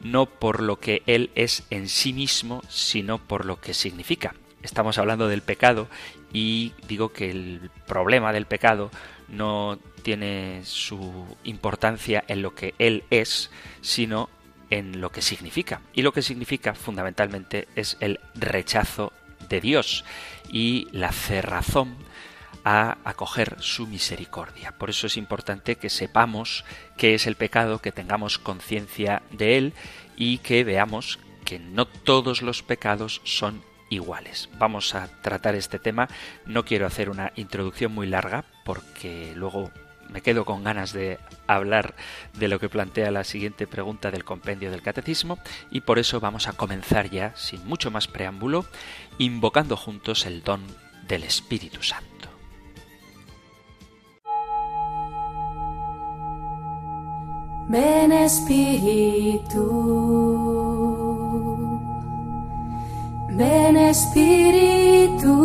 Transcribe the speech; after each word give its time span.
no 0.00 0.26
por 0.26 0.62
lo 0.62 0.78
que 0.78 1.02
Él 1.06 1.30
es 1.34 1.64
en 1.70 1.88
sí 1.88 2.12
mismo, 2.12 2.62
sino 2.68 3.18
por 3.18 3.44
lo 3.44 3.60
que 3.60 3.74
significa. 3.74 4.34
Estamos 4.62 4.98
hablando 4.98 5.28
del 5.28 5.42
pecado 5.42 5.88
y 6.32 6.72
digo 6.86 7.12
que 7.12 7.30
el 7.30 7.70
problema 7.86 8.32
del 8.32 8.46
pecado 8.46 8.90
no 9.28 9.78
tiene 10.02 10.60
su 10.64 11.36
importancia 11.44 12.24
en 12.28 12.42
lo 12.42 12.54
que 12.54 12.74
Él 12.78 13.04
es, 13.10 13.50
sino 13.80 14.28
en 14.70 15.00
lo 15.00 15.10
que 15.10 15.22
significa. 15.22 15.80
Y 15.92 16.02
lo 16.02 16.12
que 16.12 16.22
significa 16.22 16.74
fundamentalmente 16.74 17.68
es 17.74 17.96
el 18.00 18.20
rechazo 18.34 19.12
de 19.48 19.60
Dios 19.60 20.04
y 20.50 20.88
la 20.92 21.12
cerrazón 21.12 21.96
a 22.64 22.98
acoger 23.04 23.56
su 23.60 23.86
misericordia. 23.86 24.72
Por 24.72 24.90
eso 24.90 25.06
es 25.06 25.16
importante 25.16 25.76
que 25.76 25.90
sepamos 25.90 26.64
qué 26.96 27.14
es 27.14 27.26
el 27.26 27.36
pecado, 27.36 27.80
que 27.80 27.92
tengamos 27.92 28.38
conciencia 28.38 29.22
de 29.30 29.58
él 29.58 29.72
y 30.16 30.38
que 30.38 30.64
veamos 30.64 31.18
que 31.44 31.58
no 31.58 31.86
todos 31.86 32.42
los 32.42 32.62
pecados 32.62 33.20
son 33.24 33.62
iguales. 33.88 34.48
Vamos 34.58 34.94
a 34.94 35.08
tratar 35.22 35.54
este 35.54 35.78
tema. 35.78 36.08
No 36.46 36.64
quiero 36.64 36.86
hacer 36.86 37.10
una 37.10 37.32
introducción 37.36 37.92
muy 37.92 38.06
larga 38.06 38.44
porque 38.64 39.32
luego 39.34 39.70
me 40.10 40.22
quedo 40.22 40.44
con 40.44 40.64
ganas 40.64 40.92
de 40.92 41.18
hablar 41.46 41.94
de 42.34 42.48
lo 42.48 42.58
que 42.58 42.68
plantea 42.68 43.10
la 43.10 43.24
siguiente 43.24 43.66
pregunta 43.66 44.10
del 44.10 44.24
compendio 44.24 44.70
del 44.70 44.82
catecismo 44.82 45.38
y 45.70 45.82
por 45.82 45.98
eso 45.98 46.20
vamos 46.20 46.48
a 46.48 46.52
comenzar 46.52 47.10
ya, 47.10 47.34
sin 47.36 47.64
mucho 47.66 47.90
más 47.90 48.08
preámbulo, 48.08 48.66
invocando 49.18 49.76
juntos 49.76 50.26
el 50.26 50.42
don 50.42 50.62
del 51.06 51.24
Espíritu 51.24 51.82
Santo. 51.82 52.29
Ven 57.72 58.10
Espíritu, 58.10 59.64
ven 63.28 63.76
Espíritu, 63.76 65.36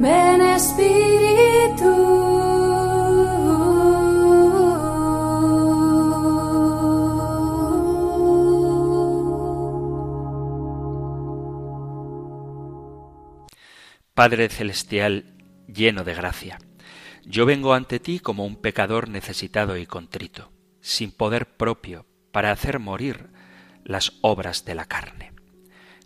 ven 0.00 0.40
Espíritu. 0.40 1.92
Padre 14.14 14.48
Celestial, 14.48 15.26
lleno 15.68 16.02
de 16.02 16.14
gracia 16.14 16.58
yo 17.26 17.46
vengo 17.46 17.74
ante 17.74 18.00
ti 18.00 18.20
como 18.20 18.44
un 18.44 18.56
pecador 18.56 19.08
necesitado 19.08 19.76
y 19.76 19.86
contrito, 19.86 20.52
sin 20.80 21.10
poder 21.10 21.56
propio 21.56 22.06
para 22.32 22.50
hacer 22.50 22.78
morir 22.78 23.30
las 23.84 24.12
obras 24.20 24.64
de 24.64 24.74
la 24.74 24.86
carne. 24.86 25.32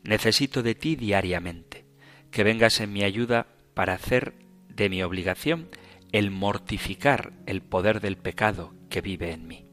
Necesito 0.04 0.62
de 0.62 0.74
ti 0.74 0.94
diariamente, 0.94 1.86
que 2.30 2.44
vengas 2.44 2.80
en 2.80 2.92
mi 2.92 3.02
ayuda 3.02 3.46
para 3.74 3.94
hacer 3.94 4.34
de 4.68 4.88
mi 4.88 5.02
obligación 5.02 5.68
el 6.12 6.30
mortificar 6.30 7.32
el 7.46 7.62
poder 7.62 8.00
del 8.00 8.16
pecado 8.16 8.74
que 8.88 9.00
vive 9.00 9.32
en 9.32 9.46
mí. 9.46 9.66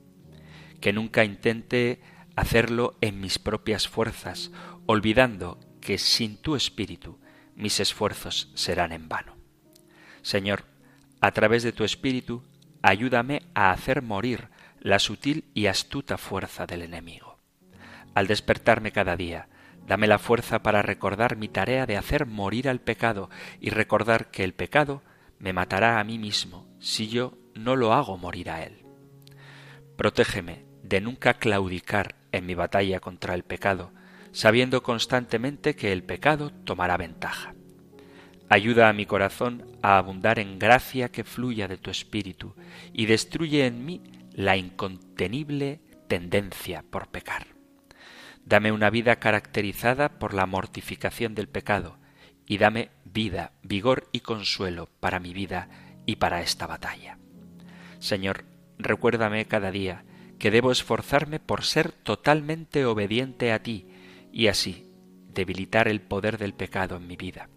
Que 0.81 0.93
nunca 0.93 1.23
intente 1.23 2.01
hacerlo 2.35 2.97
en 3.01 3.21
mis 3.21 3.39
propias 3.39 3.87
fuerzas, 3.87 4.51
olvidando 4.85 5.59
que 5.79 5.97
sin 5.97 6.37
tu 6.37 6.55
espíritu 6.55 7.19
mis 7.55 7.79
esfuerzos 7.79 8.51
serán 8.55 8.91
en 8.91 9.07
vano. 9.07 9.37
Señor, 10.21 10.65
a 11.21 11.31
través 11.31 11.63
de 11.63 11.71
tu 11.71 11.83
espíritu, 11.83 12.43
ayúdame 12.81 13.41
a 13.53 13.71
hacer 13.71 14.01
morir 14.01 14.49
la 14.79 14.99
sutil 14.99 15.45
y 15.53 15.65
astuta 15.65 16.17
fuerza 16.17 16.65
del 16.65 16.83
enemigo. 16.83 17.39
Al 18.13 18.27
despertarme 18.27 18.91
cada 18.91 19.15
día, 19.15 19.47
dame 19.87 20.07
la 20.07 20.19
fuerza 20.19 20.61
para 20.61 20.81
recordar 20.81 21.37
mi 21.37 21.47
tarea 21.47 21.85
de 21.85 21.97
hacer 21.97 22.25
morir 22.25 22.69
al 22.69 22.79
pecado 22.79 23.29
y 23.59 23.71
recordar 23.71 24.31
que 24.31 24.43
el 24.43 24.53
pecado 24.53 25.01
me 25.39 25.53
matará 25.53 25.99
a 25.99 26.03
mí 26.03 26.17
mismo 26.17 26.67
si 26.79 27.07
yo 27.07 27.37
no 27.55 27.75
lo 27.75 27.93
hago 27.93 28.17
morir 28.17 28.49
a 28.49 28.63
él. 28.63 28.85
Protégeme 29.97 30.65
de 30.83 31.01
nunca 31.01 31.35
claudicar 31.35 32.15
en 32.31 32.45
mi 32.45 32.53
batalla 32.53 32.99
contra 32.99 33.33
el 33.33 33.43
pecado, 33.43 33.91
sabiendo 34.31 34.83
constantemente 34.83 35.75
que 35.75 35.91
el 35.91 36.03
pecado 36.03 36.51
tomará 36.51 36.97
ventaja. 36.97 37.55
Ayuda 38.47 38.89
a 38.89 38.93
mi 38.93 39.07
corazón 39.07 39.65
a 39.81 39.97
abundar 39.97 40.37
en 40.37 40.59
gracia 40.59 41.09
que 41.09 41.23
fluya 41.23 41.67
de 41.67 41.77
tu 41.77 41.89
espíritu 41.89 42.53
y 42.93 43.07
destruye 43.07 43.65
en 43.65 43.85
mí 43.85 44.01
la 44.33 44.55
incontenible 44.55 45.81
tendencia 46.07 46.83
por 46.91 47.07
pecar. 47.07 47.47
Dame 48.45 48.71
una 48.71 48.91
vida 48.91 49.15
caracterizada 49.15 50.19
por 50.19 50.35
la 50.35 50.45
mortificación 50.45 51.33
del 51.33 51.49
pecado 51.49 51.97
y 52.45 52.59
dame 52.59 52.91
vida, 53.03 53.53
vigor 53.63 54.07
y 54.11 54.19
consuelo 54.19 54.89
para 54.99 55.19
mi 55.19 55.33
vida 55.33 55.67
y 56.05 56.17
para 56.17 56.41
esta 56.41 56.67
batalla. 56.67 57.17
Señor, 57.97 58.45
recuérdame 58.77 59.45
cada 59.45 59.71
día 59.71 60.05
que 60.37 60.51
debo 60.51 60.71
esforzarme 60.71 61.39
por 61.39 61.63
ser 61.63 61.91
totalmente 61.91 62.85
obediente 62.85 63.51
a 63.51 63.63
ti 63.63 63.87
y 64.31 64.47
así 64.47 64.85
debilitar 65.33 65.87
el 65.87 66.01
poder 66.01 66.37
del 66.37 66.53
pecado 66.53 66.97
en 66.97 67.07
mi 67.07 67.15
vida 67.15 67.49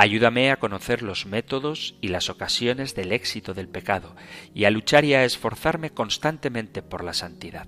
Ayúdame 0.00 0.52
a 0.52 0.60
conocer 0.60 1.02
los 1.02 1.26
métodos 1.26 1.96
y 2.00 2.08
las 2.08 2.30
ocasiones 2.30 2.94
del 2.94 3.10
éxito 3.10 3.52
del 3.52 3.68
pecado 3.68 4.14
y 4.54 4.64
a 4.64 4.70
luchar 4.70 5.04
y 5.04 5.14
a 5.14 5.24
esforzarme 5.24 5.90
constantemente 5.90 6.82
por 6.82 7.02
la 7.02 7.12
santidad. 7.12 7.66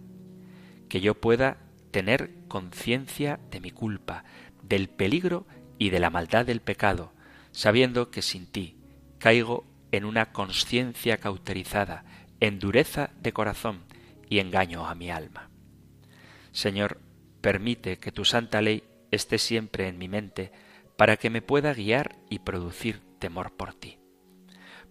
Que 0.89 1.01
yo 1.01 1.21
pueda 1.21 1.59
tener 1.91 2.31
conciencia 2.47 3.41
de 3.51 3.59
mi 3.59 3.73
culpa, 3.73 4.23
del 4.63 4.89
peligro 4.89 5.45
y 5.77 5.91
de 5.91 5.99
la 5.99 6.09
maldad 6.09 6.47
del 6.47 6.61
pecado, 6.61 7.13
sabiendo 7.51 8.13
que 8.13 8.23
sin 8.23 8.47
ti 8.47 8.77
caigo 9.19 9.67
en 9.91 10.05
una 10.05 10.31
conciencia 10.31 11.17
cauterizada, 11.17 12.05
en 12.39 12.61
dureza 12.61 13.11
de 13.21 13.33
corazón 13.33 13.83
y 14.29 14.39
engaño 14.39 14.87
a 14.87 14.95
mi 14.95 15.11
alma. 15.11 15.51
Señor, 16.53 17.01
permite 17.41 17.99
que 17.99 18.13
tu 18.13 18.25
santa 18.25 18.63
ley 18.63 18.85
esté 19.11 19.39
siempre 19.39 19.89
en 19.89 19.99
mi 19.99 20.07
mente, 20.07 20.53
para 21.01 21.17
que 21.17 21.31
me 21.31 21.41
pueda 21.41 21.73
guiar 21.73 22.17
y 22.29 22.41
producir 22.41 23.01
temor 23.19 23.57
por 23.57 23.73
ti. 23.73 24.01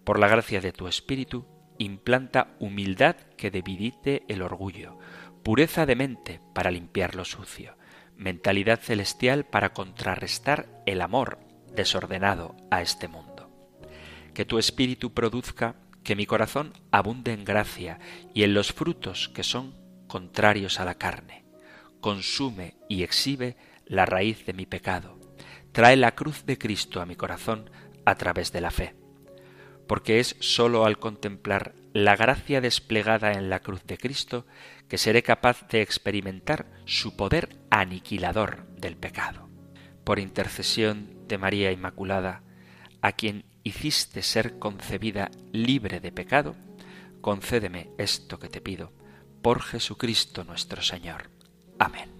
Por 0.02 0.18
la 0.18 0.26
gracia 0.26 0.60
de 0.60 0.72
tu 0.72 0.88
Espíritu, 0.88 1.46
implanta 1.78 2.56
humildad 2.58 3.14
que 3.36 3.52
debilite 3.52 4.24
el 4.26 4.42
orgullo, 4.42 4.98
pureza 5.44 5.86
de 5.86 5.94
mente 5.94 6.40
para 6.52 6.72
limpiar 6.72 7.14
lo 7.14 7.24
sucio, 7.24 7.76
mentalidad 8.16 8.80
celestial 8.80 9.46
para 9.46 9.72
contrarrestar 9.72 10.82
el 10.84 11.00
amor 11.00 11.38
desordenado 11.76 12.56
a 12.72 12.82
este 12.82 13.06
mundo. 13.06 13.48
Que 14.34 14.44
tu 14.44 14.58
Espíritu 14.58 15.14
produzca 15.14 15.76
que 16.02 16.16
mi 16.16 16.26
corazón 16.26 16.72
abunde 16.90 17.32
en 17.32 17.44
gracia 17.44 18.00
y 18.34 18.42
en 18.42 18.52
los 18.52 18.72
frutos 18.72 19.28
que 19.28 19.44
son 19.44 19.76
contrarios 20.08 20.80
a 20.80 20.84
la 20.84 20.96
carne. 20.96 21.44
Consume 22.00 22.74
y 22.88 23.04
exhibe 23.04 23.56
la 23.86 24.06
raíz 24.06 24.44
de 24.44 24.54
mi 24.54 24.66
pecado 24.66 25.19
trae 25.72 25.96
la 25.96 26.14
cruz 26.14 26.44
de 26.46 26.58
Cristo 26.58 27.00
a 27.00 27.06
mi 27.06 27.16
corazón 27.16 27.70
a 28.04 28.14
través 28.16 28.52
de 28.52 28.60
la 28.60 28.70
fe, 28.70 28.94
porque 29.86 30.20
es 30.20 30.36
sólo 30.40 30.84
al 30.84 30.98
contemplar 30.98 31.74
la 31.92 32.16
gracia 32.16 32.60
desplegada 32.60 33.32
en 33.32 33.50
la 33.50 33.60
cruz 33.60 33.84
de 33.84 33.98
Cristo 33.98 34.46
que 34.88 34.98
seré 34.98 35.22
capaz 35.22 35.66
de 35.68 35.82
experimentar 35.82 36.66
su 36.84 37.16
poder 37.16 37.58
aniquilador 37.70 38.66
del 38.76 38.96
pecado. 38.96 39.48
Por 40.04 40.18
intercesión 40.18 41.26
de 41.28 41.38
María 41.38 41.72
Inmaculada, 41.72 42.42
a 43.02 43.12
quien 43.12 43.44
hiciste 43.62 44.22
ser 44.22 44.58
concebida 44.58 45.30
libre 45.52 46.00
de 46.00 46.12
pecado, 46.12 46.56
concédeme 47.20 47.90
esto 47.98 48.38
que 48.38 48.48
te 48.48 48.60
pido, 48.60 48.92
por 49.42 49.62
Jesucristo 49.62 50.44
nuestro 50.44 50.82
Señor. 50.82 51.30
Amén. 51.78 52.19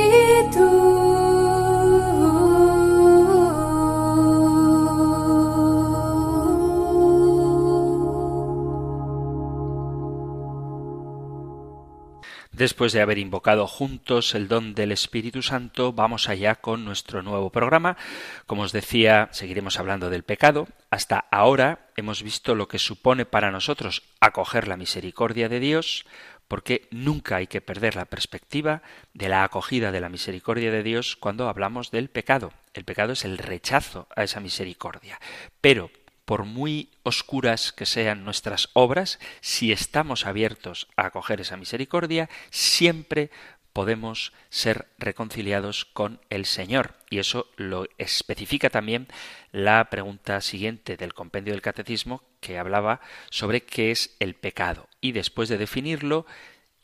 Después 12.61 12.93
de 12.93 13.01
haber 13.01 13.17
invocado 13.17 13.65
juntos 13.65 14.35
el 14.35 14.47
don 14.47 14.75
del 14.75 14.91
Espíritu 14.91 15.41
Santo, 15.41 15.93
vamos 15.93 16.29
allá 16.29 16.53
con 16.53 16.85
nuestro 16.85 17.23
nuevo 17.23 17.49
programa. 17.49 17.97
Como 18.45 18.61
os 18.61 18.71
decía, 18.71 19.29
seguiremos 19.31 19.79
hablando 19.79 20.11
del 20.11 20.21
pecado. 20.21 20.67
Hasta 20.91 21.25
ahora 21.31 21.87
hemos 21.97 22.21
visto 22.21 22.53
lo 22.53 22.67
que 22.67 22.77
supone 22.77 23.25
para 23.25 23.49
nosotros 23.49 24.03
acoger 24.19 24.67
la 24.67 24.77
misericordia 24.77 25.49
de 25.49 25.59
Dios, 25.59 26.05
porque 26.47 26.87
nunca 26.91 27.37
hay 27.37 27.47
que 27.47 27.61
perder 27.61 27.95
la 27.95 28.05
perspectiva 28.05 28.83
de 29.15 29.27
la 29.27 29.43
acogida 29.43 29.91
de 29.91 30.01
la 30.01 30.09
misericordia 30.09 30.69
de 30.69 30.83
Dios 30.83 31.15
cuando 31.15 31.49
hablamos 31.49 31.89
del 31.89 32.11
pecado. 32.11 32.53
El 32.75 32.85
pecado 32.85 33.13
es 33.13 33.25
el 33.25 33.39
rechazo 33.39 34.07
a 34.15 34.21
esa 34.21 34.39
misericordia. 34.39 35.19
Pero 35.61 35.89
por 36.31 36.45
muy 36.45 36.87
oscuras 37.03 37.73
que 37.73 37.85
sean 37.85 38.23
nuestras 38.23 38.69
obras, 38.71 39.19
si 39.41 39.73
estamos 39.73 40.25
abiertos 40.25 40.87
a 40.95 41.07
acoger 41.07 41.41
esa 41.41 41.57
misericordia, 41.57 42.29
siempre 42.51 43.31
podemos 43.73 44.31
ser 44.49 44.87
reconciliados 44.97 45.83
con 45.83 46.21
el 46.29 46.45
Señor. 46.45 46.93
Y 47.09 47.19
eso 47.19 47.47
lo 47.57 47.85
especifica 47.97 48.69
también 48.69 49.09
la 49.51 49.89
pregunta 49.89 50.39
siguiente 50.39 50.95
del 50.95 51.13
compendio 51.13 51.51
del 51.51 51.61
Catecismo 51.61 52.23
que 52.39 52.57
hablaba 52.57 53.01
sobre 53.29 53.63
qué 53.63 53.91
es 53.91 54.15
el 54.21 54.33
pecado. 54.35 54.87
Y 55.01 55.11
después 55.11 55.49
de 55.49 55.57
definirlo, 55.57 56.25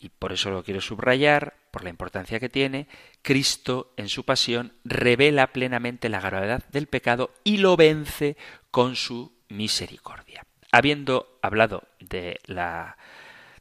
y 0.01 0.09
por 0.09 0.33
eso 0.33 0.51
lo 0.51 0.65
quiero 0.65 0.81
subrayar, 0.81 1.55
por 1.71 1.85
la 1.85 1.89
importancia 1.89 2.41
que 2.41 2.49
tiene, 2.49 2.89
Cristo 3.21 3.93
en 3.95 4.09
su 4.09 4.25
pasión 4.25 4.73
revela 4.83 5.53
plenamente 5.53 6.09
la 6.09 6.19
gravedad 6.19 6.65
del 6.73 6.87
pecado 6.87 7.33
y 7.45 7.59
lo 7.59 7.77
vence 7.77 8.35
con 8.71 8.97
su 8.97 9.36
misericordia. 9.49 10.45
Habiendo 10.71 11.39
hablado 11.41 11.87
de 11.99 12.39
la 12.45 12.97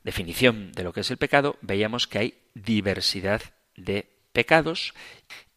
definición 0.03 0.73
de 0.73 0.85
lo 0.85 0.93
que 0.93 1.01
es 1.01 1.11
el 1.11 1.17
pecado, 1.17 1.57
veíamos 1.63 2.07
que 2.07 2.19
hay 2.19 2.39
diversidad 2.55 3.41
de 3.77 4.13
pecados 4.33 4.93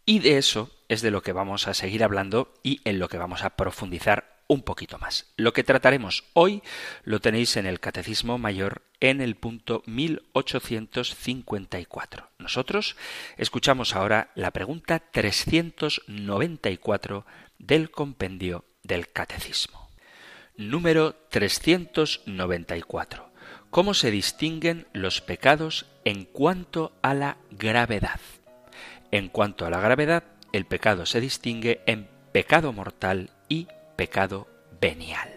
y 0.06 0.20
de 0.20 0.38
eso 0.38 0.72
es 0.88 1.02
de 1.02 1.12
lo 1.12 1.22
que 1.22 1.34
vamos 1.34 1.68
a 1.68 1.74
seguir 1.74 2.02
hablando 2.04 2.54
y 2.64 2.80
en 2.84 3.00
lo 3.00 3.10
que 3.10 3.18
vamos 3.18 3.44
a 3.44 3.50
profundizar 3.52 4.40
un 4.48 4.62
poquito 4.64 4.98
más. 4.98 5.34
Lo 5.38 5.54
que 5.54 5.64
trataremos 5.64 6.24
hoy 6.34 6.64
lo 7.04 7.22
tenéis 7.22 7.56
en 7.58 7.68
el 7.68 7.80
Catecismo 7.80 8.40
Mayor 8.40 8.82
en 9.00 9.22
el 9.22 9.36
punto 9.36 9.84
1854. 9.86 12.32
Nosotros 12.40 12.98
escuchamos 13.38 13.96
ahora 13.96 14.32
la 14.34 14.50
pregunta 14.52 14.98
394 15.00 17.28
del 17.60 17.92
compendio 17.92 18.66
del 18.82 19.10
Catecismo 19.10 19.89
número 20.60 21.16
394. 21.30 23.32
¿Cómo 23.70 23.94
se 23.94 24.12
distinguen 24.12 24.88
los 24.92 25.22
pecados 25.22 25.86
en 26.04 26.26
cuanto 26.26 26.92
a 27.02 27.14
la 27.14 27.38
gravedad? 27.50 28.20
En 29.10 29.30
cuanto 29.30 29.66
a 29.66 29.70
la 29.70 29.80
gravedad, 29.80 30.26
el 30.52 30.66
pecado 30.66 31.06
se 31.06 31.22
distingue 31.22 31.82
en 31.86 32.10
pecado 32.34 32.74
mortal 32.74 33.30
y 33.48 33.70
pecado 33.96 34.50
venial. 34.82 35.34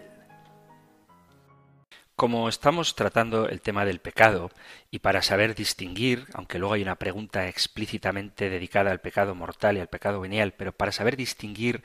Como 2.17 2.49
estamos 2.49 2.93
tratando 2.93 3.47
el 3.47 3.61
tema 3.61 3.85
del 3.85 3.99
pecado, 3.99 4.51
y 4.91 4.99
para 4.99 5.21
saber 5.21 5.55
distinguir, 5.55 6.25
aunque 6.33 6.59
luego 6.59 6.73
hay 6.73 6.81
una 6.81 6.95
pregunta 6.95 7.47
explícitamente 7.47 8.49
dedicada 8.49 8.91
al 8.91 8.99
pecado 8.99 9.35
mortal 9.35 9.77
y 9.77 9.79
al 9.79 9.87
pecado 9.87 10.19
venial, 10.19 10.51
pero 10.51 10.73
para 10.73 10.91
saber 10.91 11.15
distinguir 11.15 11.81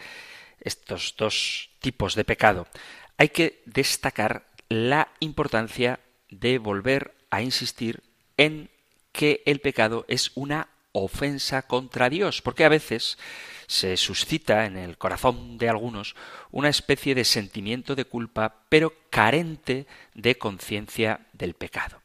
estos 0.61 1.14
dos 1.17 1.70
tipos 1.79 2.17
de 2.17 2.25
pecado, 2.25 2.67
hay 3.19 3.29
que 3.29 3.62
destacar 3.67 4.47
la 4.69 5.09
importancia 5.20 6.00
de 6.31 6.59
volver 6.59 7.15
a 7.31 7.43
insistir 7.43 8.03
en 8.37 8.70
que 9.12 9.43
el 9.44 9.61
pecado 9.61 10.05
es 10.09 10.31
una 10.35 10.69
ofensa 10.93 11.62
contra 11.62 12.09
Dios, 12.09 12.41
porque 12.43 12.65
a 12.65 12.69
veces 12.69 13.19
se 13.67 13.97
suscita 13.97 14.65
en 14.65 14.76
el 14.76 14.97
corazón 14.97 15.59
de 15.59 15.69
algunos 15.69 16.17
una 16.50 16.69
especie 16.69 17.15
de 17.15 17.25
sentimiento 17.25 17.94
de 17.94 18.05
culpa, 18.05 18.62
pero 18.69 18.94
carente 19.11 19.87
de 20.14 20.38
conciencia 20.38 21.26
del 21.32 21.55
pecado. 21.55 22.00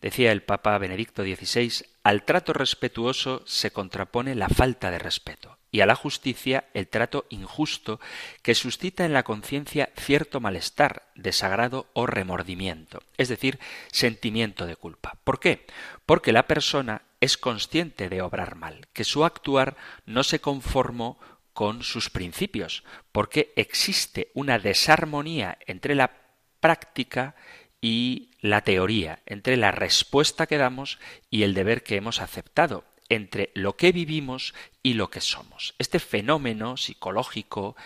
Decía 0.00 0.32
el 0.32 0.42
Papa 0.42 0.76
Benedicto 0.78 1.22
XVI, 1.22 1.84
al 2.02 2.24
trato 2.24 2.52
respetuoso 2.52 3.42
se 3.46 3.70
contrapone 3.70 4.34
la 4.34 4.48
falta 4.48 4.90
de 4.90 4.98
respeto 4.98 5.58
y 5.70 5.80
a 5.80 5.86
la 5.86 5.94
justicia 5.94 6.64
el 6.74 6.88
trato 6.88 7.26
injusto 7.28 8.00
que 8.42 8.54
suscita 8.54 9.04
en 9.04 9.12
la 9.12 9.22
conciencia 9.22 9.90
cierto 9.96 10.40
malestar, 10.40 11.08
desagrado 11.14 11.86
o 11.92 12.06
remordimiento, 12.06 13.02
es 13.16 13.28
decir, 13.28 13.58
sentimiento 13.92 14.66
de 14.66 14.76
culpa. 14.76 15.18
¿Por 15.24 15.40
qué? 15.40 15.66
Porque 16.06 16.32
la 16.32 16.46
persona 16.46 17.02
es 17.20 17.36
consciente 17.36 18.08
de 18.08 18.22
obrar 18.22 18.54
mal, 18.54 18.86
que 18.92 19.04
su 19.04 19.24
actuar 19.24 19.76
no 20.06 20.22
se 20.22 20.40
conformó 20.40 21.18
con 21.52 21.82
sus 21.82 22.08
principios, 22.08 22.84
porque 23.12 23.52
existe 23.56 24.30
una 24.34 24.58
desarmonía 24.58 25.58
entre 25.66 25.94
la 25.94 26.12
práctica 26.60 27.34
y 27.80 28.30
la 28.40 28.62
teoría, 28.62 29.20
entre 29.26 29.56
la 29.56 29.70
respuesta 29.70 30.46
que 30.46 30.58
damos 30.58 30.98
y 31.30 31.42
el 31.42 31.54
deber 31.54 31.82
que 31.82 31.96
hemos 31.96 32.20
aceptado 32.20 32.84
entre 33.08 33.50
lo 33.54 33.76
que 33.76 33.92
vivimos 33.92 34.54
y 34.82 34.94
lo 34.94 35.10
que 35.10 35.20
somos. 35.20 35.74
Este 35.78 35.98
fenómeno 35.98 36.76
psicológico 36.76 37.76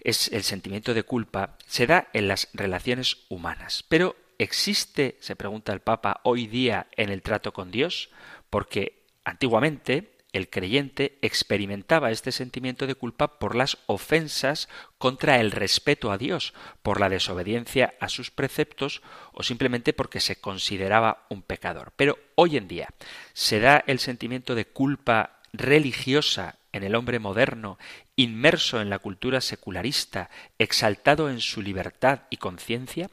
es 0.00 0.28
el 0.32 0.42
sentimiento 0.42 0.94
de 0.94 1.02
culpa, 1.02 1.56
se 1.66 1.86
da 1.86 2.08
en 2.12 2.28
las 2.28 2.48
relaciones 2.52 3.18
humanas. 3.28 3.84
Pero 3.88 4.16
¿existe, 4.38 5.16
se 5.20 5.36
pregunta 5.36 5.72
el 5.72 5.80
Papa, 5.80 6.20
hoy 6.24 6.46
día 6.46 6.86
en 6.96 7.10
el 7.10 7.22
trato 7.22 7.52
con 7.52 7.70
Dios? 7.70 8.10
Porque 8.50 9.02
antiguamente 9.24 10.11
el 10.32 10.48
creyente 10.48 11.18
experimentaba 11.22 12.10
este 12.10 12.32
sentimiento 12.32 12.86
de 12.86 12.94
culpa 12.94 13.38
por 13.38 13.54
las 13.54 13.78
ofensas 13.86 14.68
contra 14.98 15.40
el 15.40 15.50
respeto 15.50 16.10
a 16.10 16.18
Dios, 16.18 16.54
por 16.82 17.00
la 17.00 17.08
desobediencia 17.08 17.94
a 18.00 18.08
sus 18.08 18.30
preceptos 18.30 19.02
o 19.32 19.42
simplemente 19.42 19.92
porque 19.92 20.20
se 20.20 20.36
consideraba 20.36 21.26
un 21.28 21.42
pecador. 21.42 21.92
Pero 21.96 22.18
hoy 22.34 22.56
en 22.56 22.68
día 22.68 22.88
se 23.34 23.60
da 23.60 23.84
el 23.86 23.98
sentimiento 23.98 24.54
de 24.54 24.64
culpa 24.64 25.40
religiosa 25.52 26.56
en 26.72 26.82
el 26.82 26.94
hombre 26.94 27.18
moderno, 27.18 27.78
inmerso 28.16 28.80
en 28.80 28.88
la 28.88 28.98
cultura 28.98 29.42
secularista, 29.42 30.30
exaltado 30.58 31.28
en 31.28 31.40
su 31.40 31.60
libertad 31.60 32.20
y 32.30 32.38
conciencia, 32.38 33.10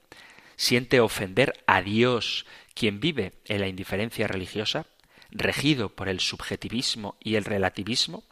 siente 0.56 1.02
ofender 1.02 1.62
a 1.68 1.82
Dios 1.82 2.46
quien 2.74 3.02
vive 3.02 3.34
en 3.46 3.60
la 3.60 3.68
indiferencia 3.68 4.28
religiosa 4.28 4.86
regido 5.32 5.90
por 5.90 6.10
el 6.10 6.20
subjetivismo 6.20 7.18
y 7.20 7.36
el 7.36 7.46
relativismo? 7.46 8.24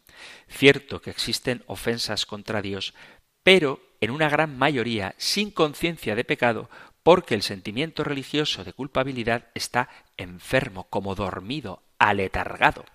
Cierto 0.47 1.01
que 1.01 1.11
existen 1.11 1.63
ofensas 1.67 2.25
contra 2.25 2.61
Dios, 2.61 2.93
pero 3.43 3.79
en 4.01 4.11
una 4.11 4.29
gran 4.29 4.57
mayoría 4.57 5.15
sin 5.17 5.51
conciencia 5.51 6.15
de 6.15 6.23
pecado, 6.23 6.69
porque 7.03 7.35
el 7.35 7.41
sentimiento 7.41 8.03
religioso 8.03 8.63
de 8.63 8.73
culpabilidad 8.73 9.45
está 9.53 9.89
enfermo, 10.17 10.87
como 10.89 11.15
dormido, 11.15 11.81
aletargado. 11.99 12.85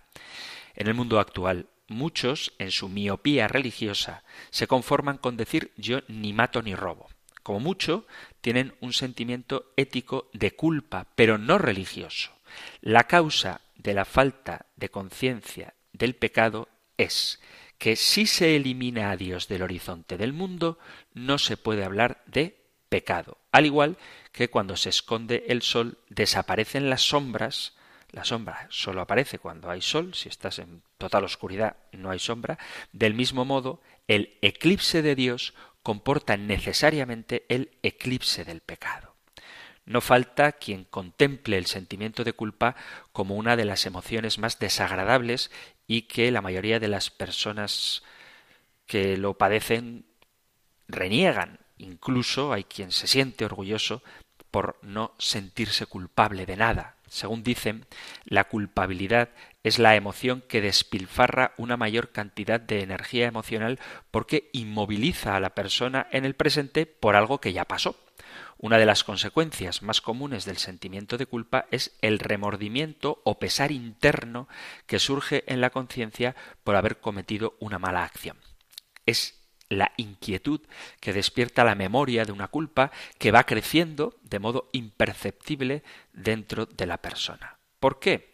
En 0.74 0.86
el 0.86 0.94
mundo 0.94 1.18
actual, 1.18 1.68
muchos, 1.88 2.52
en 2.58 2.70
su 2.70 2.88
miopía 2.88 3.48
religiosa, 3.48 4.24
se 4.50 4.66
conforman 4.66 5.18
con 5.18 5.36
decir 5.36 5.72
yo 5.76 6.00
ni 6.08 6.32
mato 6.32 6.62
ni 6.62 6.74
robo. 6.74 7.08
Como 7.42 7.60
mucho, 7.60 8.06
tienen 8.40 8.74
un 8.80 8.92
sentimiento 8.92 9.72
ético 9.76 10.28
de 10.32 10.54
culpa, 10.54 11.06
pero 11.16 11.38
no 11.38 11.58
religioso. 11.58 12.32
La 12.80 13.04
causa 13.04 13.62
de 13.82 13.94
la 13.94 14.04
falta 14.04 14.66
de 14.76 14.90
conciencia 14.90 15.74
del 15.92 16.14
pecado 16.14 16.68
es 16.96 17.40
que 17.78 17.96
si 17.96 18.26
se 18.26 18.54
elimina 18.54 19.10
a 19.10 19.16
Dios 19.16 19.48
del 19.48 19.62
horizonte 19.62 20.16
del 20.16 20.32
mundo, 20.32 20.78
no 21.14 21.38
se 21.38 21.56
puede 21.56 21.84
hablar 21.84 22.22
de 22.26 22.62
pecado. 22.88 23.38
Al 23.50 23.66
igual 23.66 23.96
que 24.30 24.48
cuando 24.48 24.76
se 24.76 24.88
esconde 24.88 25.44
el 25.48 25.62
sol, 25.62 25.98
desaparecen 26.08 26.90
las 26.90 27.02
sombras, 27.02 27.74
la 28.10 28.24
sombra 28.24 28.66
solo 28.70 29.00
aparece 29.00 29.38
cuando 29.38 29.70
hay 29.70 29.80
sol, 29.80 30.14
si 30.14 30.28
estás 30.28 30.58
en 30.58 30.82
total 30.98 31.24
oscuridad 31.24 31.76
no 31.92 32.10
hay 32.10 32.18
sombra, 32.18 32.58
del 32.92 33.14
mismo 33.14 33.44
modo 33.44 33.82
el 34.06 34.38
eclipse 34.42 35.02
de 35.02 35.16
Dios 35.16 35.54
comporta 35.82 36.36
necesariamente 36.36 37.46
el 37.48 37.70
eclipse 37.82 38.44
del 38.44 38.60
pecado. 38.60 39.11
No 39.84 40.00
falta 40.00 40.52
quien 40.52 40.84
contemple 40.84 41.58
el 41.58 41.66
sentimiento 41.66 42.24
de 42.24 42.32
culpa 42.32 42.76
como 43.12 43.36
una 43.36 43.56
de 43.56 43.64
las 43.64 43.84
emociones 43.86 44.38
más 44.38 44.58
desagradables 44.58 45.50
y 45.86 46.02
que 46.02 46.30
la 46.30 46.40
mayoría 46.40 46.78
de 46.78 46.88
las 46.88 47.10
personas 47.10 48.02
que 48.86 49.16
lo 49.16 49.34
padecen 49.34 50.04
reniegan. 50.88 51.58
Incluso 51.78 52.52
hay 52.52 52.64
quien 52.64 52.92
se 52.92 53.08
siente 53.08 53.44
orgulloso 53.44 54.02
por 54.52 54.78
no 54.82 55.14
sentirse 55.18 55.86
culpable 55.86 56.46
de 56.46 56.56
nada. 56.56 56.96
Según 57.08 57.42
dicen, 57.42 57.86
la 58.24 58.44
culpabilidad 58.44 59.30
es 59.64 59.78
la 59.78 59.96
emoción 59.96 60.42
que 60.46 60.60
despilfarra 60.60 61.52
una 61.56 61.76
mayor 61.76 62.10
cantidad 62.10 62.60
de 62.60 62.82
energía 62.82 63.26
emocional 63.26 63.78
porque 64.10 64.50
inmoviliza 64.52 65.36
a 65.36 65.40
la 65.40 65.50
persona 65.50 66.06
en 66.10 66.24
el 66.24 66.34
presente 66.34 66.86
por 66.86 67.16
algo 67.16 67.38
que 67.38 67.52
ya 67.52 67.64
pasó. 67.64 67.96
Una 68.62 68.78
de 68.78 68.86
las 68.86 69.02
consecuencias 69.02 69.82
más 69.82 70.00
comunes 70.00 70.44
del 70.44 70.56
sentimiento 70.56 71.18
de 71.18 71.26
culpa 71.26 71.66
es 71.72 71.98
el 72.00 72.20
remordimiento 72.20 73.20
o 73.24 73.40
pesar 73.40 73.72
interno 73.72 74.46
que 74.86 75.00
surge 75.00 75.42
en 75.48 75.60
la 75.60 75.70
conciencia 75.70 76.36
por 76.62 76.76
haber 76.76 77.00
cometido 77.00 77.56
una 77.58 77.80
mala 77.80 78.04
acción. 78.04 78.36
Es 79.04 79.42
la 79.68 79.90
inquietud 79.96 80.60
que 81.00 81.12
despierta 81.12 81.64
la 81.64 81.74
memoria 81.74 82.24
de 82.24 82.30
una 82.30 82.46
culpa 82.46 82.92
que 83.18 83.32
va 83.32 83.42
creciendo 83.42 84.14
de 84.22 84.38
modo 84.38 84.68
imperceptible 84.70 85.82
dentro 86.12 86.66
de 86.66 86.86
la 86.86 86.98
persona. 86.98 87.58
¿Por 87.80 87.98
qué? 87.98 88.32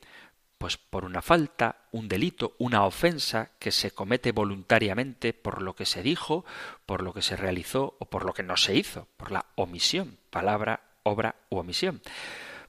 Pues 0.59 0.77
por 0.77 1.07
una 1.07 1.23
falta, 1.23 1.78
un 1.93 2.09
delito, 2.09 2.55
una 2.59 2.85
ofensa 2.85 3.51
que 3.59 3.71
se 3.71 3.91
comete 3.91 4.33
voluntariamente 4.33 5.33
por 5.33 5.63
lo 5.63 5.75
que 5.75 5.87
se 5.87 6.03
dijo, 6.03 6.45
por 6.87 7.03
lo 7.03 7.13
que 7.13 7.23
se 7.23 7.37
realizó 7.37 7.97
o 7.99 8.07
por 8.07 8.25
lo 8.25 8.33
que 8.33 8.43
no 8.43 8.57
se 8.57 8.77
hizo, 8.77 9.09
por 9.17 9.31
la 9.31 9.47
omisión, 9.55 10.19
palabra, 10.31 10.81
obra 11.03 11.37
u 11.51 11.59
omisión. 11.59 12.01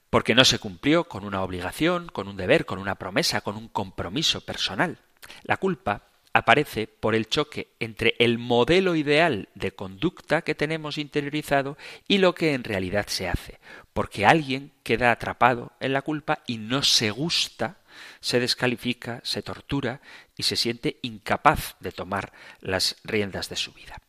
Porque 0.08 0.34
no 0.34 0.44
se 0.44 0.58
cumplió 0.58 1.04
con 1.04 1.24
una 1.24 1.42
obligación, 1.42 2.08
con 2.08 2.28
un 2.28 2.36
deber, 2.36 2.66
con 2.66 2.78
una 2.78 2.96
promesa, 2.96 3.42
con 3.42 3.56
un 3.56 3.68
compromiso 3.68 4.40
personal. 4.40 4.98
La 5.44 5.56
culpa 5.56 6.02
aparece 6.32 6.86
por 6.86 7.14
el 7.14 7.28
choque 7.28 7.68
entre 7.80 8.14
el 8.18 8.38
modelo 8.38 8.94
ideal 8.94 9.48
de 9.54 9.72
conducta 9.72 10.42
que 10.42 10.54
tenemos 10.54 10.98
interiorizado 10.98 11.76
y 12.06 12.18
lo 12.18 12.34
que 12.34 12.54
en 12.54 12.64
realidad 12.64 13.06
se 13.08 13.28
hace, 13.28 13.58
porque 13.92 14.26
alguien 14.26 14.72
queda 14.82 15.10
atrapado 15.10 15.72
en 15.80 15.92
la 15.92 16.02
culpa 16.02 16.42
y 16.46 16.58
no 16.58 16.82
se 16.82 17.10
gusta, 17.10 17.78
se 18.20 18.40
descalifica, 18.40 19.20
se 19.24 19.42
tortura 19.42 20.00
y 20.36 20.44
se 20.44 20.56
siente 20.56 20.98
incapaz 21.02 21.76
de 21.80 21.92
tomar 21.92 22.32
las 22.60 22.96
riendas 23.04 23.48
de 23.48 23.56
su 23.56 23.72
vida. 23.72 24.00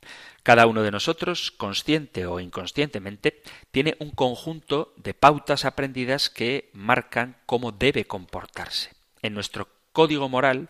Cada 0.43 0.65
uno 0.65 0.81
de 0.81 0.91
nosotros, 0.91 1.51
consciente 1.51 2.25
o 2.25 2.39
inconscientemente, 2.39 3.43
tiene 3.69 3.95
un 4.00 4.12
conjunto 4.12 4.93
de 4.98 5.13
pautas 5.13 5.65
aprendidas 5.65 6.29
que 6.29 6.69
marcan 6.74 7.38
cómo 7.45 7.71
debe 7.71 8.05
comportarse. 8.05 8.91
En 9.21 9.33
nuestro 9.33 9.67
código 9.91 10.29
moral 10.29 10.69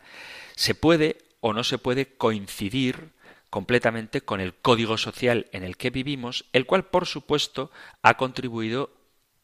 se 0.56 0.76
puede 0.76 1.18
o 1.40 1.54
no 1.54 1.64
se 1.64 1.78
puede 1.78 2.16
coincidir 2.16 3.12
completamente 3.50 4.22
con 4.22 4.40
el 4.40 4.54
código 4.54 4.98
social 4.98 5.48
en 5.52 5.64
el 5.64 5.78
que 5.78 5.90
vivimos, 5.90 6.46
el 6.54 6.66
cual, 6.66 6.86
por 6.86 7.06
supuesto, 7.06 7.72
ha 8.02 8.16
contribuido 8.16 8.92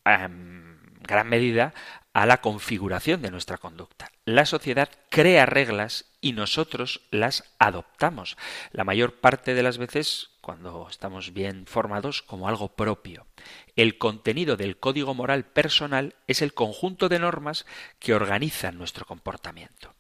en 0.06 0.80
gran 1.02 1.28
medida 1.28 1.74
a 2.18 2.26
la 2.26 2.42
configuración 2.42 3.22
de 3.22 3.30
nuestra 3.30 3.60
conducta. 3.60 4.12
La 4.26 4.48
sociedad 4.48 4.90
crea 5.10 5.46
reglas 5.46 6.06
y 6.20 6.32
nosotros 6.32 7.02
las 7.12 7.44
adoptamos, 7.60 8.38
la 8.72 8.84
mayor 8.84 9.20
parte 9.20 9.54
de 9.54 9.62
las 9.62 9.78
veces 9.78 10.32
cuando 10.42 10.88
estamos 10.90 11.32
bien 11.32 11.68
formados 11.68 12.24
como 12.24 12.48
algo 12.48 12.70
propio. 12.70 13.28
El 13.76 14.00
contenido 14.00 14.58
del 14.58 14.80
código 14.80 15.14
moral 15.14 15.46
personal 15.46 16.16
es 16.26 16.42
el 16.42 16.56
conjunto 16.56 17.08
de 17.08 17.20
normas 17.20 17.68
que 18.00 18.16
organizan 18.16 18.80
nuestro 18.80 19.06
comportamiento. 19.06 19.94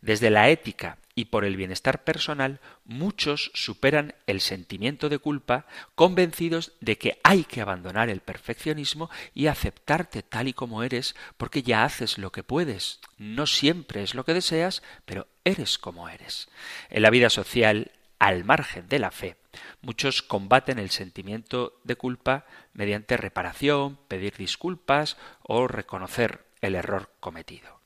Desde 0.00 0.30
la 0.30 0.50
ética 0.50 0.98
y 1.18 1.24
por 1.24 1.44
el 1.44 1.56
bienestar 1.56 2.04
personal, 2.04 2.60
muchos 2.84 3.50
superan 3.52 4.14
el 4.28 4.40
sentimiento 4.40 5.08
de 5.08 5.18
culpa 5.18 5.66
convencidos 5.96 6.74
de 6.80 6.96
que 6.96 7.18
hay 7.24 7.42
que 7.42 7.60
abandonar 7.60 8.08
el 8.08 8.20
perfeccionismo 8.20 9.10
y 9.34 9.48
aceptarte 9.48 10.22
tal 10.22 10.46
y 10.46 10.52
como 10.52 10.84
eres 10.84 11.16
porque 11.36 11.64
ya 11.64 11.82
haces 11.82 12.18
lo 12.18 12.30
que 12.30 12.44
puedes. 12.44 13.00
No 13.16 13.48
siempre 13.48 14.04
es 14.04 14.14
lo 14.14 14.24
que 14.24 14.32
deseas, 14.32 14.84
pero 15.06 15.26
eres 15.44 15.76
como 15.76 16.08
eres. 16.08 16.48
En 16.88 17.02
la 17.02 17.10
vida 17.10 17.30
social, 17.30 17.90
al 18.20 18.44
margen 18.44 18.86
de 18.86 19.00
la 19.00 19.10
fe, 19.10 19.38
muchos 19.82 20.22
combaten 20.22 20.78
el 20.78 20.90
sentimiento 20.90 21.80
de 21.82 21.96
culpa 21.96 22.46
mediante 22.74 23.16
reparación, 23.16 23.98
pedir 24.06 24.36
disculpas 24.36 25.16
o 25.42 25.66
reconocer 25.66 26.44
el 26.60 26.76
error 26.76 27.10
cometido. 27.18 27.77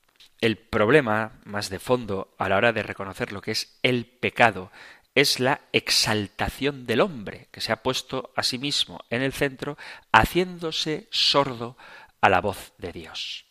El 0.43 0.57
problema 0.57 1.39
más 1.45 1.69
de 1.69 1.79
fondo 1.79 2.35
a 2.37 2.49
la 2.49 2.57
hora 2.57 2.73
de 2.73 2.83
reconocer 2.83 3.31
lo 3.31 3.39
que 3.39 3.51
es 3.51 3.79
el 3.81 4.05
pecado 4.05 4.73
es 5.15 5.39
la 5.39 5.61
exaltación 5.71 6.85
del 6.85 6.99
hombre, 6.99 7.47
que 7.49 7.61
se 7.61 7.71
ha 7.71 7.81
puesto 7.81 8.33
a 8.35 8.43
sí 8.43 8.57
mismo 8.57 8.99
en 9.09 9.21
el 9.21 9.31
centro, 9.31 9.77
haciéndose 10.11 11.07
sordo 11.11 11.77
a 12.19 12.27
la 12.27 12.41
voz 12.41 12.73
de 12.77 12.91
Dios. 12.91 13.45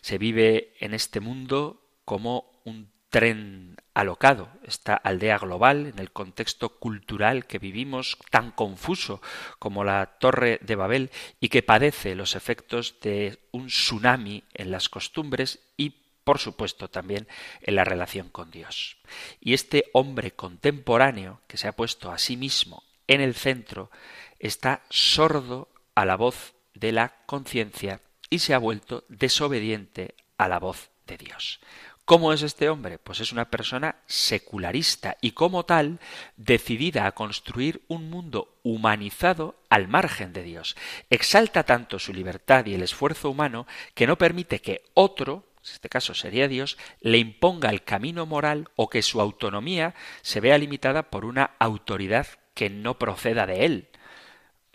Se 0.00 0.18
vive 0.18 0.74
en 0.80 0.94
este 0.94 1.20
mundo 1.20 1.86
como 2.04 2.60
un 2.64 2.90
tren 3.08 3.76
alocado, 3.94 4.48
esta 4.64 4.96
aldea 4.96 5.38
global, 5.38 5.86
en 5.86 6.00
el 6.00 6.10
contexto 6.10 6.70
cultural 6.80 7.46
que 7.46 7.60
vivimos, 7.60 8.18
tan 8.32 8.50
confuso 8.50 9.22
como 9.60 9.84
la 9.84 10.16
Torre 10.18 10.58
de 10.60 10.74
Babel, 10.74 11.12
y 11.38 11.50
que 11.50 11.62
padece 11.62 12.16
los 12.16 12.34
efectos 12.34 12.98
de 13.00 13.38
un 13.52 13.68
tsunami 13.68 14.42
en 14.54 14.72
las 14.72 14.88
costumbres 14.88 15.60
y 15.76 16.01
por 16.24 16.38
supuesto 16.38 16.88
también 16.88 17.28
en 17.60 17.74
la 17.74 17.84
relación 17.84 18.28
con 18.28 18.50
Dios. 18.50 18.96
Y 19.40 19.54
este 19.54 19.90
hombre 19.92 20.32
contemporáneo 20.32 21.40
que 21.46 21.56
se 21.56 21.68
ha 21.68 21.72
puesto 21.72 22.10
a 22.10 22.18
sí 22.18 22.36
mismo 22.36 22.82
en 23.06 23.20
el 23.20 23.34
centro 23.34 23.90
está 24.38 24.82
sordo 24.90 25.68
a 25.94 26.04
la 26.04 26.16
voz 26.16 26.54
de 26.74 26.92
la 26.92 27.14
conciencia 27.26 28.00
y 28.30 28.38
se 28.38 28.54
ha 28.54 28.58
vuelto 28.58 29.04
desobediente 29.08 30.14
a 30.38 30.48
la 30.48 30.58
voz 30.58 30.90
de 31.06 31.18
Dios. 31.18 31.60
¿Cómo 32.04 32.32
es 32.32 32.42
este 32.42 32.68
hombre? 32.68 32.98
Pues 32.98 33.20
es 33.20 33.32
una 33.32 33.48
persona 33.48 33.96
secularista 34.06 35.16
y 35.20 35.32
como 35.32 35.64
tal 35.64 36.00
decidida 36.36 37.06
a 37.06 37.12
construir 37.12 37.82
un 37.86 38.10
mundo 38.10 38.58
humanizado 38.64 39.56
al 39.70 39.86
margen 39.86 40.32
de 40.32 40.42
Dios. 40.42 40.76
Exalta 41.10 41.62
tanto 41.62 42.00
su 42.00 42.12
libertad 42.12 42.66
y 42.66 42.74
el 42.74 42.82
esfuerzo 42.82 43.30
humano 43.30 43.68
que 43.94 44.08
no 44.08 44.18
permite 44.18 44.60
que 44.60 44.82
otro, 44.94 45.44
en 45.64 45.74
este 45.74 45.88
caso 45.88 46.14
sería 46.14 46.48
Dios, 46.48 46.76
le 47.00 47.18
imponga 47.18 47.70
el 47.70 47.84
camino 47.84 48.26
moral 48.26 48.68
o 48.74 48.88
que 48.88 49.02
su 49.02 49.20
autonomía 49.20 49.94
se 50.22 50.40
vea 50.40 50.58
limitada 50.58 51.10
por 51.10 51.24
una 51.24 51.52
autoridad 51.58 52.26
que 52.54 52.68
no 52.68 52.98
proceda 52.98 53.46
de 53.46 53.64
él. 53.64 53.88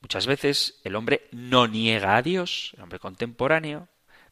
Muchas 0.01 0.27
veces 0.27 0.79
el 0.83 0.95
hombre 0.95 1.27
no 1.31 1.67
niega 1.67 2.15
a 2.15 2.21
Dios, 2.21 2.71
el 2.77 2.83
hombre 2.83 2.99
contemporáneo, 2.99 3.89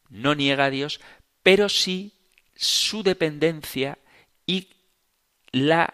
no 0.09 0.33
niega 0.35 0.65
a 0.65 0.69
Dios, 0.69 1.01
pero 1.43 1.67
sí 1.67 2.13
su 2.55 3.03
dependencia 3.03 3.97
y 4.45 4.69
la 5.51 5.93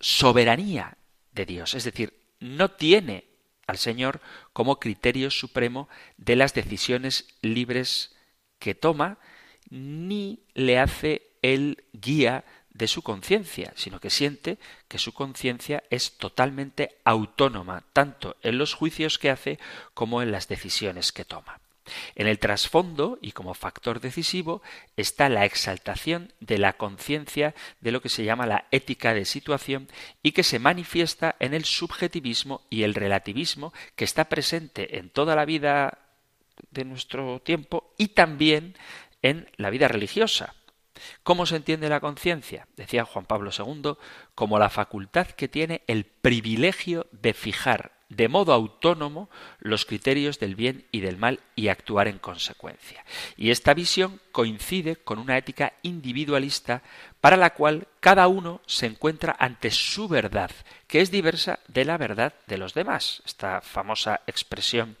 soberanía 0.00 0.98
de 1.32 1.46
Dios. 1.46 1.74
Es 1.74 1.84
decir, 1.84 2.12
no 2.40 2.70
tiene 2.72 3.24
al 3.66 3.78
Señor 3.78 4.20
como 4.52 4.78
criterio 4.78 5.30
supremo 5.30 5.88
de 6.18 6.36
las 6.36 6.52
decisiones 6.52 7.26
libres 7.40 8.14
que 8.58 8.74
toma, 8.74 9.18
ni 9.74 10.38
le 10.54 10.78
hace 10.78 11.22
el 11.42 11.84
guía 11.92 12.44
de 12.70 12.86
su 12.86 13.02
conciencia, 13.02 13.72
sino 13.74 14.00
que 14.00 14.08
siente 14.08 14.58
que 14.88 14.98
su 14.98 15.12
conciencia 15.12 15.82
es 15.90 16.16
totalmente 16.16 16.96
autónoma, 17.04 17.84
tanto 17.92 18.36
en 18.42 18.56
los 18.58 18.74
juicios 18.74 19.18
que 19.18 19.30
hace 19.30 19.58
como 19.92 20.22
en 20.22 20.30
las 20.30 20.48
decisiones 20.48 21.12
que 21.12 21.24
toma. 21.24 21.60
En 22.14 22.28
el 22.28 22.38
trasfondo 22.38 23.18
y 23.20 23.32
como 23.32 23.52
factor 23.52 24.00
decisivo 24.00 24.62
está 24.96 25.28
la 25.28 25.44
exaltación 25.44 26.32
de 26.40 26.58
la 26.58 26.74
conciencia 26.74 27.54
de 27.80 27.92
lo 27.92 28.00
que 28.00 28.08
se 28.08 28.24
llama 28.24 28.46
la 28.46 28.66
ética 28.70 29.12
de 29.12 29.24
situación 29.24 29.88
y 30.22 30.32
que 30.32 30.44
se 30.44 30.58
manifiesta 30.58 31.36
en 31.40 31.52
el 31.52 31.64
subjetivismo 31.64 32.62
y 32.70 32.84
el 32.84 32.94
relativismo 32.94 33.74
que 33.96 34.04
está 34.04 34.28
presente 34.28 34.98
en 34.98 35.10
toda 35.10 35.36
la 35.36 35.44
vida 35.44 35.98
de 36.70 36.84
nuestro 36.84 37.40
tiempo 37.40 37.92
y 37.98 38.08
también 38.08 38.76
en 39.24 39.48
la 39.56 39.70
vida 39.70 39.88
religiosa. 39.88 40.54
¿Cómo 41.22 41.46
se 41.46 41.56
entiende 41.56 41.88
la 41.88 41.98
conciencia? 41.98 42.68
Decía 42.76 43.04
Juan 43.04 43.24
Pablo 43.24 43.50
II, 43.56 43.94
como 44.34 44.58
la 44.58 44.68
facultad 44.68 45.26
que 45.28 45.48
tiene 45.48 45.82
el 45.86 46.04
privilegio 46.04 47.06
de 47.10 47.32
fijar 47.32 47.92
de 48.10 48.28
modo 48.28 48.52
autónomo 48.52 49.30
los 49.58 49.86
criterios 49.86 50.38
del 50.38 50.54
bien 50.54 50.86
y 50.92 51.00
del 51.00 51.16
mal 51.16 51.40
y 51.56 51.68
actuar 51.68 52.06
en 52.06 52.18
consecuencia. 52.18 53.02
Y 53.36 53.50
esta 53.50 53.72
visión 53.72 54.20
coincide 54.30 54.96
con 54.96 55.18
una 55.18 55.38
ética 55.38 55.72
individualista 55.82 56.82
para 57.22 57.38
la 57.38 57.54
cual 57.54 57.88
cada 58.00 58.28
uno 58.28 58.60
se 58.66 58.86
encuentra 58.86 59.34
ante 59.38 59.70
su 59.70 60.06
verdad, 60.06 60.50
que 60.86 61.00
es 61.00 61.10
diversa 61.10 61.60
de 61.66 61.86
la 61.86 61.96
verdad 61.96 62.34
de 62.46 62.58
los 62.58 62.74
demás. 62.74 63.22
Esta 63.24 63.62
famosa 63.62 64.20
expresión 64.26 64.96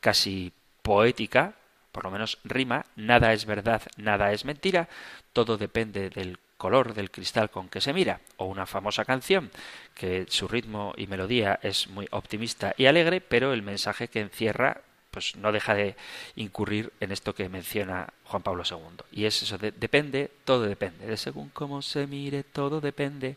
casi 0.00 0.52
poética, 0.82 1.54
por 1.92 2.04
lo 2.04 2.10
menos 2.10 2.38
rima, 2.44 2.84
nada 2.96 3.32
es 3.32 3.44
verdad, 3.44 3.82
nada 3.96 4.32
es 4.32 4.44
mentira, 4.44 4.88
todo 5.32 5.56
depende 5.56 6.10
del 6.10 6.38
color 6.56 6.92
del 6.92 7.10
cristal 7.10 7.50
con 7.50 7.68
que 7.68 7.80
se 7.80 7.92
mira, 7.92 8.20
o 8.36 8.46
una 8.46 8.66
famosa 8.66 9.04
canción 9.04 9.50
que 9.94 10.26
su 10.28 10.48
ritmo 10.48 10.92
y 10.96 11.06
melodía 11.06 11.58
es 11.62 11.88
muy 11.88 12.08
optimista 12.10 12.74
y 12.76 12.86
alegre, 12.86 13.20
pero 13.20 13.52
el 13.52 13.62
mensaje 13.62 14.08
que 14.08 14.20
encierra 14.20 14.82
pues 15.10 15.36
no 15.36 15.52
deja 15.52 15.74
de 15.74 15.96
incurrir 16.36 16.92
en 17.00 17.12
esto 17.12 17.34
que 17.34 17.48
menciona 17.48 18.12
Juan 18.24 18.42
Pablo 18.42 18.62
II. 18.68 19.04
Y 19.10 19.24
es 19.24 19.42
eso, 19.42 19.56
de, 19.56 19.72
depende, 19.72 20.30
todo 20.44 20.62
depende, 20.62 21.06
de 21.06 21.16
según 21.16 21.48
cómo 21.48 21.80
se 21.80 22.06
mire, 22.06 22.42
todo 22.42 22.80
depende. 22.80 23.36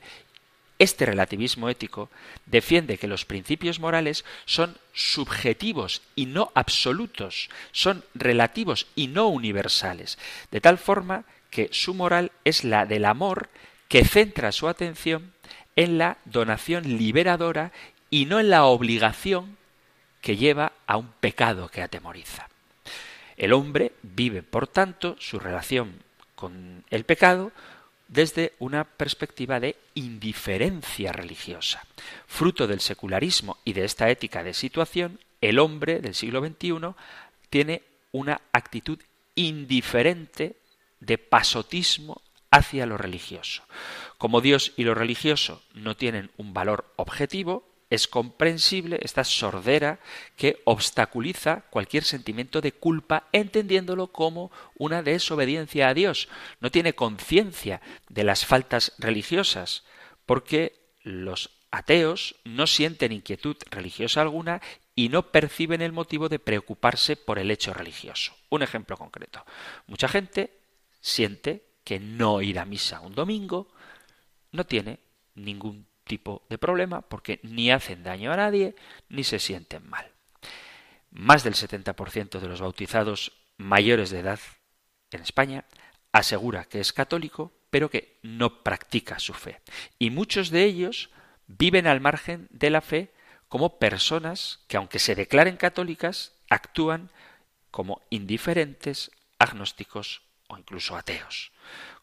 Este 0.81 1.05
relativismo 1.05 1.69
ético 1.69 2.09
defiende 2.47 2.97
que 2.97 3.07
los 3.07 3.23
principios 3.23 3.79
morales 3.79 4.25
son 4.45 4.79
subjetivos 4.93 6.01
y 6.15 6.25
no 6.25 6.51
absolutos, 6.55 7.51
son 7.71 8.03
relativos 8.15 8.87
y 8.95 9.05
no 9.05 9.27
universales, 9.27 10.17
de 10.49 10.59
tal 10.59 10.79
forma 10.79 11.25
que 11.51 11.69
su 11.71 11.93
moral 11.93 12.31
es 12.45 12.63
la 12.63 12.87
del 12.87 13.05
amor 13.05 13.49
que 13.89 14.03
centra 14.03 14.51
su 14.51 14.67
atención 14.67 15.33
en 15.75 15.99
la 15.99 16.17
donación 16.25 16.97
liberadora 16.97 17.71
y 18.09 18.25
no 18.25 18.39
en 18.39 18.49
la 18.49 18.63
obligación 18.65 19.57
que 20.19 20.35
lleva 20.35 20.71
a 20.87 20.97
un 20.97 21.11
pecado 21.19 21.69
que 21.69 21.83
atemoriza. 21.83 22.49
El 23.37 23.53
hombre 23.53 23.91
vive, 24.01 24.41
por 24.41 24.67
tanto, 24.67 25.15
su 25.19 25.37
relación 25.37 26.01
con 26.33 26.83
el 26.89 27.03
pecado 27.03 27.51
desde 28.11 28.53
una 28.59 28.83
perspectiva 28.83 29.59
de 29.59 29.77
indiferencia 29.95 31.13
religiosa. 31.13 31.85
Fruto 32.27 32.67
del 32.67 32.81
secularismo 32.81 33.57
y 33.63 33.73
de 33.73 33.85
esta 33.85 34.09
ética 34.09 34.43
de 34.43 34.53
situación, 34.53 35.19
el 35.39 35.57
hombre 35.59 35.99
del 36.01 36.13
siglo 36.13 36.45
XXI 36.45 36.93
tiene 37.49 37.83
una 38.11 38.41
actitud 38.51 38.99
indiferente 39.35 40.57
de 40.99 41.17
pasotismo 41.17 42.21
hacia 42.51 42.85
lo 42.85 42.97
religioso. 42.97 43.63
Como 44.17 44.41
Dios 44.41 44.73
y 44.75 44.83
lo 44.83 44.93
religioso 44.93 45.63
no 45.73 45.95
tienen 45.95 46.31
un 46.35 46.53
valor 46.53 46.91
objetivo, 46.97 47.70
es 47.91 48.07
comprensible 48.07 48.99
esta 49.03 49.25
sordera 49.25 49.99
que 50.37 50.61
obstaculiza 50.63 51.65
cualquier 51.69 52.05
sentimiento 52.05 52.61
de 52.61 52.71
culpa 52.71 53.27
entendiéndolo 53.33 54.07
como 54.07 54.49
una 54.75 55.03
desobediencia 55.03 55.89
a 55.89 55.93
Dios. 55.93 56.29
No 56.61 56.71
tiene 56.71 56.93
conciencia 56.93 57.81
de 58.07 58.23
las 58.23 58.45
faltas 58.45 58.93
religiosas 58.97 59.83
porque 60.25 60.79
los 61.03 61.49
ateos 61.69 62.35
no 62.45 62.65
sienten 62.65 63.11
inquietud 63.11 63.57
religiosa 63.69 64.21
alguna 64.21 64.61
y 64.95 65.09
no 65.09 65.31
perciben 65.31 65.81
el 65.81 65.91
motivo 65.91 66.29
de 66.29 66.39
preocuparse 66.39 67.17
por 67.17 67.39
el 67.39 67.51
hecho 67.51 67.73
religioso. 67.73 68.33
Un 68.49 68.63
ejemplo 68.63 68.95
concreto. 68.95 69.45
Mucha 69.87 70.07
gente 70.07 70.57
siente 71.01 71.65
que 71.83 71.99
no 71.99 72.41
ir 72.41 72.57
a 72.57 72.65
misa 72.65 73.01
un 73.01 73.15
domingo 73.15 73.67
no 74.53 74.65
tiene 74.65 74.99
ningún 75.35 75.90
tipo 76.03 76.43
de 76.49 76.57
problema 76.57 77.01
porque 77.01 77.39
ni 77.43 77.71
hacen 77.71 78.03
daño 78.03 78.31
a 78.31 78.37
nadie 78.37 78.75
ni 79.09 79.23
se 79.23 79.39
sienten 79.39 79.87
mal. 79.89 80.11
Más 81.11 81.43
del 81.43 81.55
70% 81.55 82.39
de 82.39 82.47
los 82.47 82.61
bautizados 82.61 83.33
mayores 83.57 84.09
de 84.09 84.19
edad 84.19 84.39
en 85.11 85.21
España 85.21 85.65
asegura 86.11 86.65
que 86.65 86.79
es 86.79 86.93
católico 86.93 87.53
pero 87.69 87.89
que 87.89 88.19
no 88.21 88.63
practica 88.63 89.17
su 89.17 89.33
fe. 89.33 89.61
Y 89.97 90.09
muchos 90.09 90.51
de 90.51 90.65
ellos 90.65 91.09
viven 91.47 91.87
al 91.87 92.01
margen 92.01 92.47
de 92.51 92.69
la 92.69 92.81
fe 92.81 93.13
como 93.47 93.79
personas 93.79 94.59
que 94.67 94.77
aunque 94.77 94.99
se 94.99 95.15
declaren 95.15 95.57
católicas 95.57 96.33
actúan 96.49 97.09
como 97.71 98.01
indiferentes, 98.09 99.11
agnósticos 99.39 100.21
o 100.47 100.57
incluso 100.57 100.95
ateos. 100.95 101.50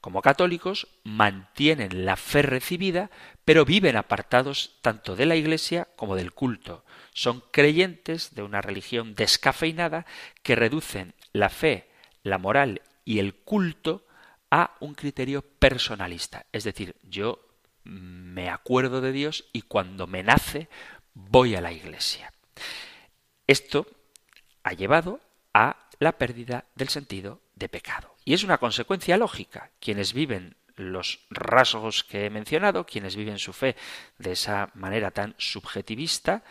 Como 0.01 0.23
católicos 0.23 0.89
mantienen 1.05 2.05
la 2.05 2.17
fe 2.17 2.43
recibida, 2.43 3.11
pero 3.45 3.65
viven 3.65 3.97
apartados 3.97 4.79
tanto 4.81 5.17
de 5.17 5.27
la 5.27 5.37
Iglesia 5.37 5.89
como 5.97 6.17
del 6.17 6.33
culto. 6.33 6.85
Son 7.15 7.43
creyentes 7.51 8.35
de 8.35 8.43
una 8.43 8.61
religión 8.61 9.15
descafeinada 9.15 10.07
que 10.43 10.55
reducen 10.55 11.15
la 11.33 11.49
fe, 11.49 11.91
la 12.23 12.39
moral 12.39 12.83
y 13.05 13.19
el 13.19 13.35
culto 13.35 14.07
a 14.51 14.77
un 14.81 14.95
criterio 14.95 15.43
personalista. 15.43 16.47
Es 16.53 16.65
decir, 16.65 16.97
yo 17.03 17.45
me 17.85 18.51
acuerdo 18.51 19.01
de 19.01 19.13
Dios 19.13 19.47
y 19.53 19.63
cuando 19.63 20.07
me 20.07 20.23
nace 20.23 20.69
voy 21.15 21.55
a 21.57 21.61
la 21.61 21.73
Iglesia. 21.73 22.33
Esto 23.47 23.87
ha 24.63 24.73
llevado 24.73 25.21
a 25.55 25.89
la 25.99 26.19
pérdida 26.19 26.67
del 26.75 26.89
sentido 26.89 27.41
de 27.59 27.69
pecado. 27.69 28.15
Y 28.25 28.35
es 28.35 28.45
una 28.45 28.59
consecuencia 28.59 29.17
lógica. 29.17 29.71
Quienes 29.81 30.13
viven 30.13 30.57
los 30.77 31.21
rasgos 31.31 32.05
que 32.05 32.27
he 32.27 32.31
mencionado, 32.31 32.87
quienes 32.87 33.17
viven 33.17 33.39
su 33.39 33.53
fe 33.53 33.77
de 34.19 34.33
esa 34.33 34.71
manera 34.75 35.11
tan 35.11 35.35
subjetivista 35.39 36.45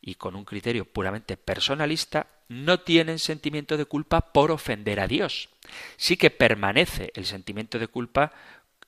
y 0.00 0.16
con 0.16 0.36
un 0.36 0.44
criterio 0.44 0.84
puramente 0.84 1.36
personalista, 1.36 2.26
no 2.48 2.80
tienen 2.80 3.18
sentimiento 3.18 3.76
de 3.76 3.84
culpa 3.84 4.32
por 4.32 4.50
ofender 4.50 5.00
a 5.00 5.06
Dios. 5.06 5.48
Sí 5.96 6.16
que 6.16 6.30
permanece 6.30 7.10
el 7.14 7.24
sentimiento 7.26 7.78
de 7.78 7.88
culpa 7.88 8.32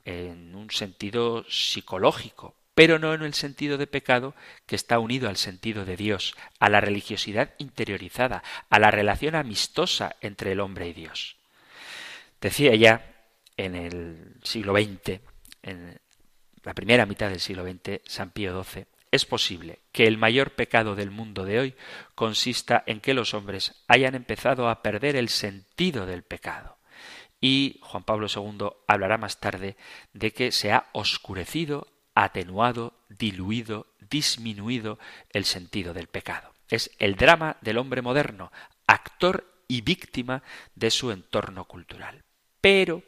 en 0.04 0.54
un 0.54 0.70
sentido 0.70 1.44
psicológico, 1.48 2.54
pero 2.74 2.98
no 2.98 3.14
en 3.14 3.22
el 3.22 3.34
sentido 3.34 3.78
de 3.78 3.86
pecado 3.86 4.34
que 4.66 4.76
está 4.76 4.98
unido 4.98 5.28
al 5.28 5.36
sentido 5.36 5.84
de 5.84 5.96
Dios, 5.96 6.34
a 6.60 6.68
la 6.68 6.80
religiosidad 6.80 7.54
interiorizada, 7.58 8.42
a 8.68 8.78
la 8.78 8.90
relación 8.90 9.34
amistosa 9.34 10.16
entre 10.20 10.52
el 10.52 10.60
hombre 10.60 10.88
y 10.88 10.92
Dios. 10.92 11.35
Decía 12.40 12.74
ya 12.74 13.14
en 13.56 13.74
el 13.74 14.36
siglo 14.42 14.74
XX, 14.74 15.20
en 15.62 15.98
la 16.62 16.74
primera 16.74 17.06
mitad 17.06 17.30
del 17.30 17.40
siglo 17.40 17.64
XX, 17.64 18.00
San 18.04 18.30
Pío 18.30 18.62
XII, 18.62 18.86
es 19.10 19.24
posible 19.24 19.80
que 19.92 20.06
el 20.06 20.18
mayor 20.18 20.50
pecado 20.50 20.94
del 20.94 21.10
mundo 21.10 21.44
de 21.44 21.58
hoy 21.60 21.74
consista 22.14 22.82
en 22.86 23.00
que 23.00 23.14
los 23.14 23.34
hombres 23.34 23.82
hayan 23.88 24.14
empezado 24.14 24.68
a 24.68 24.82
perder 24.82 25.16
el 25.16 25.28
sentido 25.28 26.06
del 26.06 26.22
pecado. 26.22 26.78
Y 27.40 27.78
Juan 27.82 28.04
Pablo 28.04 28.26
II 28.34 28.68
hablará 28.86 29.16
más 29.18 29.40
tarde 29.40 29.76
de 30.12 30.32
que 30.32 30.52
se 30.52 30.72
ha 30.72 30.88
oscurecido 30.92 31.86
atenuado, 32.14 32.98
diluido, 33.08 33.86
disminuido 34.10 34.98
el 35.30 35.44
sentido 35.44 35.94
del 35.94 36.08
pecado. 36.08 36.52
Es 36.68 36.90
el 36.98 37.14
drama 37.14 37.56
del 37.60 37.78
hombre 37.78 38.02
moderno, 38.02 38.50
actor 38.86 39.46
y 39.68 39.82
víctima 39.82 40.42
de 40.74 40.90
su 40.90 41.10
entorno 41.10 41.64
cultural. 41.64 42.25
Pero 42.60 43.02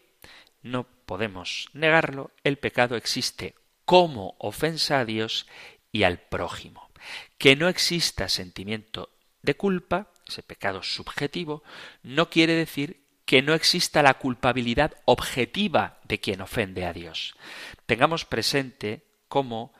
no 0.62 0.84
podemos 1.06 1.68
negarlo, 1.72 2.30
el 2.44 2.58
pecado 2.58 2.96
existe 2.96 3.54
como 3.84 4.36
ofensa 4.38 5.00
a 5.00 5.04
Dios 5.04 5.46
y 5.92 6.02
al 6.02 6.18
prójimo. 6.18 6.90
Que 7.38 7.56
no 7.56 7.68
exista 7.68 8.28
sentimiento 8.28 9.10
de 9.42 9.54
culpa, 9.54 10.12
ese 10.26 10.42
pecado 10.42 10.82
subjetivo, 10.82 11.62
no 12.02 12.28
quiere 12.28 12.54
decir 12.54 13.06
que 13.24 13.42
no 13.42 13.54
exista 13.54 14.02
la 14.02 14.14
culpabilidad 14.14 14.94
objetiva 15.04 16.00
de 16.04 16.18
quien 16.18 16.40
ofende 16.40 16.84
a 16.84 16.92
Dios. 16.92 17.34
Tengamos 17.86 18.24
presente 18.24 19.04
cómo 19.28 19.72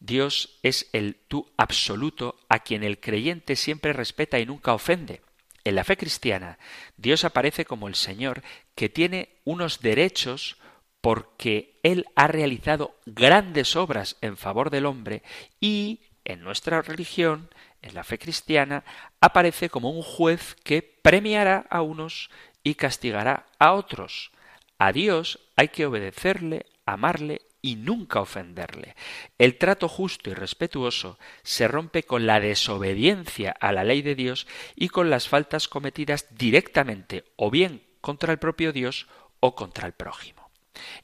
Dios 0.00 0.58
es 0.62 0.88
el 0.92 1.16
tú 1.28 1.50
absoluto 1.56 2.36
a 2.48 2.58
quien 2.58 2.82
el 2.82 3.00
creyente 3.00 3.56
siempre 3.56 3.92
respeta 3.92 4.38
y 4.38 4.46
nunca 4.46 4.74
ofende. 4.74 5.22
En 5.64 5.76
la 5.76 5.84
fe 5.84 5.96
cristiana, 5.96 6.58
Dios 6.98 7.24
aparece 7.24 7.64
como 7.64 7.88
el 7.88 7.94
Señor 7.94 8.42
que 8.74 8.88
tiene 8.88 9.40
unos 9.44 9.80
derechos 9.80 10.56
porque 11.00 11.78
Él 11.82 12.06
ha 12.16 12.26
realizado 12.28 12.96
grandes 13.06 13.76
obras 13.76 14.16
en 14.20 14.36
favor 14.36 14.70
del 14.70 14.86
hombre 14.86 15.22
y 15.60 16.00
en 16.24 16.42
nuestra 16.42 16.80
religión 16.82 17.50
en 17.84 17.94
la 17.94 18.04
fe 18.04 18.18
cristiana, 18.18 18.82
aparece 19.20 19.68
como 19.68 19.90
un 19.90 20.02
juez 20.02 20.56
que 20.64 20.82
premiará 20.82 21.66
a 21.68 21.82
unos 21.82 22.30
y 22.62 22.76
castigará 22.76 23.46
a 23.58 23.74
otros. 23.74 24.32
A 24.78 24.92
Dios 24.92 25.38
hay 25.54 25.68
que 25.68 25.84
obedecerle, 25.84 26.64
amarle 26.86 27.42
y 27.60 27.76
nunca 27.76 28.20
ofenderle. 28.20 28.96
El 29.36 29.58
trato 29.58 29.88
justo 29.88 30.30
y 30.30 30.34
respetuoso 30.34 31.18
se 31.42 31.68
rompe 31.68 32.04
con 32.04 32.26
la 32.26 32.40
desobediencia 32.40 33.54
a 33.60 33.72
la 33.72 33.84
ley 33.84 34.00
de 34.00 34.14
Dios 34.14 34.46
y 34.74 34.88
con 34.88 35.10
las 35.10 35.28
faltas 35.28 35.68
cometidas 35.68 36.26
directamente 36.30 37.24
o 37.36 37.50
bien 37.50 37.82
contra 38.04 38.32
el 38.32 38.38
propio 38.38 38.70
Dios 38.70 39.06
o 39.40 39.54
contra 39.54 39.86
el 39.86 39.94
prójimo. 39.94 40.50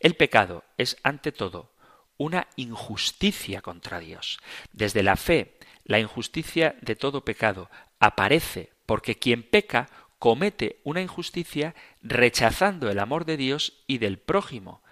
El 0.00 0.16
pecado 0.16 0.64
es 0.76 0.98
ante 1.02 1.32
todo 1.32 1.72
una 2.18 2.46
injusticia 2.56 3.62
contra 3.62 4.00
Dios. 4.00 4.38
Desde 4.72 5.02
la 5.02 5.16
fe 5.16 5.56
La 5.84 5.98
injusticia 5.98 6.76
de 6.82 6.96
todo 6.96 7.24
pecado 7.24 7.70
aparece 8.00 8.70
porque 8.84 9.16
quien 9.16 9.42
peca 9.42 9.88
comete 10.18 10.78
una 10.84 11.00
injusticia 11.00 11.74
rechazando 12.02 12.90
el 12.90 12.98
amor 12.98 13.24
de 13.24 13.38
Dios 13.38 13.82
y 13.86 13.96
del 13.96 14.18
prójimo. 14.18 14.82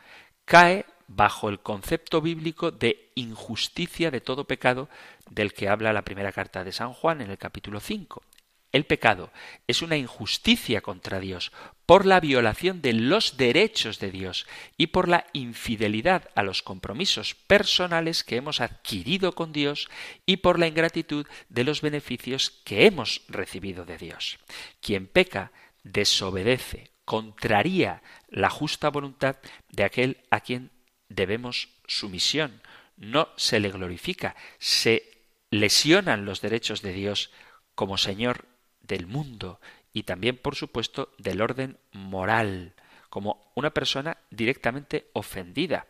Cae 0.46 0.86
bajo 1.08 1.50
el 1.50 1.60
concepto 1.60 2.22
bíblico 2.22 2.70
de 2.70 3.10
injusticia 3.16 4.10
de 4.10 4.22
todo 4.22 4.44
pecado 4.44 4.88
del 5.28 5.52
que 5.52 5.68
habla 5.68 5.92
la 5.92 6.06
primera 6.06 6.32
carta 6.32 6.64
de 6.64 6.72
San 6.72 6.94
Juan 6.94 7.20
en 7.20 7.30
el 7.30 7.36
capítulo 7.36 7.80
5. 7.80 8.22
El 8.70 8.84
pecado 8.84 9.32
es 9.66 9.80
una 9.80 9.96
injusticia 9.96 10.82
contra 10.82 11.20
Dios 11.20 11.52
por 11.86 12.04
la 12.04 12.20
violación 12.20 12.82
de 12.82 12.92
los 12.92 13.38
derechos 13.38 13.98
de 13.98 14.10
Dios 14.10 14.46
y 14.76 14.88
por 14.88 15.08
la 15.08 15.26
infidelidad 15.32 16.28
a 16.34 16.42
los 16.42 16.62
compromisos 16.62 17.34
personales 17.34 18.24
que 18.24 18.36
hemos 18.36 18.60
adquirido 18.60 19.32
con 19.32 19.52
Dios 19.52 19.88
y 20.26 20.38
por 20.38 20.58
la 20.58 20.66
ingratitud 20.66 21.26
de 21.48 21.64
los 21.64 21.80
beneficios 21.80 22.60
que 22.64 22.84
hemos 22.84 23.22
recibido 23.28 23.86
de 23.86 23.96
Dios. 23.96 24.38
Quien 24.82 25.06
peca 25.06 25.50
desobedece, 25.82 26.90
contraría 27.06 28.02
la 28.28 28.50
justa 28.50 28.90
voluntad 28.90 29.36
de 29.70 29.84
aquel 29.84 30.18
a 30.30 30.40
quien 30.40 30.70
debemos 31.08 31.70
sumisión. 31.86 32.60
No 32.98 33.30
se 33.36 33.60
le 33.60 33.70
glorifica, 33.70 34.36
se 34.58 35.22
lesionan 35.50 36.26
los 36.26 36.42
derechos 36.42 36.82
de 36.82 36.92
Dios 36.92 37.30
como 37.74 37.96
Señor 37.96 38.47
del 38.88 39.06
mundo 39.06 39.60
y 39.92 40.02
también, 40.02 40.36
por 40.36 40.56
supuesto, 40.56 41.12
del 41.18 41.40
orden 41.40 41.78
moral, 41.92 42.74
como 43.08 43.52
una 43.54 43.70
persona 43.70 44.18
directamente 44.30 45.10
ofendida. 45.12 45.86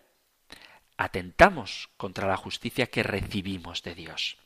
Atentamos 0.97 1.91
contra 1.97 2.27
la 2.27 2.37
justicia 2.37 2.89
que 2.89 3.03
recibimos 3.03 3.83
de 3.83 3.95
Dios. 3.95 4.37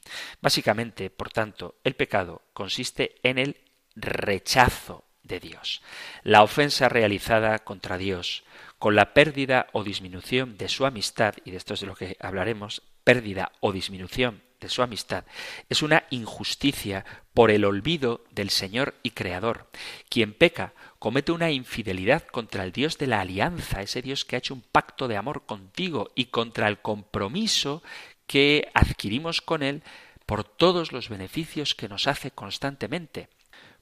Básicamente, 0.41 1.11
por 1.11 1.31
tanto, 1.31 1.77
el 1.83 1.97
pecado 1.97 2.43
consiste 2.53 3.17
en 3.23 3.39
el 3.39 3.57
rechazo 3.97 5.05
de 5.23 5.41
Dios. 5.41 5.83
La 6.23 6.43
ofensa 6.43 6.89
realizada 6.89 7.61
contra 7.61 7.97
Dios, 7.97 8.45
con 8.79 8.95
la 8.95 9.15
pérdida 9.15 9.69
o 9.73 9.85
disminución 9.85 10.59
de 10.59 10.69
su 10.69 10.85
amistad, 10.85 11.35
y 11.45 11.53
de 11.53 11.57
esto 11.57 11.75
es 11.75 11.81
de 11.81 11.87
lo 11.87 11.95
que 11.95 12.17
hablaremos, 12.21 12.83
pérdida 13.05 13.53
o 13.61 13.73
disminución 13.73 14.43
de 14.63 14.69
su 14.69 14.83
amistad, 14.83 15.25
es 15.69 15.83
una 15.83 16.05
injusticia 16.11 17.05
por 17.35 17.51
el 17.51 17.65
olvido 17.65 18.25
del 18.31 18.51
Señor 18.51 18.95
y 19.03 19.11
Creador. 19.11 19.69
Quien 20.09 20.33
peca 20.33 20.73
comete 20.99 21.33
una 21.33 21.51
infidelidad 21.51 22.25
contra 22.27 22.65
el 22.65 22.73
Dios 22.73 22.97
de 22.97 23.09
la 23.09 23.21
alianza, 23.21 23.83
ese 23.83 24.01
Dios 24.01 24.25
que 24.25 24.37
ha 24.37 24.39
hecho 24.39 24.55
un 24.55 24.63
pacto 24.63 25.09
de 25.09 25.17
amor 25.17 25.45
contigo 25.45 26.11
y 26.15 26.27
contra 26.27 26.69
el 26.69 26.79
compromiso 26.79 27.83
que 28.27 28.71
adquirimos 28.73 29.41
con 29.41 29.63
Él 29.63 29.83
por 30.25 30.45
todos 30.45 30.93
los 30.93 31.09
beneficios 31.09 31.75
que 31.75 31.89
nos 31.89 32.07
hace 32.07 32.31
constantemente. 32.31 33.29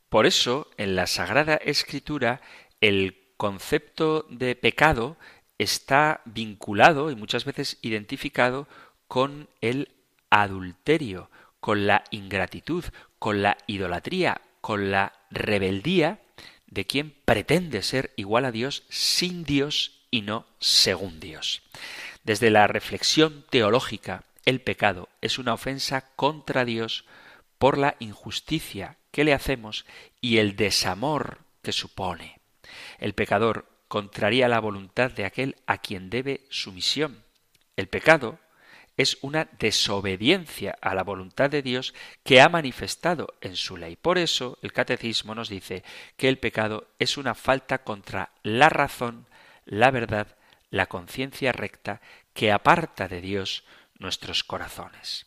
Por 0.08 0.26
eso, 0.26 0.68
en 0.76 0.96
la 0.96 1.06
Sagrada 1.06 1.54
Escritura, 1.54 2.40
el 2.80 3.16
concepto 3.36 4.26
de 4.28 4.56
pecado 4.56 5.16
está 5.58 6.22
vinculado 6.24 7.10
y 7.10 7.16
muchas 7.16 7.44
veces 7.44 7.78
identificado 7.82 8.66
con 9.06 9.48
el 9.60 9.88
adulterio, 10.30 11.30
con 11.60 11.86
la 11.86 12.04
ingratitud, 12.10 12.84
con 13.18 13.42
la 13.42 13.58
idolatría, 13.66 14.40
con 14.60 14.90
la 14.90 15.12
rebeldía 15.30 16.20
de 16.66 16.86
quien 16.86 17.14
pretende 17.24 17.82
ser 17.82 18.12
igual 18.16 18.44
a 18.44 18.52
Dios 18.52 18.84
sin 18.88 19.44
Dios 19.44 20.00
y 20.10 20.22
no 20.22 20.46
según 20.58 21.20
Dios. 21.20 21.62
Desde 22.24 22.50
la 22.50 22.66
reflexión 22.66 23.44
teológica, 23.50 24.24
el 24.44 24.60
pecado 24.60 25.08
es 25.20 25.38
una 25.38 25.54
ofensa 25.54 26.12
contra 26.16 26.64
Dios 26.64 27.04
por 27.58 27.76
la 27.76 27.96
injusticia 27.98 28.96
que 29.10 29.24
le 29.24 29.34
hacemos 29.34 29.84
y 30.20 30.38
el 30.38 30.56
desamor 30.56 31.38
que 31.62 31.72
supone. 31.72 32.40
El 32.98 33.14
pecador 33.14 33.66
contraría 33.88 34.48
la 34.48 34.60
voluntad 34.60 35.10
de 35.10 35.24
aquel 35.24 35.56
a 35.66 35.78
quien 35.78 36.10
debe 36.10 36.46
sumisión. 36.48 37.24
El 37.76 37.88
pecado 37.88 38.38
es 39.00 39.16
una 39.22 39.48
desobediencia 39.58 40.76
a 40.82 40.94
la 40.94 41.02
voluntad 41.02 41.48
de 41.48 41.62
Dios 41.62 41.94
que 42.22 42.42
ha 42.42 42.50
manifestado 42.50 43.34
en 43.40 43.56
su 43.56 43.78
ley. 43.78 43.96
Por 43.96 44.18
eso 44.18 44.58
el 44.60 44.74
catecismo 44.74 45.34
nos 45.34 45.48
dice 45.48 45.84
que 46.18 46.28
el 46.28 46.38
pecado 46.38 46.86
es 46.98 47.16
una 47.16 47.34
falta 47.34 47.82
contra 47.82 48.32
la 48.42 48.68
razón, 48.68 49.26
la 49.64 49.90
verdad, 49.90 50.36
la 50.68 50.86
conciencia 50.86 51.52
recta 51.52 52.02
que 52.34 52.52
aparta 52.52 53.08
de 53.08 53.22
Dios 53.22 53.64
nuestros 53.98 54.44
corazones. 54.44 55.24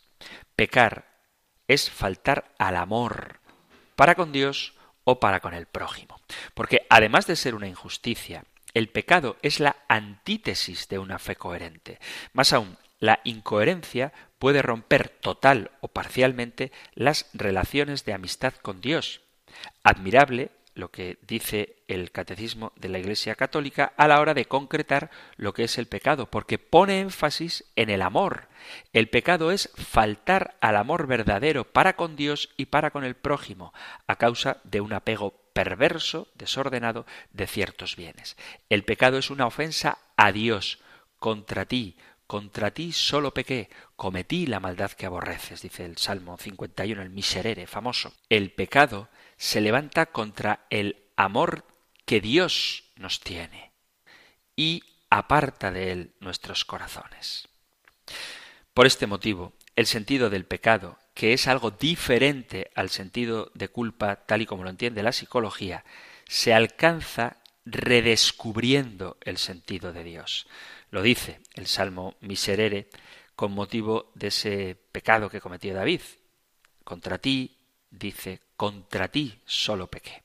Pecar 0.55 1.07
es 1.67 1.89
faltar 1.89 2.53
al 2.59 2.75
amor 2.75 3.39
para 3.95 4.13
con 4.13 4.31
Dios 4.31 4.75
o 5.03 5.19
para 5.19 5.39
con 5.39 5.55
el 5.55 5.65
prójimo. 5.65 6.21
Porque 6.53 6.86
además 6.91 7.25
de 7.25 7.36
ser 7.36 7.55
una 7.55 7.67
injusticia, 7.67 8.45
el 8.75 8.89
pecado 8.89 9.38
es 9.41 9.59
la 9.59 9.77
antítesis 9.88 10.88
de 10.89 10.99
una 10.99 11.17
fe 11.17 11.36
coherente. 11.36 11.99
Más 12.33 12.53
aún, 12.53 12.77
la 13.03 13.19
incoherencia 13.25 14.13
puede 14.39 14.61
romper 14.61 15.09
total 15.09 15.71
o 15.81 15.89
parcialmente 15.89 16.71
las 16.93 17.29
relaciones 17.33 18.05
de 18.05 18.13
amistad 18.13 18.53
con 18.53 18.79
Dios. 18.79 19.19
Admirable 19.83 20.51
lo 20.73 20.89
que 20.89 21.17
dice 21.27 21.83
el 21.89 22.11
catecismo 22.11 22.71
de 22.77 22.87
la 22.87 22.99
Iglesia 22.99 23.35
Católica 23.35 23.91
a 23.97 24.07
la 24.07 24.21
hora 24.21 24.33
de 24.33 24.45
concretar 24.45 25.11
lo 25.35 25.53
que 25.53 25.65
es 25.65 25.77
el 25.77 25.87
pecado, 25.87 26.27
porque 26.27 26.57
pone 26.57 27.01
énfasis 27.01 27.65
en 27.75 27.89
el 27.89 28.01
amor. 28.01 28.47
El 28.93 29.09
pecado 29.09 29.51
es 29.51 29.69
faltar 29.75 30.55
al 30.61 30.77
amor 30.77 31.05
verdadero 31.05 31.65
para 31.65 31.97
con 31.97 32.15
Dios 32.15 32.51
y 32.55 32.67
para 32.67 32.91
con 32.91 33.03
el 33.03 33.15
prójimo, 33.15 33.73
a 34.07 34.15
causa 34.15 34.61
de 34.63 34.79
un 34.79 34.93
apego 34.93 35.33
perverso, 35.51 36.29
desordenado, 36.35 37.05
de 37.33 37.47
ciertos 37.47 37.97
bienes. 37.97 38.37
El 38.69 38.85
pecado 38.85 39.17
es 39.17 39.29
una 39.29 39.45
ofensa 39.45 39.97
a 40.15 40.31
Dios, 40.31 40.79
contra 41.19 41.65
ti, 41.65 41.97
contra 42.27 42.71
ti 42.71 42.91
solo 42.91 43.33
pequé, 43.33 43.69
cometí 43.95 44.45
la 44.45 44.59
maldad 44.59 44.91
que 44.91 45.05
aborreces, 45.05 45.62
dice 45.62 45.86
el 45.86 45.97
Salmo 45.97 46.38
51, 46.38 47.01
el 47.01 47.09
miserere 47.09 47.67
famoso. 47.67 48.13
El 48.29 48.51
pecado 48.51 49.09
se 49.38 49.62
levanta 49.62 50.07
contra 50.07 50.65
el 50.69 51.03
amor 51.15 51.65
que 52.05 52.21
Dios 52.21 52.91
nos 52.95 53.19
tiene 53.19 53.71
y 54.55 54.83
aparta 55.09 55.71
de 55.71 55.91
él 55.91 56.13
nuestros 56.19 56.65
corazones. 56.65 57.47
Por 58.73 58.88
este 58.88 59.07
motivo, 59.07 59.53
el 59.75 59.86
sentido 59.86 60.29
del 60.29 60.45
pecado, 60.45 60.97
que 61.13 61.33
es 61.33 61.47
algo 61.47 61.71
diferente 61.71 62.71
al 62.75 62.89
sentido 62.89 63.51
de 63.53 63.67
culpa 63.67 64.25
tal 64.25 64.41
y 64.41 64.45
como 64.45 64.63
lo 64.63 64.69
entiende 64.69 65.03
la 65.03 65.12
psicología, 65.12 65.83
se 66.27 66.53
alcanza 66.53 67.38
redescubriendo 67.65 69.17
el 69.21 69.38
sentido 69.38 69.93
de 69.93 70.03
Dios. 70.03 70.47
Lo 70.93 71.01
dice 71.01 71.39
el 71.56 71.65
Salmo 71.65 72.17
Miserere 72.21 72.88
con 73.36 73.51
motivo 73.51 74.12
de 74.13 74.27
ese 74.27 74.77
pecado 74.91 75.27
que 75.27 75.41
cometió 75.41 75.73
David. 75.73 76.01
Contra 76.84 77.17
ti, 77.17 77.58
dice, 77.89 78.41
contra 78.56 79.08
ti 79.08 79.41
solo 79.43 79.88
pequé. 79.88 80.21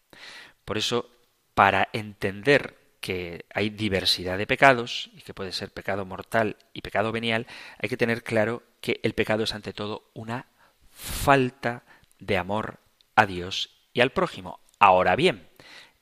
Por 0.66 0.76
eso, 0.76 1.09
para 1.54 1.88
entender 1.94 2.76
que 3.00 3.46
hay 3.54 3.70
diversidad 3.70 4.37
de 4.37 4.46
pecados 4.46 5.09
y 5.14 5.22
que 5.22 5.33
puede 5.33 5.52
ser 5.52 5.70
pecado 5.70 6.04
mortal 6.04 6.59
y 6.74 6.83
pecado 6.83 7.12
venial, 7.12 7.46
hay 7.78 7.88
que 7.88 7.96
tener 7.96 8.22
claro 8.22 8.62
que 8.83 9.00
el 9.02 9.14
pecado 9.14 9.44
es 9.44 9.54
ante 9.54 9.72
todo 9.72 10.11
una 10.12 10.48
falta 10.90 11.83
de 12.18 12.37
amor 12.37 12.78
a 13.14 13.24
Dios 13.24 13.70
y 13.94 14.02
al 14.02 14.12
prójimo. 14.12 14.61
Ahora 14.78 15.16
bien, 15.16 15.48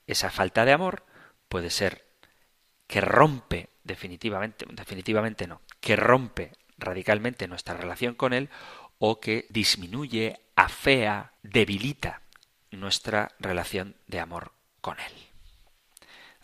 esa 0.09 0.33
falta 0.33 0.64
de 0.64 0.72
amor 0.72 1.05
puede 1.48 1.70
ser 1.70 2.05
que 2.87 3.01
rompe 3.01 3.70
definitivamente, 3.85 4.66
definitivamente 4.70 5.46
no, 5.46 5.61
que 5.81 5.96
rompe 5.96 6.53
radicalmente 6.79 7.49
nuestra 7.49 7.77
relación 7.77 8.14
con 8.14 8.33
Él 8.33 8.49
o 8.99 9.20
que 9.20 9.46
disminuye, 9.51 10.40
afea, 10.57 11.33
debilita 11.42 12.22
nuestra 12.70 13.33
relación 13.38 13.96
de 14.07 14.20
amor 14.20 14.53
con 14.81 14.99
Él. 15.01 15.12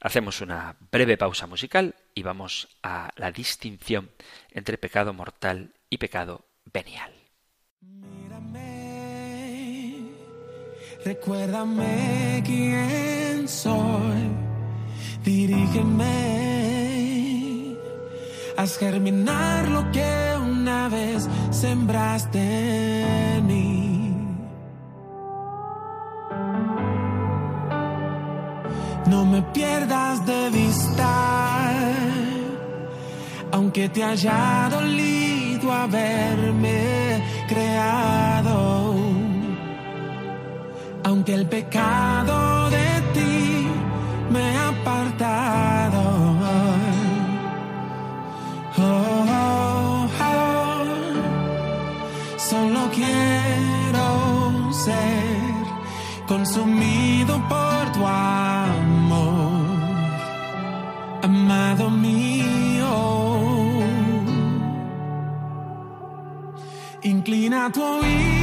Hacemos 0.00 0.40
una 0.40 0.76
breve 0.90 1.16
pausa 1.16 1.46
musical 1.46 1.94
y 2.14 2.22
vamos 2.22 2.68
a 2.82 3.10
la 3.16 3.30
distinción 3.30 4.10
entre 4.50 4.76
pecado 4.76 5.12
mortal 5.12 5.74
y 5.88 5.98
pecado 5.98 6.44
venial. 6.72 7.12
Mírame, 7.80 8.80
recuérdame 11.04 12.42
quién 12.44 13.46
soy, 13.46 14.28
dirígeme 15.24 16.42
Haz 18.56 18.78
germinar 18.78 19.68
lo 19.68 19.90
que 19.90 20.34
una 20.40 20.88
vez 20.88 21.28
sembraste 21.50 22.38
en 23.36 23.46
mí. 23.46 24.14
No 29.06 29.24
me 29.24 29.42
pierdas 29.42 30.24
de 30.26 30.50
vista, 30.50 31.70
aunque 33.50 33.88
te 33.88 34.04
haya 34.04 34.68
dolido 34.70 35.72
a 35.72 35.86
verme 35.86 37.22
creado. 37.48 38.94
Aunque 41.04 41.34
el 41.34 41.46
pecado 41.48 42.51
Solo 52.52 52.90
quiero 52.90 54.70
ser 54.72 55.64
consumido 56.26 57.40
por 57.48 57.92
tu 57.92 58.06
amor, 58.06 59.62
amado 61.22 61.90
mío. 61.90 62.92
Inclina 67.02 67.70
tu 67.72 67.82
oído 67.82 68.41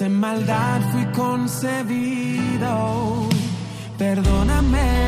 en 0.00 0.18
maldad 0.18 0.80
fui 0.92 1.04
concebido. 1.12 2.68
Perdóname, 3.98 4.99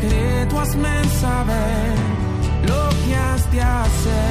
secreto 0.00 0.58
hazme 0.58 1.04
saber 1.20 1.94
lo 2.66 2.88
que 3.04 3.14
has 3.14 3.50
de 3.52 3.60
hacer, 3.60 4.29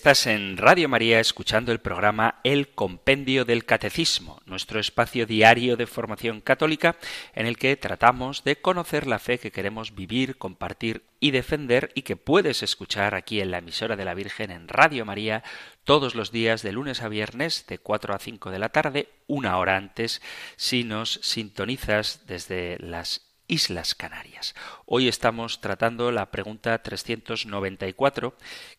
Estás 0.00 0.26
en 0.26 0.56
Radio 0.56 0.88
María 0.88 1.20
escuchando 1.20 1.72
el 1.72 1.78
programa 1.78 2.40
El 2.42 2.68
Compendio 2.68 3.44
del 3.44 3.66
Catecismo, 3.66 4.40
nuestro 4.46 4.80
espacio 4.80 5.26
diario 5.26 5.76
de 5.76 5.86
formación 5.86 6.40
católica 6.40 6.96
en 7.34 7.44
el 7.44 7.58
que 7.58 7.76
tratamos 7.76 8.42
de 8.42 8.56
conocer 8.56 9.06
la 9.06 9.18
fe 9.18 9.38
que 9.38 9.52
queremos 9.52 9.94
vivir, 9.94 10.38
compartir 10.38 11.04
y 11.20 11.32
defender 11.32 11.92
y 11.94 12.00
que 12.00 12.16
puedes 12.16 12.62
escuchar 12.62 13.14
aquí 13.14 13.42
en 13.42 13.50
la 13.50 13.58
emisora 13.58 13.94
de 13.94 14.06
la 14.06 14.14
Virgen 14.14 14.50
en 14.50 14.68
Radio 14.68 15.04
María 15.04 15.44
todos 15.84 16.14
los 16.14 16.32
días 16.32 16.62
de 16.62 16.72
lunes 16.72 17.02
a 17.02 17.08
viernes 17.08 17.66
de 17.66 17.76
4 17.76 18.14
a 18.14 18.18
5 18.18 18.50
de 18.50 18.58
la 18.58 18.70
tarde, 18.70 19.10
una 19.26 19.58
hora 19.58 19.76
antes 19.76 20.22
si 20.56 20.82
nos 20.82 21.20
sintonizas 21.22 22.26
desde 22.26 22.78
las 22.78 23.26
Islas 23.48 23.94
Canarias. 23.94 24.54
Hoy 24.86 25.08
estamos 25.08 25.60
tratando 25.60 26.10
la 26.10 26.30
pregunta 26.30 26.80
394 26.82 28.34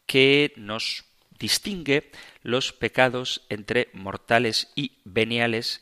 que 0.07 0.53
nos 0.55 1.10
distingue 1.41 2.11
los 2.43 2.71
pecados 2.71 3.45
entre 3.49 3.89
mortales 3.93 4.71
y 4.75 4.99
veniales, 5.03 5.81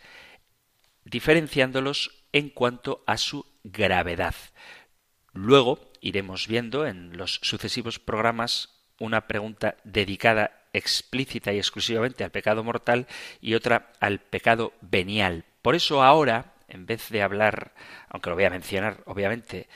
diferenciándolos 1.03 2.23
en 2.31 2.49
cuanto 2.49 3.03
a 3.05 3.17
su 3.17 3.45
gravedad. 3.63 4.35
Luego 5.33 5.91
iremos 5.99 6.47
viendo 6.47 6.87
en 6.87 7.17
los 7.17 7.39
sucesivos 7.43 7.99
programas 7.99 8.69
una 8.99 9.27
pregunta 9.27 9.75
dedicada 9.83 10.65
explícita 10.71 11.51
y 11.51 11.57
exclusivamente 11.57 12.23
al 12.23 12.31
pecado 12.31 12.63
mortal 12.63 13.07
y 13.41 13.55
otra 13.55 13.91
al 13.99 14.19
pecado 14.19 14.73
venial. 14.81 15.43
Por 15.61 15.75
eso 15.75 16.03
ahora 16.03 16.53
en 16.69 16.85
vez 16.85 17.09
de 17.09 17.21
hablar, 17.21 17.73
aunque 18.07 18.29
lo 18.29 18.35
voy 18.35 18.45
a 18.45 18.49
mencionar, 18.49 19.01
obviamente, 19.05 19.67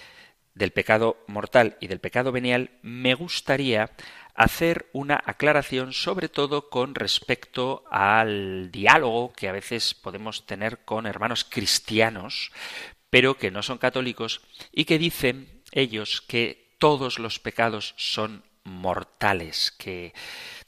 del 0.55 0.71
pecado 0.71 1.17
mortal 1.27 1.77
y 1.79 1.87
del 1.87 1.99
pecado 1.99 2.31
venial, 2.31 2.71
me 2.81 3.13
gustaría 3.13 3.91
hacer 4.35 4.89
una 4.93 5.21
aclaración 5.25 5.93
sobre 5.93 6.29
todo 6.29 6.69
con 6.69 6.95
respecto 6.95 7.83
al 7.91 8.71
diálogo 8.71 9.33
que 9.33 9.47
a 9.47 9.51
veces 9.51 9.93
podemos 9.93 10.45
tener 10.45 10.85
con 10.85 11.05
hermanos 11.05 11.45
cristianos, 11.47 12.51
pero 13.09 13.37
que 13.37 13.51
no 13.51 13.61
son 13.61 13.77
católicos 13.77 14.41
y 14.71 14.85
que 14.85 14.97
dicen 14.97 15.61
ellos 15.71 16.21
que 16.21 16.75
todos 16.79 17.19
los 17.19 17.39
pecados 17.39 17.93
son 17.97 18.43
mortales, 18.63 19.71
que 19.71 20.13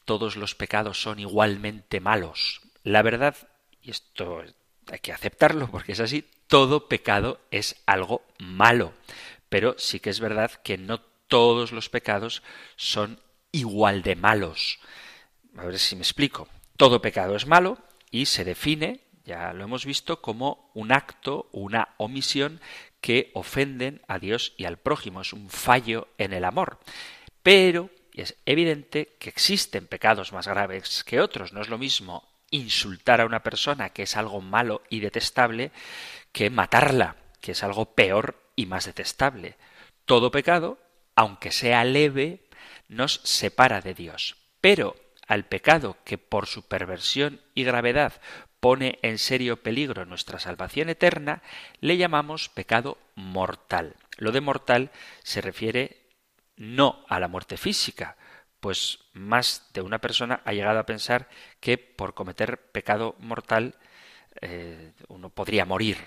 todos 0.06 0.36
los 0.36 0.56
pecados 0.56 1.02
son 1.02 1.20
igualmente 1.20 2.00
malos. 2.00 2.62
La 2.84 3.02
verdad, 3.02 3.36
y 3.82 3.92
esto 3.92 4.44
hay 4.92 5.00
que 5.00 5.12
aceptarlo 5.12 5.70
porque 5.72 5.94
es 5.94 6.00
así, 6.00 6.26
todo 6.48 6.88
pecado 6.88 7.42
es 7.50 7.82
algo 7.88 8.22
malo, 8.38 8.94
pero 9.56 9.74
sí 9.78 10.02
que 10.02 10.10
es 10.10 10.20
verdad 10.20 10.52
que 10.52 10.78
no 10.78 11.00
todos 11.00 11.72
los 11.72 11.88
pecados 11.88 12.44
son 12.76 13.22
igual 13.54 14.02
de 14.02 14.18
malos. 14.18 14.80
A 15.56 15.64
ver 15.64 15.80
si 15.80 15.96
me 15.96 16.02
explico. 16.02 16.50
Todo 16.76 17.02
pecado 17.02 17.38
es 17.38 17.48
malo 17.48 17.78
y 18.12 18.26
se 18.26 18.44
define, 18.44 19.00
ya 19.24 19.54
lo 19.54 19.64
hemos 19.64 19.86
visto, 19.86 20.22
como 20.22 20.72
un 20.74 20.92
acto, 20.92 21.48
una 21.54 21.96
omisión 21.96 22.60
que 23.00 23.32
ofenden 23.34 24.02
a 24.10 24.20
Dios 24.20 24.52
y 24.58 24.66
al 24.66 24.76
prójimo. 24.76 25.22
Es 25.22 25.32
un 25.32 25.50
fallo 25.50 26.10
en 26.18 26.34
el 26.34 26.44
amor. 26.44 26.80
Pero 27.42 27.90
es 28.14 28.36
evidente 28.46 29.16
que 29.20 29.30
existen 29.30 29.88
pecados 29.88 30.34
más 30.34 30.50
graves 30.50 31.06
que 31.06 31.22
otros. 31.22 31.54
No 31.54 31.62
es 31.62 31.70
lo 31.70 31.78
mismo 31.78 32.28
insultar 32.52 33.22
a 33.22 33.26
una 33.26 33.42
persona, 33.42 33.92
que 33.92 34.04
es 34.04 34.18
algo 34.18 34.42
malo 34.42 34.84
y 34.90 35.00
detestable, 35.00 35.72
que 36.34 36.50
matarla, 36.50 37.16
que 37.40 37.54
es 37.54 37.64
algo 37.64 37.96
peor 37.96 38.44
y 38.56 38.66
más 38.66 38.86
detestable. 38.86 39.58
Todo 40.06 40.32
pecado, 40.32 40.78
aunque 41.16 41.52
sea 41.52 41.84
leve, 41.84 42.48
nos 42.88 43.22
separa 43.24 43.82
de 43.82 43.94
Dios. 43.94 44.38
Pero 44.62 44.96
al 45.28 45.46
pecado 45.46 45.98
que 46.04 46.18
por 46.18 46.48
su 46.48 46.68
perversión 46.68 47.42
y 47.54 47.64
gravedad 47.64 48.14
pone 48.60 49.00
en 49.02 49.20
serio 49.20 49.62
peligro 49.62 50.06
nuestra 50.06 50.40
salvación 50.40 50.90
eterna, 50.90 51.42
le 51.82 51.98
llamamos 51.98 52.50
pecado 52.50 52.98
mortal. 53.16 53.96
Lo 54.18 54.32
de 54.32 54.42
mortal 54.42 54.92
se 55.24 55.42
refiere 55.42 56.02
no 56.56 57.06
a 57.08 57.20
la 57.20 57.28
muerte 57.28 57.58
física, 57.58 58.18
pues 58.60 59.00
más 59.14 59.70
de 59.74 59.82
una 59.82 60.00
persona 60.00 60.42
ha 60.46 60.54
llegado 60.54 60.80
a 60.80 60.86
pensar 60.86 61.30
que 61.60 61.78
por 61.78 62.14
cometer 62.14 62.72
pecado 62.72 63.16
mortal 63.20 63.76
eh, 64.42 64.94
uno 65.10 65.30
podría 65.30 65.66
morir. 65.66 65.98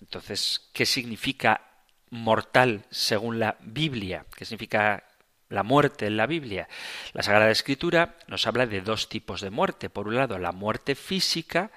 Entonces, 0.00 0.70
¿qué 0.72 0.86
significa 0.86 1.62
mortal 2.10 2.84
según 2.90 3.38
la 3.38 3.56
Biblia? 3.60 4.26
¿Qué 4.36 4.44
significa 4.44 5.04
la 5.48 5.62
muerte 5.62 6.06
en 6.06 6.16
la 6.16 6.26
Biblia? 6.26 6.68
La 7.12 7.22
Sagrada 7.22 7.50
Escritura 7.50 8.16
nos 8.26 8.46
habla 8.46 8.66
de 8.66 8.80
dos 8.80 9.08
tipos 9.08 9.40
de 9.40 9.50
muerte. 9.50 9.90
Por 9.90 10.08
un 10.08 10.16
lado, 10.16 10.38
la 10.38 10.52
muerte 10.52 10.94
física, 10.94 11.70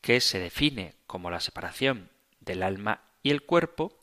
que 0.00 0.20
se 0.20 0.38
define 0.38 0.94
como 1.06 1.30
la 1.30 1.40
separación 1.40 2.10
del 2.40 2.62
alma 2.62 3.02
y 3.22 3.30
el 3.30 3.42
cuerpo, 3.42 3.98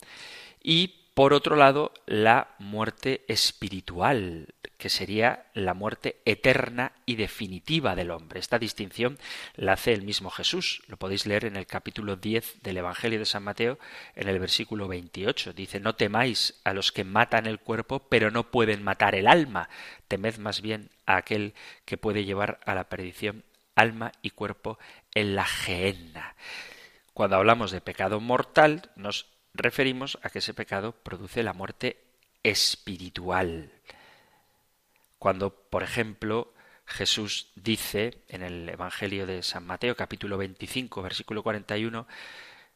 y 0.62 1.05
por 1.16 1.32
otro 1.32 1.56
lado, 1.56 1.94
la 2.04 2.48
muerte 2.58 3.24
espiritual, 3.26 4.48
que 4.76 4.90
sería 4.90 5.46
la 5.54 5.72
muerte 5.72 6.20
eterna 6.26 6.92
y 7.06 7.16
definitiva 7.16 7.96
del 7.96 8.10
hombre. 8.10 8.38
Esta 8.38 8.58
distinción 8.58 9.16
la 9.54 9.72
hace 9.72 9.94
el 9.94 10.02
mismo 10.02 10.28
Jesús. 10.28 10.82
Lo 10.88 10.98
podéis 10.98 11.24
leer 11.24 11.46
en 11.46 11.56
el 11.56 11.66
capítulo 11.66 12.16
10 12.16 12.62
del 12.62 12.76
Evangelio 12.76 13.18
de 13.18 13.24
San 13.24 13.44
Mateo, 13.44 13.78
en 14.14 14.28
el 14.28 14.38
versículo 14.38 14.88
28. 14.88 15.54
Dice, 15.54 15.80
no 15.80 15.94
temáis 15.94 16.60
a 16.64 16.74
los 16.74 16.92
que 16.92 17.04
matan 17.04 17.46
el 17.46 17.60
cuerpo, 17.60 18.00
pero 18.10 18.30
no 18.30 18.50
pueden 18.50 18.82
matar 18.82 19.14
el 19.14 19.26
alma. 19.26 19.70
Temed 20.08 20.36
más 20.36 20.60
bien 20.60 20.90
a 21.06 21.16
aquel 21.16 21.54
que 21.86 21.96
puede 21.96 22.26
llevar 22.26 22.60
a 22.66 22.74
la 22.74 22.90
perdición 22.90 23.42
alma 23.74 24.12
y 24.20 24.32
cuerpo 24.32 24.78
en 25.14 25.34
la 25.34 25.46
gehenna. 25.46 26.36
Cuando 27.14 27.36
hablamos 27.36 27.70
de 27.70 27.80
pecado 27.80 28.20
mortal, 28.20 28.90
nos 28.96 29.34
referimos 29.56 30.18
a 30.22 30.30
que 30.30 30.38
ese 30.38 30.54
pecado 30.54 30.92
produce 30.92 31.42
la 31.42 31.52
muerte 31.52 32.02
espiritual. 32.42 33.72
Cuando, 35.18 35.50
por 35.50 35.82
ejemplo, 35.82 36.54
Jesús 36.86 37.50
dice 37.56 38.22
en 38.28 38.42
el 38.42 38.68
Evangelio 38.68 39.26
de 39.26 39.42
San 39.42 39.66
Mateo 39.66 39.96
capítulo 39.96 40.38
25 40.38 41.02
versículo 41.02 41.42
41 41.42 42.06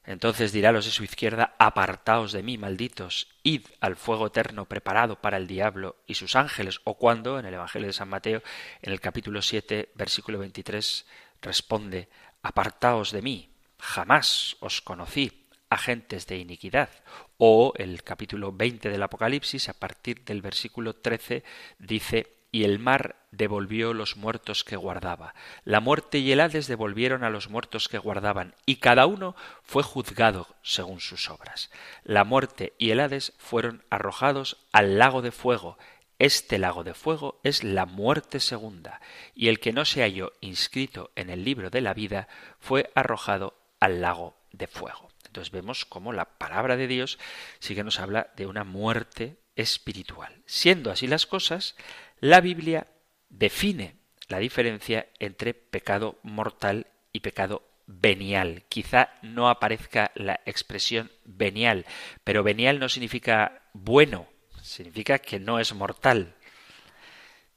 entonces 0.05 0.53
dirá 0.53 0.71
a 0.71 0.73
los 0.73 0.87
de 0.87 0.91
su 0.91 1.05
izquierda, 1.05 1.55
apartaos 1.59 2.33
de 2.33 2.43
mí, 2.43 2.57
malditos, 2.57 3.29
id 3.43 3.67
al 3.81 3.97
fuego 3.97 4.29
eterno 4.29 4.65
preparado 4.65 5.21
para 5.21 5.37
el 5.37 5.47
diablo 5.47 5.97
y 6.07 6.15
sus 6.15 6.37
ángeles. 6.37 6.81
O 6.85 6.97
cuando, 6.97 7.39
en 7.39 7.47
el 7.47 7.55
Evangelio 7.55 7.87
de 7.87 7.93
San 7.93 8.09
Mateo, 8.09 8.43
en 8.83 8.93
el 8.93 9.01
capítulo 9.01 9.43
7, 9.43 9.93
versículo 9.95 10.39
23, 10.39 11.07
responde, 11.43 12.09
apartaos 12.43 13.13
de 13.13 13.23
mí, 13.23 13.51
jamás 13.79 14.57
os 14.61 14.81
conocí, 14.81 15.40
agentes 15.71 16.27
de 16.27 16.37
iniquidad. 16.39 16.91
O 17.39 17.73
el 17.77 18.03
capítulo 18.03 18.53
20 18.53 18.91
del 18.91 19.03
Apocalipsis, 19.03 19.69
a 19.69 19.75
partir 19.75 20.25
del 20.25 20.43
versículo 20.43 20.95
13, 20.95 21.45
dice, 21.79 22.41
y 22.53 22.65
el 22.65 22.79
mar 22.79 23.17
devolvió 23.31 23.95
los 23.95 24.17
muertos 24.17 24.65
que 24.65 24.77
guardaba. 24.77 25.35
La 25.65 25.81
muerte 25.81 26.19
y 26.19 26.33
el 26.33 26.41
Hades 26.41 26.67
devolvieron 26.67 27.23
a 27.23 27.31
los 27.31 27.49
muertos 27.49 27.89
que 27.89 27.99
guardaban, 27.99 28.55
y 28.67 28.77
cada 28.77 29.07
uno 29.07 29.37
fue 29.63 29.83
juzgado 29.83 30.49
según 30.63 31.01
sus 31.01 31.31
obras. 31.31 31.71
La 32.03 32.25
muerte 32.25 32.75
y 32.77 32.91
el 32.91 33.01
Hades 33.01 33.33
fueron 33.39 33.85
arrojados 33.89 34.59
al 34.73 34.99
lago 34.99 35.23
de 35.23 35.31
fuego. 35.31 35.79
Este 36.19 36.59
lago 36.59 36.85
de 36.85 36.95
fuego 36.95 37.41
es 37.45 37.63
la 37.65 37.87
muerte 37.87 38.41
segunda, 38.41 39.01
y 39.35 39.49
el 39.49 39.61
que 39.61 39.73
no 39.73 39.85
se 39.85 40.03
halló 40.03 40.33
inscrito 40.41 41.13
en 41.15 41.31
el 41.31 41.45
libro 41.45 41.71
de 41.71 41.81
la 41.81 41.95
vida 41.95 42.29
fue 42.59 42.91
arrojado 42.95 43.55
al 43.79 44.01
lago 44.01 44.37
de 44.53 44.67
fuego. 44.67 45.10
Entonces 45.31 45.53
vemos 45.53 45.85
cómo 45.85 46.13
la 46.13 46.25
palabra 46.25 46.77
de 46.77 46.89
Dios 46.89 47.21
sí 47.61 47.77
que 47.77 47.85
nos 47.85 48.01
habla 48.01 48.33
de 48.35 48.47
una 48.47 48.65
muerte 48.65 49.37
espiritual. 49.55 50.43
Siendo 50.45 50.91
así 50.91 51.07
las 51.07 51.25
cosas, 51.25 51.77
la 52.19 52.41
Biblia 52.41 52.89
define 53.29 53.95
la 54.27 54.41
diferencia 54.41 55.07
entre 55.21 55.55
pecado 55.55 56.19
mortal 56.25 56.89
y 57.13 57.21
pecado 57.21 57.63
venial. 57.87 58.65
Quizá 58.69 59.11
no 59.23 59.49
aparezca 59.49 60.11
la 60.17 60.41
expresión 60.47 61.13
venial, 61.25 61.87
pero 62.25 62.43
venial 62.43 62.81
no 62.81 62.89
significa 62.89 63.63
bueno, 63.73 64.27
significa 64.63 65.21
que 65.21 65.39
no 65.39 65.61
es 65.61 65.73
mortal. 65.75 66.35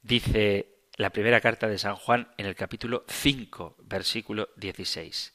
Dice 0.03 0.77
la 0.95 1.09
primera 1.09 1.41
carta 1.41 1.67
de 1.67 1.79
San 1.79 1.95
Juan 1.95 2.31
en 2.38 2.45
el 2.45 2.53
capítulo 2.53 3.03
5, 3.07 3.77
versículo 3.79 4.49
16. 4.57 5.33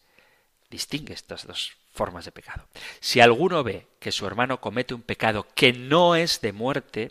Distingue 0.70 1.14
estas 1.14 1.44
dos 1.44 1.77
formas 1.98 2.24
de 2.24 2.30
pecado. 2.30 2.68
Si 3.00 3.20
alguno 3.20 3.64
ve 3.64 3.88
que 3.98 4.12
su 4.12 4.24
hermano 4.24 4.60
comete 4.60 4.94
un 4.94 5.02
pecado 5.02 5.48
que 5.56 5.72
no 5.72 6.14
es 6.14 6.40
de 6.40 6.52
muerte, 6.52 7.10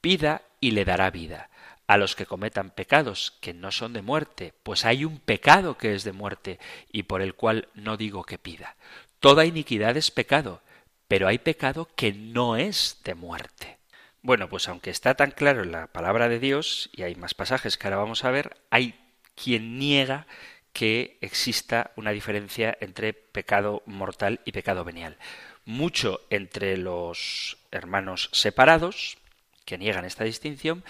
pida 0.00 0.42
y 0.60 0.70
le 0.70 0.84
dará 0.84 1.10
vida. 1.10 1.50
A 1.88 1.96
los 1.96 2.14
que 2.14 2.26
cometan 2.26 2.70
pecados 2.70 3.36
que 3.40 3.52
no 3.52 3.72
son 3.72 3.92
de 3.92 4.02
muerte, 4.02 4.54
pues 4.62 4.84
hay 4.84 5.04
un 5.04 5.18
pecado 5.18 5.76
que 5.76 5.96
es 5.96 6.04
de 6.04 6.12
muerte 6.12 6.60
y 6.92 7.02
por 7.02 7.22
el 7.22 7.34
cual 7.34 7.68
no 7.74 7.96
digo 7.96 8.22
que 8.22 8.38
pida. 8.38 8.76
Toda 9.18 9.44
iniquidad 9.44 9.96
es 9.96 10.12
pecado, 10.12 10.62
pero 11.08 11.26
hay 11.26 11.38
pecado 11.38 11.88
que 11.96 12.12
no 12.12 12.56
es 12.56 13.00
de 13.02 13.16
muerte. 13.16 13.78
Bueno, 14.22 14.48
pues 14.48 14.68
aunque 14.68 14.90
está 14.90 15.16
tan 15.16 15.32
claro 15.32 15.64
en 15.64 15.72
la 15.72 15.88
palabra 15.88 16.28
de 16.28 16.38
Dios, 16.38 16.88
y 16.92 17.02
hay 17.02 17.16
más 17.16 17.34
pasajes 17.34 17.76
que 17.76 17.88
ahora 17.88 17.96
vamos 17.96 18.24
a 18.24 18.30
ver, 18.30 18.56
hay 18.70 18.94
quien 19.34 19.78
niega 19.78 20.28
que 20.72 21.18
exista 21.20 21.90
una 21.96 22.10
diferencia 22.10 22.76
entre 22.80 23.12
pecado 23.12 23.82
mortal 23.86 24.40
y 24.44 24.52
pecado 24.52 24.84
venial. 24.84 25.16
Mucho 25.64 26.20
entre 26.30 26.76
los 26.76 27.58
hermanos 27.70 28.28
separados, 28.32 29.18
que 29.64 29.78
niegan 29.78 30.04
esta 30.04 30.24
distinción, 30.24 30.84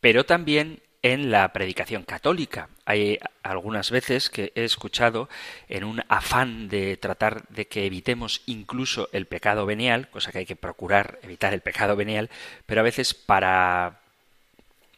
pero 0.00 0.24
también 0.24 0.82
en 1.04 1.30
la 1.30 1.52
predicación 1.52 2.02
católica. 2.02 2.70
Hay 2.86 3.18
algunas 3.42 3.90
veces 3.90 4.30
que 4.30 4.52
he 4.54 4.64
escuchado 4.64 5.28
en 5.68 5.84
un 5.84 6.02
afán 6.08 6.68
de 6.68 6.96
tratar 6.96 7.46
de 7.48 7.66
que 7.66 7.84
evitemos 7.84 8.40
incluso 8.46 9.10
el 9.12 9.26
pecado 9.26 9.66
venial, 9.66 10.08
cosa 10.08 10.32
que 10.32 10.38
hay 10.38 10.46
que 10.46 10.56
procurar 10.56 11.18
evitar 11.22 11.52
el 11.52 11.60
pecado 11.60 11.94
venial, 11.94 12.30
pero 12.64 12.80
a 12.80 12.84
veces 12.84 13.12
para 13.12 14.00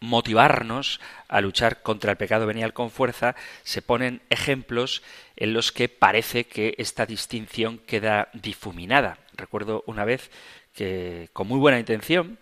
motivarnos 0.01 1.01
a 1.29 1.41
luchar 1.41 1.83
contra 1.83 2.13
el 2.13 2.17
pecado 2.17 2.47
venial 2.47 2.73
con 2.73 2.91
fuerza, 2.91 3.35
se 3.63 3.83
ponen 3.83 4.23
ejemplos 4.31 5.03
en 5.37 5.53
los 5.53 5.73
que 5.73 5.89
parece 5.89 6.45
que 6.45 6.75
esta 6.79 7.07
distinción 7.07 7.79
queda 7.79 8.29
difuminada. 8.33 9.19
Recuerdo 9.35 9.85
una 9.87 10.05
vez 10.05 10.31
que 10.75 11.29
con 11.33 11.49
muy 11.49 11.59
buena 11.59 11.79
intención 11.79 12.39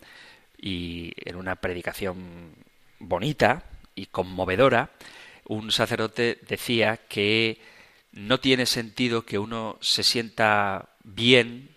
y 0.57 1.13
en 1.17 1.35
una 1.35 1.55
predicación 1.55 2.53
bonita 2.99 3.63
y 3.95 4.07
conmovedora, 4.07 4.89
un 5.45 5.71
sacerdote 5.71 6.39
decía 6.47 6.97
que 7.07 7.59
no 8.11 8.39
tiene 8.39 8.65
sentido 8.65 9.25
que 9.25 9.39
uno 9.39 9.77
se 9.81 10.03
sienta 10.03 10.89
bien 11.03 11.69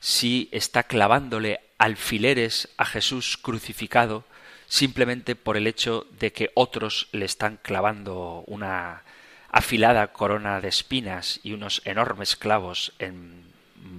si 0.00 0.48
está 0.52 0.84
clavándole 0.84 1.60
alfileres 1.78 2.68
a 2.76 2.84
Jesús 2.84 3.36
crucificado 3.36 4.24
simplemente 4.66 5.36
por 5.36 5.56
el 5.56 5.66
hecho 5.66 6.06
de 6.18 6.32
que 6.32 6.50
otros 6.54 7.08
le 7.12 7.24
están 7.24 7.58
clavando 7.62 8.44
una 8.46 9.02
afilada 9.50 10.12
corona 10.12 10.60
de 10.60 10.68
espinas 10.68 11.40
y 11.42 11.52
unos 11.52 11.82
enormes 11.84 12.36
clavos 12.36 12.92
en 12.98 13.44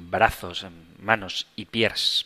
brazos, 0.09 0.63
en 0.63 0.74
manos 0.99 1.47
y 1.55 1.65
pies. 1.65 2.26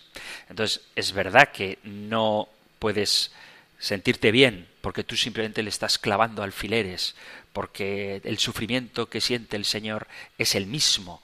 Entonces, 0.50 0.82
es 0.96 1.14
verdad 1.14 1.52
que 1.52 1.80
no 1.84 2.50
puedes 2.80 3.32
sentirte 3.78 4.32
bien 4.32 4.68
porque 4.82 5.04
tú 5.04 5.16
simplemente 5.16 5.64
le 5.64 5.70
estás 5.70 6.00
clavando 6.00 6.44
alfileres, 6.44 7.16
porque 7.54 8.22
el 8.24 8.40
sufrimiento 8.40 9.10
que 9.10 9.22
siente 9.22 9.56
el 9.56 9.66
Señor 9.66 10.08
es 10.38 10.56
el 10.56 10.66
mismo. 10.66 11.22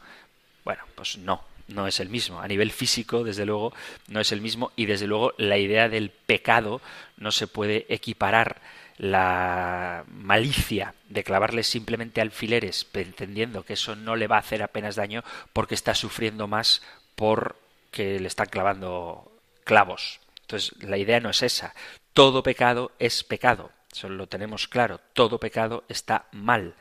Bueno, 0.63 0.83
pues 0.95 1.17
no, 1.17 1.43
no 1.67 1.87
es 1.87 1.99
el 1.99 2.09
mismo. 2.09 2.41
A 2.41 2.47
nivel 2.47 2.71
físico, 2.71 3.23
desde 3.23 3.45
luego, 3.45 3.73
no 4.07 4.19
es 4.19 4.31
el 4.31 4.41
mismo 4.41 4.71
y 4.75 4.85
desde 4.85 5.07
luego 5.07 5.33
la 5.37 5.57
idea 5.57 5.89
del 5.89 6.09
pecado 6.09 6.81
no 7.17 7.31
se 7.31 7.47
puede 7.47 7.85
equiparar 7.89 8.61
la 8.97 10.03
malicia 10.07 10.95
de 11.09 11.23
clavarle 11.23 11.63
simplemente 11.63 12.19
alfileres, 12.19 12.83
pretendiendo 12.83 13.63
que 13.63 13.73
eso 13.73 13.95
no 13.95 14.15
le 14.15 14.27
va 14.27 14.37
a 14.37 14.39
hacer 14.39 14.63
apenas 14.63 14.95
daño 14.95 15.23
porque 15.53 15.75
está 15.75 15.93
sufriendo 15.93 16.47
más 16.47 16.81
porque 17.15 18.19
le 18.19 18.27
están 18.27 18.47
clavando 18.47 19.31
clavos. 19.63 20.19
Entonces, 20.41 20.71
la 20.81 20.97
idea 20.97 21.19
no 21.19 21.29
es 21.29 21.43
esa. 21.43 21.73
Todo 22.13 22.41
pecado 22.41 22.91
es 22.99 23.23
pecado. 23.23 23.71
Eso 23.91 24.09
lo 24.09 24.27
tenemos 24.27 24.67
claro. 24.67 24.99
Todo 25.13 25.39
pecado 25.39 25.83
está 25.89 26.27
mal. 26.31 26.75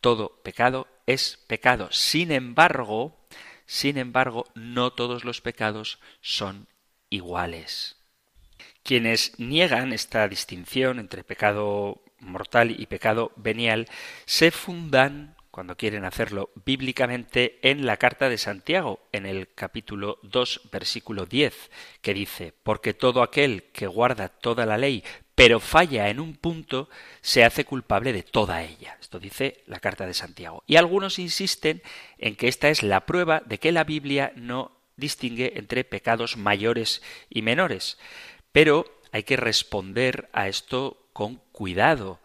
Todo 0.00 0.40
pecado 0.42 0.86
es 1.06 1.38
pecado. 1.46 1.88
Sin 1.90 2.30
embargo, 2.30 3.16
sin 3.68 3.98
embargo, 3.98 4.46
no 4.54 4.94
todos 4.94 5.26
los 5.26 5.42
pecados 5.42 6.00
son 6.22 6.68
iguales. 7.10 7.98
Quienes 8.82 9.38
niegan 9.38 9.92
esta 9.92 10.26
distinción 10.26 10.98
entre 10.98 11.22
pecado 11.22 12.02
mortal 12.18 12.74
y 12.80 12.86
pecado 12.86 13.30
venial 13.36 13.86
se 14.24 14.52
fundan 14.52 15.36
cuando 15.50 15.76
quieren 15.76 16.06
hacerlo 16.06 16.50
bíblicamente 16.64 17.58
en 17.60 17.84
la 17.84 17.98
carta 17.98 18.30
de 18.30 18.38
Santiago, 18.38 19.06
en 19.12 19.26
el 19.26 19.52
capítulo 19.54 20.18
2, 20.22 20.70
versículo 20.72 21.26
10, 21.26 21.70
que 22.00 22.14
dice, 22.14 22.54
porque 22.62 22.94
todo 22.94 23.22
aquel 23.22 23.64
que 23.64 23.86
guarda 23.86 24.30
toda 24.30 24.64
la 24.64 24.78
ley, 24.78 25.04
pero 25.38 25.60
falla 25.60 26.08
en 26.08 26.18
un 26.18 26.34
punto, 26.34 26.88
se 27.20 27.44
hace 27.44 27.64
culpable 27.64 28.12
de 28.12 28.24
toda 28.24 28.64
ella. 28.64 28.98
Esto 29.00 29.20
dice 29.20 29.62
la 29.68 29.78
carta 29.78 30.04
de 30.04 30.12
Santiago. 30.12 30.64
Y 30.66 30.74
algunos 30.74 31.20
insisten 31.20 31.80
en 32.18 32.34
que 32.34 32.48
esta 32.48 32.70
es 32.70 32.82
la 32.82 33.06
prueba 33.06 33.40
de 33.46 33.58
que 33.58 33.70
la 33.70 33.84
Biblia 33.84 34.32
no 34.34 34.72
distingue 34.96 35.52
entre 35.54 35.84
pecados 35.84 36.36
mayores 36.36 37.02
y 37.30 37.42
menores. 37.42 37.98
Pero 38.50 38.84
hay 39.12 39.22
que 39.22 39.36
responder 39.36 40.28
a 40.32 40.48
esto 40.48 41.06
con 41.12 41.36
cuidado, 41.52 42.18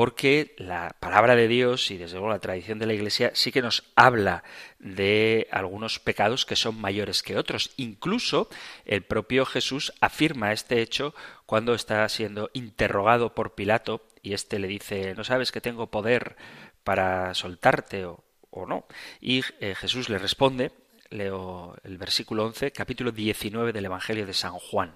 porque 0.00 0.54
la 0.56 0.96
palabra 0.98 1.36
de 1.36 1.46
Dios 1.46 1.90
y 1.90 1.98
desde 1.98 2.14
luego 2.14 2.30
la 2.30 2.38
tradición 2.38 2.78
de 2.78 2.86
la 2.86 2.94
Iglesia 2.94 3.32
sí 3.34 3.52
que 3.52 3.60
nos 3.60 3.84
habla 3.96 4.44
de 4.78 5.46
algunos 5.50 5.98
pecados 5.98 6.46
que 6.46 6.56
son 6.56 6.80
mayores 6.80 7.22
que 7.22 7.36
otros. 7.36 7.72
Incluso 7.76 8.48
el 8.86 9.02
propio 9.02 9.44
Jesús 9.44 9.92
afirma 10.00 10.54
este 10.54 10.80
hecho 10.80 11.14
cuando 11.44 11.74
está 11.74 12.08
siendo 12.08 12.48
interrogado 12.54 13.34
por 13.34 13.54
Pilato 13.54 14.00
y 14.22 14.32
éste 14.32 14.58
le 14.58 14.68
dice, 14.68 15.14
¿no 15.14 15.22
sabes 15.22 15.52
que 15.52 15.60
tengo 15.60 15.90
poder 15.90 16.34
para 16.82 17.34
soltarte 17.34 18.06
o, 18.06 18.24
no? 18.66 18.86
Y 19.20 19.42
eh, 19.60 19.74
Jesús 19.74 20.08
le 20.08 20.16
responde, 20.16 20.72
leo 21.10 21.76
el 21.84 21.98
versículo 21.98 22.46
11, 22.46 22.72
capítulo 22.72 23.12
19 23.12 23.74
del 23.74 23.84
Evangelio 23.84 24.24
de 24.24 24.32
San 24.32 24.52
Juan. 24.52 24.94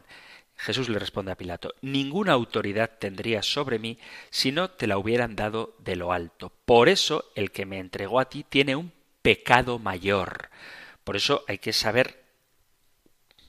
Jesús 0.56 0.88
le 0.88 0.98
responde 0.98 1.32
a 1.32 1.36
Pilato, 1.36 1.74
ninguna 1.82 2.32
autoridad 2.32 2.98
tendría 2.98 3.42
sobre 3.42 3.78
mí 3.78 3.98
si 4.30 4.52
no 4.52 4.70
te 4.70 4.86
la 4.86 4.98
hubieran 4.98 5.36
dado 5.36 5.74
de 5.78 5.96
lo 5.96 6.12
alto. 6.12 6.52
Por 6.64 6.88
eso 6.88 7.30
el 7.34 7.50
que 7.50 7.66
me 7.66 7.78
entregó 7.78 8.20
a 8.20 8.28
ti 8.28 8.44
tiene 8.48 8.76
un 8.76 8.92
pecado 9.22 9.78
mayor. 9.78 10.50
Por 11.02 11.16
eso 11.16 11.44
hay 11.48 11.58
que 11.58 11.72
saber, 11.72 12.24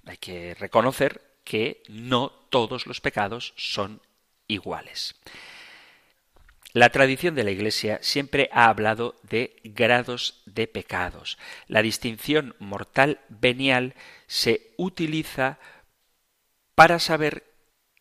hay 0.06 0.18
que 0.18 0.56
reconocer 0.56 1.22
que 1.44 1.84
no 1.88 2.30
todos 2.50 2.88
los 2.88 3.02
pecados 3.02 3.54
son 3.56 4.02
iguales. 4.48 5.16
La 6.74 6.90
tradición 6.90 7.36
de 7.36 7.46
la 7.46 7.52
Iglesia 7.52 8.00
siempre 8.02 8.50
ha 8.52 8.66
hablado 8.66 9.16
de 9.24 9.62
grados 9.64 10.42
de 10.46 10.68
pecados. 10.68 11.38
La 11.68 11.82
distinción 11.82 12.54
mortal 12.60 13.22
venial 13.30 13.96
se 14.28 14.74
utiliza 14.76 15.58
para 16.76 17.00
saber 17.00 17.56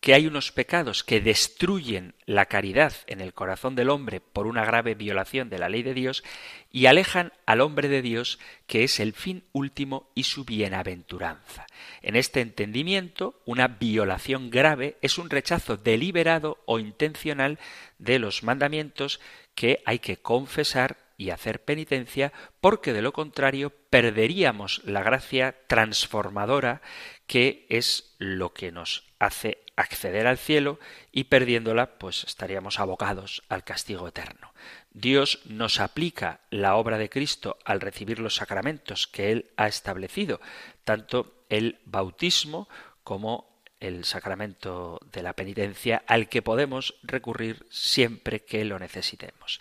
que 0.05 0.13
hay 0.13 0.27
unos 0.27 0.51
pecados 0.51 1.03
que 1.03 1.19
destruyen 1.19 2.13
la 2.27 2.45
caridad 2.45 2.93
en 3.07 3.21
el 3.21 3.33
corazón 3.33 3.73
del 3.75 3.89
hombre 3.89 4.19
por 4.19 4.45
una 4.45 4.63
grave 4.63 4.93
violación 4.93 5.49
de 5.49 5.57
la 5.57 5.67
ley 5.67 5.81
de 5.81 5.95
Dios 5.95 6.23
y 6.71 6.85
alejan 6.85 7.33
al 7.47 7.59
hombre 7.61 7.87
de 7.87 8.03
Dios, 8.03 8.37
que 8.67 8.83
es 8.83 8.99
el 8.99 9.13
fin 9.13 9.45
último 9.51 10.11
y 10.13 10.25
su 10.25 10.45
bienaventuranza. 10.45 11.65
En 12.03 12.15
este 12.15 12.41
entendimiento, 12.41 13.41
una 13.45 13.67
violación 13.67 14.51
grave 14.51 14.97
es 15.01 15.17
un 15.17 15.31
rechazo 15.31 15.75
deliberado 15.75 16.61
o 16.65 16.77
intencional 16.77 17.57
de 17.97 18.19
los 18.19 18.43
mandamientos 18.43 19.19
que 19.55 19.81
hay 19.87 19.97
que 19.97 20.17
confesar 20.17 20.97
y 21.17 21.29
hacer 21.29 21.63
penitencia, 21.63 22.33
porque 22.61 22.93
de 22.93 23.01
lo 23.01 23.13
contrario 23.13 23.71
perderíamos 23.89 24.81
la 24.83 25.01
gracia 25.01 25.55
transformadora 25.67 26.81
que 27.27 27.65
es 27.69 28.15
lo 28.17 28.53
que 28.53 28.71
nos 28.71 29.03
hace 29.19 29.63
acceder 29.75 30.27
al 30.27 30.37
cielo 30.37 30.79
y 31.11 31.25
perdiéndola 31.25 31.97
pues 31.97 32.23
estaríamos 32.23 32.79
abocados 32.79 33.43
al 33.49 33.63
castigo 33.63 34.07
eterno. 34.07 34.53
Dios 34.91 35.41
nos 35.45 35.79
aplica 35.79 36.41
la 36.49 36.75
obra 36.75 36.97
de 36.97 37.09
Cristo 37.09 37.57
al 37.65 37.81
recibir 37.81 38.19
los 38.19 38.35
sacramentos 38.35 39.07
que 39.07 39.31
Él 39.31 39.51
ha 39.57 39.67
establecido, 39.67 40.39
tanto 40.83 41.45
el 41.49 41.79
bautismo 41.85 42.69
como 43.03 43.61
el 43.79 44.05
sacramento 44.05 44.99
de 45.11 45.21
la 45.21 45.33
penitencia 45.33 46.03
al 46.07 46.29
que 46.29 46.41
podemos 46.41 46.95
recurrir 47.03 47.65
siempre 47.69 48.43
que 48.43 48.63
lo 48.65 48.79
necesitemos. 48.79 49.59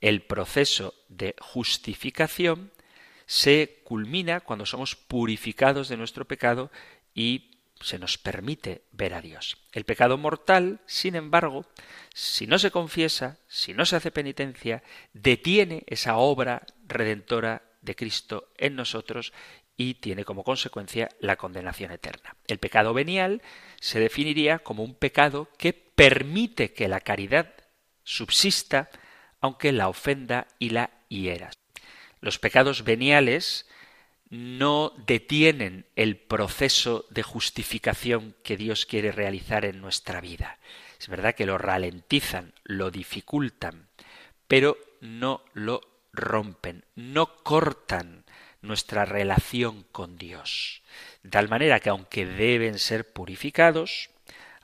El 0.00 0.22
proceso 0.22 0.94
de 1.08 1.34
justificación 1.40 2.72
se 3.26 3.80
culmina 3.84 4.40
cuando 4.40 4.66
somos 4.66 4.94
purificados 4.94 5.88
de 5.88 5.96
nuestro 5.96 6.26
pecado 6.26 6.70
y 7.16 7.50
se 7.80 7.98
nos 7.98 8.18
permite 8.18 8.84
ver 8.92 9.14
a 9.14 9.20
Dios. 9.20 9.56
El 9.72 9.84
pecado 9.84 10.16
mortal, 10.18 10.80
sin 10.86 11.16
embargo, 11.16 11.66
si 12.14 12.46
no 12.46 12.58
se 12.58 12.70
confiesa, 12.70 13.38
si 13.48 13.74
no 13.74 13.84
se 13.84 13.96
hace 13.96 14.10
penitencia, 14.12 14.82
detiene 15.12 15.82
esa 15.86 16.16
obra 16.18 16.62
redentora 16.86 17.62
de 17.80 17.96
Cristo 17.96 18.52
en 18.56 18.76
nosotros 18.76 19.32
y 19.76 19.94
tiene 19.94 20.24
como 20.24 20.44
consecuencia 20.44 21.08
la 21.20 21.36
condenación 21.36 21.90
eterna. 21.90 22.36
El 22.46 22.58
pecado 22.58 22.94
venial 22.94 23.42
se 23.80 24.00
definiría 24.00 24.58
como 24.58 24.82
un 24.84 24.94
pecado 24.94 25.48
que 25.58 25.72
permite 25.72 26.72
que 26.72 26.88
la 26.88 27.00
caridad 27.00 27.52
subsista 28.04 28.90
aunque 29.40 29.72
la 29.72 29.88
ofenda 29.88 30.48
y 30.58 30.70
la 30.70 30.90
hiera. 31.08 31.50
Los 32.20 32.38
pecados 32.38 32.84
veniales 32.84 33.66
no 34.30 34.92
detienen 35.06 35.86
el 35.94 36.16
proceso 36.16 37.04
de 37.10 37.22
justificación 37.22 38.34
que 38.42 38.56
Dios 38.56 38.86
quiere 38.86 39.12
realizar 39.12 39.64
en 39.64 39.80
nuestra 39.80 40.20
vida. 40.20 40.58
Es 40.98 41.08
verdad 41.08 41.34
que 41.34 41.46
lo 41.46 41.58
ralentizan, 41.58 42.52
lo 42.64 42.90
dificultan, 42.90 43.88
pero 44.48 44.76
no 45.00 45.42
lo 45.52 45.80
rompen, 46.12 46.84
no 46.94 47.36
cortan 47.36 48.24
nuestra 48.62 49.04
relación 49.04 49.84
con 49.92 50.16
Dios. 50.18 50.82
De 51.22 51.30
tal 51.30 51.48
manera 51.48 51.78
que 51.78 51.90
aunque 51.90 52.26
deben 52.26 52.78
ser 52.78 53.12
purificados, 53.12 54.10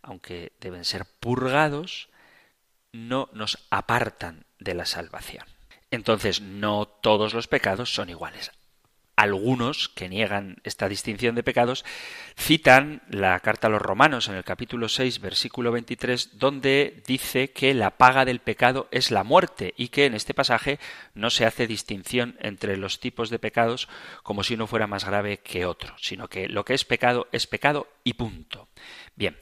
aunque 0.01 0.53
deben 0.61 0.85
ser 0.85 1.05
purgados, 1.21 2.09
no 2.91 3.29
nos 3.33 3.59
apartan 3.71 4.45
de 4.59 4.75
la 4.75 4.87
salvación. 4.87 5.47
Entonces, 5.91 6.41
no 6.41 6.87
todos 6.87 7.35
los 7.35 7.47
pecados 7.47 7.95
son 7.95 8.11
iguales 8.11 8.51
algunos 9.23 9.89
que 9.89 10.09
niegan 10.09 10.57
esta 10.64 10.89
distinción 10.89 11.37
de 11.37 11.45
pecados 11.45 11.85
citan 12.37 13.03
la 13.09 13.39
carta 13.39 13.68
a 13.68 13.70
los 13.70 13.81
romanos 13.81 14.29
en 14.29 14.35
el 14.35 14.43
capítulo 14.43 14.89
6 14.89 15.20
versículo 15.20 15.70
23 15.70 16.39
donde 16.39 17.03
dice 17.07 17.53
que 17.53 17.73
la 17.73 17.93
paga 17.99 18.25
del 18.25 18.41
pecado 18.41 18.89
es 18.91 19.12
la 19.12 19.23
muerte 19.23 19.75
y 19.77 19.89
que 19.89 20.07
en 20.07 20.14
este 20.14 20.35
pasaje 20.35 20.81
no 21.14 21.31
se 21.31 21.47
hace 21.47 21.68
distinción 21.68 22.37
entre 22.41 22.77
los 22.77 22.99
tipos 22.99 23.31
de 23.31 23.39
pecados 23.39 23.89
como 24.25 24.43
si 24.43 24.55
uno 24.55 24.66
fuera 24.66 24.89
más 24.89 25.05
grave 25.05 25.39
que 25.39 25.66
otro, 25.66 25.95
sino 25.99 26.29
que 26.29 26.49
lo 26.49 26.64
que 26.64 26.75
es 26.75 26.85
pecado 26.85 27.29
es 27.31 27.47
pecado 27.47 27.87
y 28.03 28.14
punto. 28.14 28.68
Bien, 29.14 29.37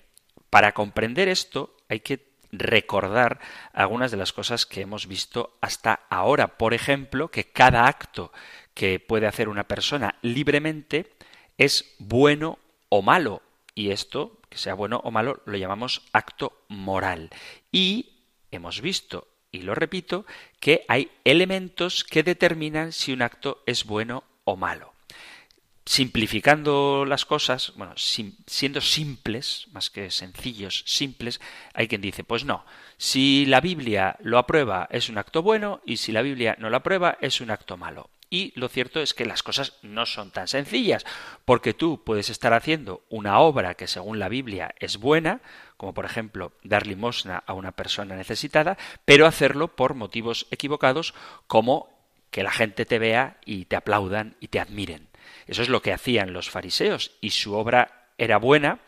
para 0.50 0.72
comprender 0.72 1.28
esto 1.28 1.74
hay 1.88 2.00
que 2.00 2.30
recordar 2.52 3.40
algunas 3.72 4.10
de 4.10 4.16
las 4.16 4.32
cosas 4.32 4.66
que 4.66 4.80
hemos 4.80 5.06
visto 5.06 5.56
hasta 5.60 6.00
ahora. 6.10 6.58
Por 6.58 6.74
ejemplo, 6.74 7.30
que 7.30 7.44
cada 7.44 7.86
acto 7.86 8.32
que 8.74 9.00
puede 9.00 9.26
hacer 9.26 9.48
una 9.48 9.64
persona 9.64 10.16
libremente 10.22 11.12
es 11.58 11.94
bueno 11.98 12.58
o 12.88 13.02
malo. 13.02 13.42
Y 13.74 13.90
esto, 13.90 14.40
que 14.48 14.58
sea 14.58 14.74
bueno 14.74 15.00
o 15.04 15.10
malo, 15.10 15.42
lo 15.46 15.56
llamamos 15.56 16.02
acto 16.12 16.64
moral. 16.68 17.30
Y 17.70 18.10
hemos 18.50 18.80
visto, 18.80 19.28
y 19.52 19.62
lo 19.62 19.74
repito, 19.74 20.26
que 20.58 20.84
hay 20.88 21.10
elementos 21.24 22.04
que 22.04 22.22
determinan 22.22 22.92
si 22.92 23.12
un 23.12 23.22
acto 23.22 23.62
es 23.66 23.84
bueno 23.84 24.24
o 24.44 24.56
malo. 24.56 24.92
Simplificando 25.84 27.04
las 27.04 27.24
cosas, 27.24 27.72
bueno, 27.76 27.94
siendo 27.96 28.80
simples, 28.80 29.66
más 29.72 29.90
que 29.90 30.10
sencillos, 30.10 30.84
simples, 30.86 31.40
hay 31.74 31.88
quien 31.88 32.00
dice, 32.00 32.22
pues 32.22 32.44
no, 32.44 32.64
si 32.96 33.44
la 33.46 33.60
Biblia 33.60 34.16
lo 34.20 34.38
aprueba 34.38 34.88
es 34.90 35.08
un 35.08 35.18
acto 35.18 35.42
bueno 35.42 35.80
y 35.84 35.96
si 35.96 36.12
la 36.12 36.22
Biblia 36.22 36.54
no 36.58 36.70
lo 36.70 36.76
aprueba 36.76 37.18
es 37.20 37.40
un 37.40 37.50
acto 37.50 37.76
malo. 37.76 38.10
Y 38.32 38.52
lo 38.54 38.68
cierto 38.68 39.00
es 39.00 39.12
que 39.12 39.26
las 39.26 39.42
cosas 39.42 39.74
no 39.82 40.06
son 40.06 40.30
tan 40.30 40.46
sencillas, 40.46 41.04
porque 41.44 41.74
tú 41.74 42.04
puedes 42.04 42.30
estar 42.30 42.52
haciendo 42.52 43.02
una 43.10 43.40
obra 43.40 43.74
que 43.74 43.88
según 43.88 44.20
la 44.20 44.28
Biblia 44.28 44.72
es 44.78 44.98
buena, 44.98 45.40
como 45.76 45.92
por 45.92 46.04
ejemplo 46.04 46.52
dar 46.62 46.86
limosna 46.86 47.42
a 47.44 47.54
una 47.54 47.72
persona 47.72 48.14
necesitada, 48.14 48.78
pero 49.04 49.26
hacerlo 49.26 49.74
por 49.74 49.94
motivos 49.94 50.46
equivocados 50.52 51.12
como 51.48 51.88
que 52.30 52.44
la 52.44 52.52
gente 52.52 52.86
te 52.86 53.00
vea 53.00 53.38
y 53.44 53.64
te 53.64 53.74
aplaudan 53.74 54.36
y 54.38 54.46
te 54.46 54.60
admiren. 54.60 55.08
Eso 55.48 55.62
es 55.62 55.68
lo 55.68 55.82
que 55.82 55.92
hacían 55.92 56.32
los 56.32 56.50
fariseos 56.50 57.16
y 57.20 57.30
su 57.30 57.54
obra 57.54 58.06
era 58.16 58.36
buena, 58.36 58.78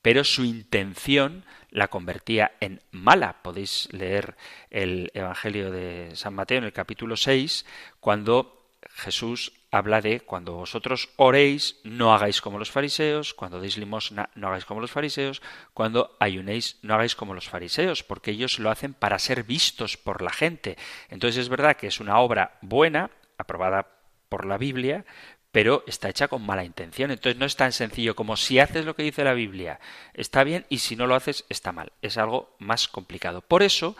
pero 0.00 0.22
su 0.22 0.44
intención 0.44 1.44
la 1.70 1.88
convertía 1.88 2.52
en 2.60 2.80
mala. 2.92 3.42
Podéis 3.42 3.88
leer 3.92 4.36
el 4.70 5.10
Evangelio 5.14 5.72
de 5.72 6.14
San 6.14 6.34
Mateo 6.34 6.58
en 6.58 6.64
el 6.64 6.72
capítulo 6.72 7.16
6, 7.16 7.66
cuando 7.98 8.61
Jesús 8.94 9.52
habla 9.70 10.02
de 10.02 10.20
cuando 10.20 10.52
vosotros 10.52 11.08
oréis, 11.16 11.80
no 11.82 12.14
hagáis 12.14 12.40
como 12.40 12.58
los 12.58 12.70
fariseos, 12.70 13.32
cuando 13.32 13.60
deis 13.60 13.78
limosna, 13.78 14.28
no 14.34 14.48
hagáis 14.48 14.66
como 14.66 14.80
los 14.80 14.90
fariseos, 14.90 15.40
cuando 15.72 16.14
ayunéis, 16.20 16.78
no 16.82 16.94
hagáis 16.94 17.16
como 17.16 17.34
los 17.34 17.48
fariseos, 17.48 18.02
porque 18.02 18.32
ellos 18.32 18.58
lo 18.58 18.70
hacen 18.70 18.92
para 18.92 19.18
ser 19.18 19.44
vistos 19.44 19.96
por 19.96 20.20
la 20.20 20.30
gente. 20.30 20.76
Entonces 21.08 21.40
es 21.40 21.48
verdad 21.48 21.76
que 21.76 21.86
es 21.86 22.00
una 22.00 22.18
obra 22.18 22.58
buena, 22.60 23.10
aprobada 23.38 23.88
por 24.28 24.44
la 24.44 24.58
Biblia, 24.58 25.06
pero 25.52 25.84
está 25.86 26.10
hecha 26.10 26.28
con 26.28 26.44
mala 26.44 26.64
intención. 26.64 27.10
Entonces 27.10 27.38
no 27.38 27.46
es 27.46 27.56
tan 27.56 27.72
sencillo 27.72 28.14
como 28.14 28.36
si 28.36 28.58
haces 28.58 28.84
lo 28.84 28.94
que 28.94 29.02
dice 29.02 29.24
la 29.24 29.34
Biblia, 29.34 29.80
está 30.12 30.44
bien, 30.44 30.66
y 30.68 30.78
si 30.78 30.96
no 30.96 31.06
lo 31.06 31.14
haces, 31.14 31.46
está 31.48 31.72
mal. 31.72 31.92
Es 32.02 32.18
algo 32.18 32.56
más 32.58 32.88
complicado. 32.88 33.40
Por 33.40 33.62
eso, 33.62 33.96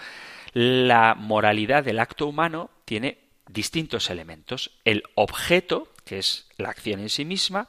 la 0.53 1.15
moralidad 1.15 1.83
del 1.83 1.99
acto 1.99 2.27
humano 2.27 2.71
tiene 2.85 3.32
distintos 3.49 4.11
elementos. 4.11 4.79
El 4.85 5.03
objeto, 5.15 5.93
que 6.05 6.19
es 6.19 6.49
la 6.57 6.71
acción 6.71 7.01
en 7.01 7.09
sí 7.09 7.25
misma, 7.25 7.69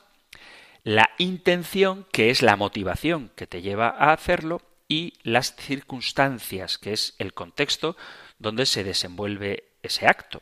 la 0.83 1.11
intención, 1.17 2.05
que 2.11 2.29
es 2.29 2.41
la 2.41 2.55
motivación 2.55 3.31
que 3.35 3.47
te 3.47 3.61
lleva 3.61 3.89
a 3.89 4.13
hacerlo, 4.13 4.61
y 4.87 5.13
las 5.23 5.55
circunstancias, 5.55 6.77
que 6.77 6.93
es 6.93 7.15
el 7.17 7.33
contexto 7.33 7.95
donde 8.37 8.65
se 8.65 8.83
desenvuelve 8.83 9.71
ese 9.81 10.07
acto. 10.07 10.41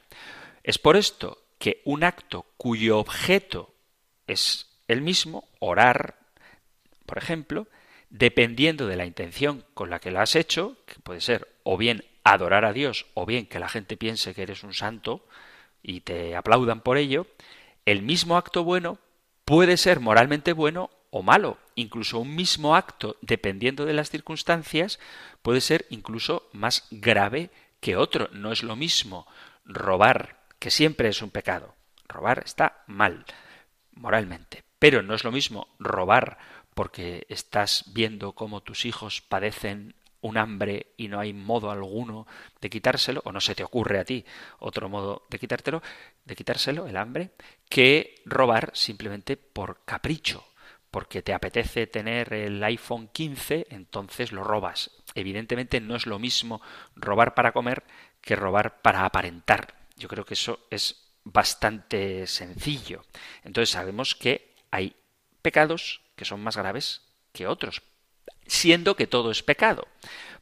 Es 0.64 0.78
por 0.78 0.98
esto 0.98 1.44
que 1.58 1.82
un 1.86 2.04
acto 2.04 2.46
cuyo 2.58 2.98
objeto 2.98 3.74
es 4.28 4.68
el 4.88 5.02
mismo, 5.02 5.48
orar, 5.60 6.20
por 7.06 7.18
ejemplo, 7.18 7.68
dependiendo 8.10 8.88
de 8.88 8.98
la 8.98 9.06
intención 9.06 9.64
con 9.74 9.90
la 9.90 10.00
que 10.00 10.12
lo 10.12 10.20
has 10.20 10.36
hecho, 10.36 10.78
que 10.86 10.96
puede 10.96 11.22
ser 11.22 11.48
o 11.64 11.78
bien 11.78 12.04
adorar 12.24 12.66
a 12.66 12.74
Dios 12.74 13.06
o 13.14 13.26
bien 13.26 13.46
que 13.46 13.60
la 13.60 13.70
gente 13.70 13.98
piense 13.98 14.34
que 14.34 14.44
eres 14.44 14.64
un 14.64 14.74
santo 14.74 15.26
y 15.82 16.02
te 16.02 16.36
aplaudan 16.36 16.82
por 16.82 16.98
ello, 16.98 17.28
el 17.86 18.02
mismo 18.02 18.38
acto 18.38 18.64
bueno 18.64 19.00
puede 19.46 19.78
ser 19.78 20.00
moralmente 20.00 20.54
bueno 20.54 20.90
o 21.10 21.24
malo. 21.24 21.58
Incluso 21.76 22.20
un 22.20 22.36
mismo 22.36 22.76
acto, 22.76 23.18
dependiendo 23.22 23.86
de 23.86 23.94
las 23.94 24.10
circunstancias, 24.10 25.00
puede 25.42 25.62
ser 25.62 25.86
incluso 25.90 26.50
más 26.54 26.88
grave 26.92 27.50
que 27.80 27.96
otro. 27.96 28.30
No 28.32 28.52
es 28.52 28.64
lo 28.64 28.76
mismo 28.76 29.28
robar 29.66 30.40
que 30.60 30.72
siempre 30.72 31.10
es 31.10 31.22
un 31.22 31.32
pecado. 31.32 31.76
Robar 32.08 32.44
está 32.46 32.84
mal, 32.88 33.26
moralmente. 33.94 34.64
Pero 34.80 35.02
no 35.02 35.14
es 35.14 35.24
lo 35.24 35.32
mismo 35.32 35.68
robar 35.80 36.38
porque 36.74 37.26
estás 37.30 37.86
viendo 37.94 38.34
cómo 38.34 38.62
tus 38.62 38.86
hijos 38.86 39.22
padecen 39.22 39.96
un 40.22 40.38
hambre 40.38 40.94
y 40.98 41.08
no 41.08 41.20
hay 41.20 41.34
modo 41.34 41.72
alguno 41.72 42.28
de 42.60 42.70
quitárselo, 42.70 43.22
o 43.26 43.32
no 43.32 43.42
se 43.42 43.56
te 43.56 43.64
ocurre 43.64 44.00
a 44.00 44.06
ti 44.06 44.26
otro 44.60 44.90
modo 44.90 45.26
de 45.30 45.40
quitártelo, 45.40 45.82
de 46.26 46.36
quitárselo, 46.36 46.88
el 46.88 46.98
hambre, 46.98 47.32
que 47.70 48.16
robar 48.26 48.72
simplemente 48.74 49.38
por 49.38 49.84
capricho, 49.86 50.46
porque 50.92 51.22
te 51.22 51.34
apetece 51.34 51.88
tener 51.88 52.34
el 52.34 52.64
iPhone 52.64 53.10
15, 53.12 53.68
entonces 53.70 54.32
lo 54.32 54.44
robas. 54.44 54.92
Evidentemente 55.16 55.80
no 55.82 55.96
es 55.96 56.06
lo 56.06 56.20
mismo 56.20 56.62
robar 56.96 57.34
para 57.34 57.52
comer 57.52 57.84
que 58.22 58.36
robar 58.36 58.82
para 58.82 59.06
aparentar. 59.06 59.74
Yo 59.96 60.08
creo 60.08 60.26
que 60.26 60.36
eso 60.36 60.60
es 60.70 61.12
bastante 61.24 62.28
sencillo. 62.28 63.04
Entonces 63.44 63.72
sabemos 63.72 64.16
que 64.16 64.56
hay 64.72 64.96
pecados 65.42 66.02
que 66.16 66.26
son 66.26 66.42
más 66.42 66.58
graves 66.58 67.02
que 67.34 67.48
otros, 67.48 67.82
siendo 68.48 68.96
que 68.96 69.08
todo 69.08 69.32
es 69.32 69.44
pecado. 69.44 69.88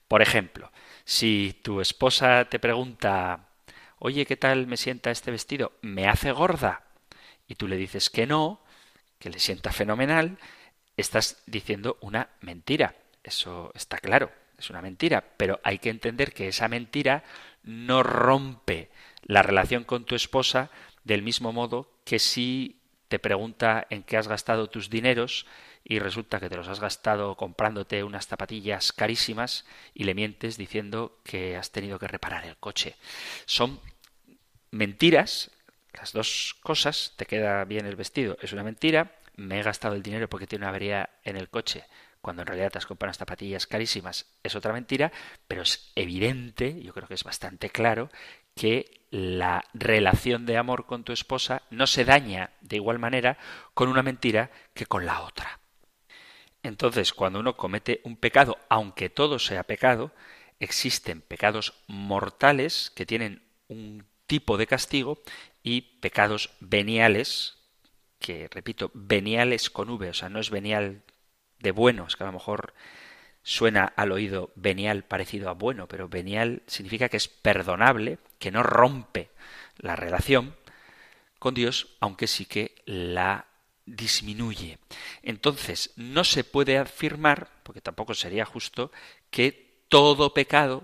Por 0.08 0.22
ejemplo, 0.22 0.72
si 1.06 1.60
tu 1.64 1.82
esposa 1.82 2.45
te 2.50 2.60
pregunta, 2.60 3.47
oye, 4.00 4.26
¿qué 4.26 4.38
tal 4.38 4.68
me 4.68 4.78
sienta 4.78 5.12
este 5.12 5.32
vestido? 5.32 5.74
¿Me 5.82 6.08
hace 6.08 6.32
gorda? 6.32 6.84
Y 7.47 7.56
tú 7.56 7.68
le 7.68 7.78
dices 7.78 8.10
que 8.10 8.28
no, 8.28 8.62
que 9.20 9.30
le 9.30 9.39
sienta 9.39 9.72
fenomenal, 9.72 10.38
estás 10.97 11.41
diciendo 11.45 11.97
una 12.02 12.30
mentira. 12.41 12.95
Eso 13.24 13.72
está 13.76 13.97
claro, 13.97 14.32
es 14.58 14.70
una 14.70 14.82
mentira, 14.82 15.24
pero 15.38 15.60
hay 15.64 15.80
que 15.80 15.89
entender 15.89 16.34
que 16.34 16.47
esa 16.47 16.68
mentira 16.68 17.24
no 17.64 18.04
rompe 18.04 18.89
la 19.24 19.41
relación 19.41 19.84
con 19.84 20.06
tu 20.06 20.16
esposa 20.16 20.70
del 21.04 21.22
mismo 21.22 21.52
modo 21.54 21.91
que 22.06 22.20
si 22.20 22.78
te 23.10 23.20
pregunta 23.20 23.86
en 23.89 24.03
qué 24.03 24.18
has 24.18 24.28
gastado 24.28 24.70
tus 24.70 24.89
dineros 24.89 25.45
y 25.84 25.99
resulta 25.99 26.39
que 26.39 26.49
te 26.49 26.55
los 26.55 26.68
has 26.68 26.80
gastado 26.80 27.36
comprándote 27.36 28.03
unas 28.03 28.28
zapatillas 28.28 28.93
carísimas 28.93 29.66
y 29.93 30.03
le 30.03 30.14
mientes 30.14 30.57
diciendo 30.57 31.20
que 31.24 31.57
has 31.57 31.72
tenido 31.72 31.99
que 31.99 32.07
reparar 32.07 32.45
el 32.45 32.55
coche. 32.57 32.95
Son 33.45 33.80
mentiras, 34.72 35.51
las 35.93 36.14
dos 36.14 36.55
cosas, 36.62 37.14
te 37.18 37.26
queda 37.26 37.66
bien 37.66 37.86
el 37.86 37.95
vestido, 37.95 38.38
es 38.41 38.53
una 38.53 38.64
mentira, 38.64 39.16
me 39.36 39.60
he 39.60 39.64
gastado 39.64 39.95
el 39.95 40.03
dinero 40.03 40.30
porque 40.30 40.47
tiene 40.47 40.64
una 40.64 40.70
avería 40.70 41.10
en 41.24 41.36
el 41.36 41.49
coche, 41.49 41.86
cuando 42.22 42.43
en 42.43 42.47
realidad 42.47 42.72
te 42.72 42.78
has 42.78 42.86
comprado 42.86 43.10
unas 43.10 43.18
zapatillas 43.18 43.66
carísimas, 43.66 44.28
es 44.43 44.55
otra 44.55 44.74
mentira, 44.74 45.12
pero 45.47 45.64
es 45.64 45.91
evidente, 45.95 46.80
yo 46.84 46.93
creo 46.93 47.07
que 47.07 47.16
es 47.16 47.24
bastante 47.24 47.70
claro, 47.72 48.12
que 48.55 48.99
la 49.12 49.66
relación 49.74 50.45
de 50.45 50.57
amor 50.57 50.86
con 50.86 51.03
tu 51.03 51.14
esposa 51.14 51.64
no 51.70 51.88
se 51.88 52.05
daña 52.05 52.51
de 52.62 52.76
igual 52.76 52.99
manera 52.99 53.38
con 53.74 53.89
una 53.89 54.03
mentira 54.03 54.51
que 54.74 54.86
con 54.86 55.05
la 55.05 55.22
otra. 55.22 55.60
Entonces, 56.62 57.14
cuando 57.14 57.39
uno 57.39 57.55
comete 57.55 58.01
un 58.03 58.18
pecado, 58.18 58.57
aunque 58.70 59.10
todo 59.10 59.39
sea 59.39 59.64
pecado, 59.64 60.12
existen 60.60 61.22
pecados 61.22 61.74
mortales 61.88 62.91
que 62.95 63.05
tienen 63.05 63.43
un 63.68 64.05
tipo 64.28 64.57
de 64.57 64.68
castigo 64.68 65.20
y 65.64 65.82
pecados 65.82 66.51
veniales, 66.60 67.57
que 68.20 68.47
repito, 68.51 68.91
veniales 68.93 69.70
con 69.70 69.89
V, 69.89 70.10
o 70.10 70.14
sea, 70.14 70.30
no 70.30 70.39
es 70.39 70.49
venial 70.49 71.03
de 71.60 71.72
bueno, 71.72 72.05
es 72.07 72.16
que 72.16 72.24
a 72.24 72.28
lo 72.28 72.34
mejor 72.34 72.74
suena 73.44 73.86
al 73.96 74.12
oído 74.12 74.52
venial 74.56 75.04
parecido 75.04 75.50
a 75.50 75.54
bueno, 75.54 75.88
pero 75.88 76.10
venial 76.10 76.62
significa 76.68 77.10
que 77.10 77.18
es 77.18 77.28
perdonable, 77.28 78.20
que 78.38 78.52
no 78.52 78.64
rompe 78.64 79.30
la 79.78 79.96
relación 79.96 80.56
con 81.40 81.54
Dios, 81.54 81.96
aunque 82.00 82.28
sí 82.28 82.46
que 82.46 82.76
la 82.86 83.46
disminuye. 83.86 84.78
Entonces, 85.24 85.92
no 85.96 86.24
se 86.24 86.44
puede 86.44 86.78
afirmar, 86.78 87.50
porque 87.64 87.82
tampoco 87.82 88.14
sería 88.14 88.46
justo, 88.46 88.92
que 89.32 89.84
todo 89.90 90.34
pecado 90.34 90.84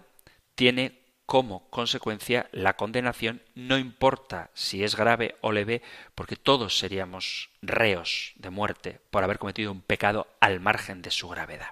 tiene 0.56 1.06
como 1.26 1.68
consecuencia 1.70 2.50
la 2.52 2.76
condenación, 2.76 3.42
no 3.56 3.78
importa 3.78 4.52
si 4.54 4.84
es 4.84 4.96
grave 4.96 5.36
o 5.42 5.52
leve, 5.52 5.82
porque 6.14 6.36
todos 6.36 6.78
seríamos 6.78 7.50
reos 7.62 8.34
de 8.36 8.52
muerte 8.52 9.00
por 9.10 9.24
haber 9.24 9.40
cometido 9.40 9.72
un 9.72 9.82
pecado 9.82 10.28
al 10.40 10.60
margen 10.60 11.02
de 11.02 11.12
su 11.12 11.28
gravedad. 11.28 11.72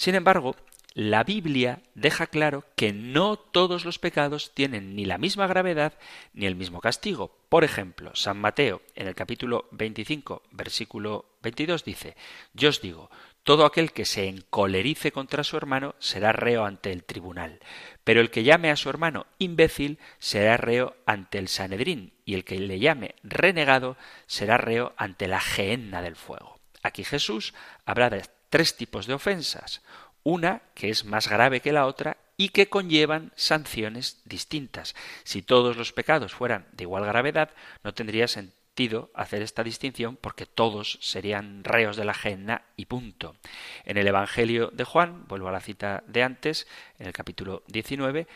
Sin 0.00 0.14
embargo, 0.14 0.56
la 0.94 1.24
Biblia 1.24 1.82
deja 1.94 2.26
claro 2.26 2.64
que 2.74 2.94
no 2.94 3.36
todos 3.36 3.84
los 3.84 3.98
pecados 3.98 4.54
tienen 4.54 4.96
ni 4.96 5.04
la 5.04 5.18
misma 5.18 5.46
gravedad 5.46 5.92
ni 6.32 6.46
el 6.46 6.56
mismo 6.56 6.80
castigo. 6.80 7.36
Por 7.50 7.64
ejemplo, 7.64 8.10
San 8.14 8.38
Mateo, 8.38 8.80
en 8.94 9.08
el 9.08 9.14
capítulo 9.14 9.68
25, 9.72 10.44
versículo 10.52 11.26
22, 11.42 11.84
dice, 11.84 12.16
Yo 12.54 12.70
os 12.70 12.80
digo, 12.80 13.10
todo 13.42 13.66
aquel 13.66 13.92
que 13.92 14.06
se 14.06 14.26
encolerice 14.26 15.12
contra 15.12 15.44
su 15.44 15.58
hermano 15.58 15.94
será 15.98 16.32
reo 16.32 16.64
ante 16.64 16.92
el 16.92 17.04
tribunal, 17.04 17.60
pero 18.02 18.22
el 18.22 18.30
que 18.30 18.42
llame 18.42 18.70
a 18.70 18.76
su 18.76 18.88
hermano 18.88 19.26
imbécil 19.36 19.98
será 20.18 20.56
reo 20.56 20.96
ante 21.04 21.36
el 21.36 21.48
Sanedrín, 21.48 22.14
y 22.24 22.36
el 22.36 22.44
que 22.44 22.58
le 22.58 22.78
llame 22.78 23.16
renegado 23.22 23.98
será 24.26 24.56
reo 24.56 24.94
ante 24.96 25.28
la 25.28 25.40
gehenna 25.40 26.00
del 26.00 26.16
fuego. 26.16 26.58
Aquí 26.82 27.04
Jesús 27.04 27.52
habla 27.84 28.08
de 28.08 28.22
tres 28.50 28.76
tipos 28.76 29.06
de 29.06 29.14
ofensas 29.14 29.80
una 30.22 30.62
que 30.74 30.90
es 30.90 31.04
más 31.04 31.28
grave 31.28 31.60
que 31.60 31.72
la 31.72 31.86
otra 31.86 32.16
y 32.36 32.50
que 32.50 32.68
conllevan 32.68 33.32
sanciones 33.36 34.20
distintas. 34.24 34.94
Si 35.24 35.42
todos 35.42 35.76
los 35.76 35.92
pecados 35.92 36.34
fueran 36.34 36.66
de 36.72 36.84
igual 36.84 37.04
gravedad, 37.04 37.50
no 37.84 37.94
tendría 37.94 38.28
sentido 38.28 39.10
hacer 39.14 39.42
esta 39.42 39.62
distinción 39.62 40.16
porque 40.16 40.46
todos 40.46 40.98
serían 41.02 41.64
reos 41.64 41.96
de 41.96 42.04
la 42.04 42.14
genna 42.14 42.62
y 42.76 42.86
punto. 42.86 43.36
En 43.84 43.98
el 43.98 44.08
Evangelio 44.08 44.70
de 44.72 44.84
Juan, 44.84 45.26
vuelvo 45.26 45.48
a 45.48 45.52
la 45.52 45.60
cita 45.60 46.02
de 46.06 46.22
antes, 46.22 46.66
en 46.98 47.06
el 47.06 47.12
capítulo 47.12 47.62
19, 47.68 48.26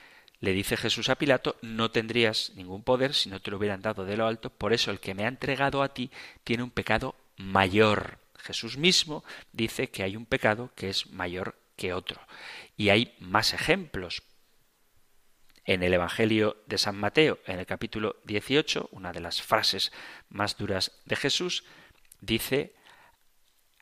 le 0.41 0.53
dice 0.53 0.77
Jesús 0.77 1.09
a 1.09 1.15
Pilato, 1.15 1.57
no 1.63 1.91
tendrías 1.91 2.53
ningún 2.55 2.83
poder 2.83 3.15
si 3.15 3.31
no 3.31 3.41
te 3.41 3.51
lo 3.51 3.57
hubieran 3.57 3.81
dado 3.81 4.05
de 4.05 4.19
lo 4.19 4.27
alto, 4.27 4.51
por 4.51 4.75
eso 4.75 4.91
el 4.91 5.01
que 5.01 5.15
me 5.15 5.25
ha 5.25 5.29
entregado 5.29 5.83
a 5.83 5.95
ti 5.95 6.11
tiene 6.43 6.63
un 6.63 6.71
pecado 6.71 7.15
mayor. 7.39 8.24
Jesús 8.45 8.77
mismo 8.77 9.25
dice 9.53 9.89
que 9.89 10.03
hay 10.03 10.17
un 10.17 10.27
pecado 10.27 10.71
que 10.77 10.91
es 10.91 11.11
mayor 11.11 11.59
que 11.77 11.95
otro. 11.95 12.21
Y 12.77 12.91
hay 12.91 13.15
más 13.19 13.55
ejemplos. 13.55 14.23
En 15.65 15.83
el 15.83 15.95
Evangelio 15.95 16.63
de 16.67 16.77
San 16.77 16.97
Mateo, 16.97 17.39
en 17.47 17.59
el 17.59 17.65
capítulo 17.65 18.17
18, 18.25 18.91
una 18.93 19.13
de 19.13 19.21
las 19.21 19.41
frases 19.41 19.93
más 20.29 20.59
duras 20.59 20.93
de 21.07 21.17
Jesús, 21.17 21.65
dice, 22.21 22.75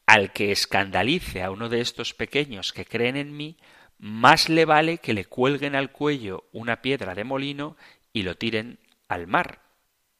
al 0.06 0.32
que 0.32 0.52
escandalice 0.52 1.42
a 1.42 1.50
uno 1.50 1.68
de 1.68 1.80
estos 1.80 2.14
pequeños 2.14 2.72
que 2.72 2.84
creen 2.84 3.16
en 3.16 3.36
mí, 3.36 3.58
más 3.98 4.48
le 4.48 4.64
vale 4.64 4.98
que 4.98 5.12
le 5.12 5.24
cuelguen 5.24 5.74
al 5.74 5.90
cuello 5.90 6.48
una 6.52 6.82
piedra 6.82 7.16
de 7.16 7.24
molino 7.24 7.76
y 8.12 8.22
lo 8.22 8.36
tiren 8.36 8.78
al 9.08 9.26
mar. 9.26 9.60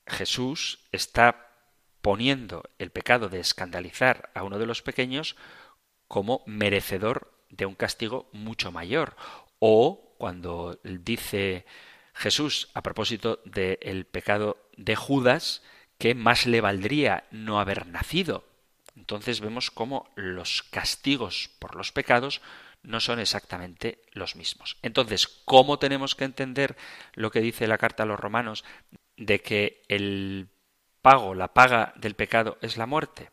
Jesús 0.04 0.80
está 0.90 1.51
poniendo 2.02 2.64
el 2.78 2.90
pecado 2.90 3.28
de 3.28 3.40
escandalizar 3.40 4.30
a 4.34 4.42
uno 4.42 4.58
de 4.58 4.66
los 4.66 4.82
pequeños 4.82 5.36
como 6.08 6.42
merecedor 6.46 7.32
de 7.48 7.66
un 7.66 7.74
castigo 7.74 8.28
mucho 8.32 8.72
mayor. 8.72 9.16
O 9.58 10.14
cuando 10.18 10.78
dice 10.82 11.64
Jesús 12.14 12.68
a 12.74 12.82
propósito 12.82 13.40
del 13.44 14.04
pecado 14.04 14.58
de 14.76 14.96
Judas, 14.96 15.62
que 15.98 16.14
más 16.14 16.46
le 16.46 16.60
valdría 16.60 17.24
no 17.30 17.60
haber 17.60 17.86
nacido. 17.86 18.44
Entonces 18.96 19.40
vemos 19.40 19.70
cómo 19.70 20.10
los 20.16 20.62
castigos 20.64 21.50
por 21.58 21.76
los 21.76 21.92
pecados 21.92 22.42
no 22.82 23.00
son 23.00 23.20
exactamente 23.20 24.02
los 24.12 24.34
mismos. 24.34 24.76
Entonces, 24.82 25.28
¿cómo 25.44 25.78
tenemos 25.78 26.14
que 26.14 26.24
entender 26.24 26.76
lo 27.14 27.30
que 27.30 27.40
dice 27.40 27.68
la 27.68 27.78
carta 27.78 28.02
a 28.02 28.06
los 28.06 28.18
romanos 28.18 28.64
de 29.16 29.40
que 29.40 29.82
el 29.88 30.48
pago, 31.02 31.34
la 31.34 31.52
paga 31.52 31.92
del 31.96 32.14
pecado 32.14 32.56
es 32.62 32.76
la 32.76 32.86
muerte? 32.86 33.30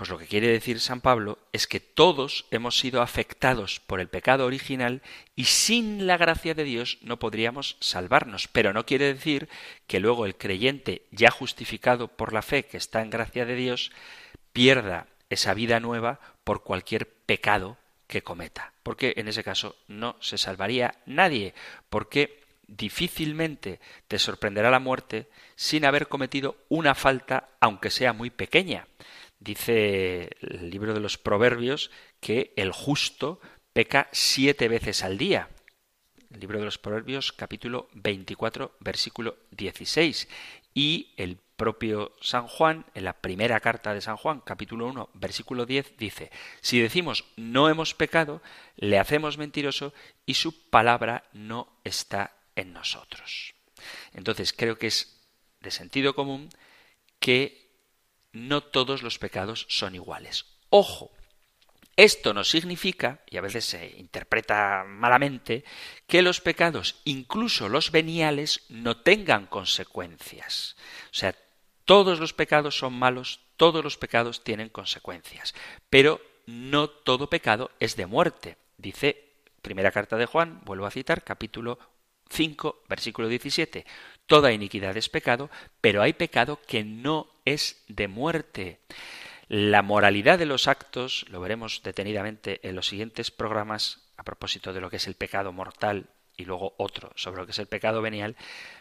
Pues 0.00 0.08
lo 0.08 0.16
que 0.16 0.26
quiere 0.26 0.48
decir 0.48 0.80
San 0.80 1.02
Pablo 1.02 1.38
es 1.52 1.66
que 1.66 1.78
todos 1.78 2.46
hemos 2.50 2.78
sido 2.78 3.02
afectados 3.02 3.80
por 3.80 4.00
el 4.00 4.08
pecado 4.08 4.46
original 4.46 5.02
y 5.36 5.44
sin 5.44 6.06
la 6.06 6.16
gracia 6.16 6.54
de 6.54 6.64
Dios 6.64 6.96
no 7.02 7.18
podríamos 7.18 7.76
salvarnos. 7.80 8.48
Pero 8.48 8.72
no 8.72 8.86
quiere 8.86 9.12
decir 9.12 9.50
que 9.86 10.00
luego 10.00 10.24
el 10.24 10.36
creyente, 10.36 11.06
ya 11.10 11.30
justificado 11.30 12.08
por 12.08 12.32
la 12.32 12.40
fe 12.40 12.64
que 12.64 12.78
está 12.78 13.02
en 13.02 13.10
gracia 13.10 13.44
de 13.44 13.56
Dios, 13.56 13.92
pierda 14.54 15.06
esa 15.28 15.52
vida 15.52 15.80
nueva 15.80 16.18
por 16.44 16.62
cualquier 16.62 17.06
pecado 17.06 17.76
que 18.06 18.22
cometa, 18.22 18.72
porque 18.82 19.12
en 19.18 19.28
ese 19.28 19.44
caso 19.44 19.76
no 19.86 20.16
se 20.20 20.38
salvaría 20.38 20.94
nadie, 21.04 21.54
porque 21.90 22.39
difícilmente 22.70 23.80
te 24.08 24.18
sorprenderá 24.18 24.70
la 24.70 24.78
muerte 24.78 25.28
sin 25.56 25.84
haber 25.84 26.08
cometido 26.08 26.56
una 26.68 26.94
falta, 26.94 27.48
aunque 27.60 27.90
sea 27.90 28.12
muy 28.12 28.30
pequeña. 28.30 28.86
Dice 29.38 30.30
el 30.40 30.70
libro 30.70 30.94
de 30.94 31.00
los 31.00 31.18
Proverbios 31.18 31.90
que 32.20 32.52
el 32.56 32.72
justo 32.72 33.40
peca 33.72 34.08
siete 34.12 34.68
veces 34.68 35.02
al 35.02 35.18
día. 35.18 35.48
El 36.32 36.40
libro 36.40 36.58
de 36.58 36.64
los 36.64 36.78
Proverbios 36.78 37.32
capítulo 37.32 37.88
24 37.94 38.76
versículo 38.80 39.36
16. 39.50 40.28
Y 40.72 41.12
el 41.16 41.38
propio 41.56 42.12
San 42.20 42.46
Juan, 42.46 42.86
en 42.94 43.04
la 43.04 43.14
primera 43.14 43.60
carta 43.60 43.92
de 43.92 44.00
San 44.00 44.16
Juan, 44.16 44.40
capítulo 44.40 44.86
1, 44.86 45.10
versículo 45.14 45.66
10, 45.66 45.96
dice, 45.98 46.30
si 46.60 46.80
decimos 46.80 47.24
no 47.36 47.68
hemos 47.68 47.94
pecado, 47.94 48.40
le 48.76 48.98
hacemos 48.98 49.36
mentiroso 49.36 49.92
y 50.24 50.34
su 50.34 50.70
palabra 50.70 51.24
no 51.32 51.68
está 51.84 52.39
en 52.56 52.72
nosotros. 52.72 53.54
Entonces 54.12 54.52
creo 54.52 54.78
que 54.78 54.88
es 54.88 55.20
de 55.60 55.70
sentido 55.70 56.14
común 56.14 56.50
que 57.18 57.70
no 58.32 58.62
todos 58.62 59.02
los 59.02 59.18
pecados 59.18 59.66
son 59.68 59.94
iguales. 59.94 60.46
Ojo, 60.68 61.10
esto 61.96 62.32
no 62.32 62.44
significa, 62.44 63.20
y 63.28 63.36
a 63.36 63.42
veces 63.42 63.64
se 63.64 63.94
interpreta 63.98 64.84
malamente, 64.86 65.64
que 66.06 66.22
los 66.22 66.40
pecados, 66.40 67.00
incluso 67.04 67.68
los 67.68 67.90
veniales, 67.90 68.64
no 68.68 68.96
tengan 68.96 69.46
consecuencias. 69.46 70.76
O 71.06 71.14
sea, 71.14 71.34
todos 71.84 72.20
los 72.20 72.32
pecados 72.32 72.78
son 72.78 72.94
malos, 72.94 73.40
todos 73.56 73.84
los 73.84 73.98
pecados 73.98 74.44
tienen 74.44 74.68
consecuencias, 74.68 75.54
pero 75.90 76.22
no 76.46 76.88
todo 76.88 77.28
pecado 77.28 77.70
es 77.80 77.96
de 77.96 78.06
muerte. 78.06 78.56
Dice 78.78 79.34
primera 79.60 79.90
carta 79.90 80.16
de 80.16 80.26
Juan, 80.26 80.62
vuelvo 80.64 80.86
a 80.86 80.90
citar, 80.90 81.22
capítulo 81.22 81.78
5, 82.30 82.84
versículo 82.88 83.28
17. 83.28 83.84
Toda 84.26 84.52
iniquidad 84.52 84.96
es 84.96 85.08
pecado, 85.08 85.50
pero 85.80 86.02
hay 86.02 86.12
pecado 86.12 86.60
que 86.66 86.84
no 86.84 87.28
es 87.44 87.82
de 87.88 88.08
muerte. 88.08 88.80
La 89.48 89.82
moralidad 89.82 90.38
de 90.38 90.46
los 90.46 90.68
actos, 90.68 91.26
lo 91.28 91.40
veremos 91.40 91.82
detenidamente 91.82 92.60
en 92.62 92.76
los 92.76 92.86
siguientes 92.86 93.30
programas 93.30 94.08
a 94.16 94.22
propósito 94.22 94.72
de 94.72 94.80
lo 94.80 94.90
que 94.90 94.96
es 94.96 95.06
el 95.08 95.14
pecado 95.14 95.52
mortal 95.52 96.10
y 96.36 96.44
luego 96.44 96.74
otro 96.78 97.10
sobre 97.16 97.40
lo 97.40 97.46
que 97.46 97.52
es 97.52 97.58
el 97.58 97.66
pecado 97.66 98.00
venial, 98.00 98.36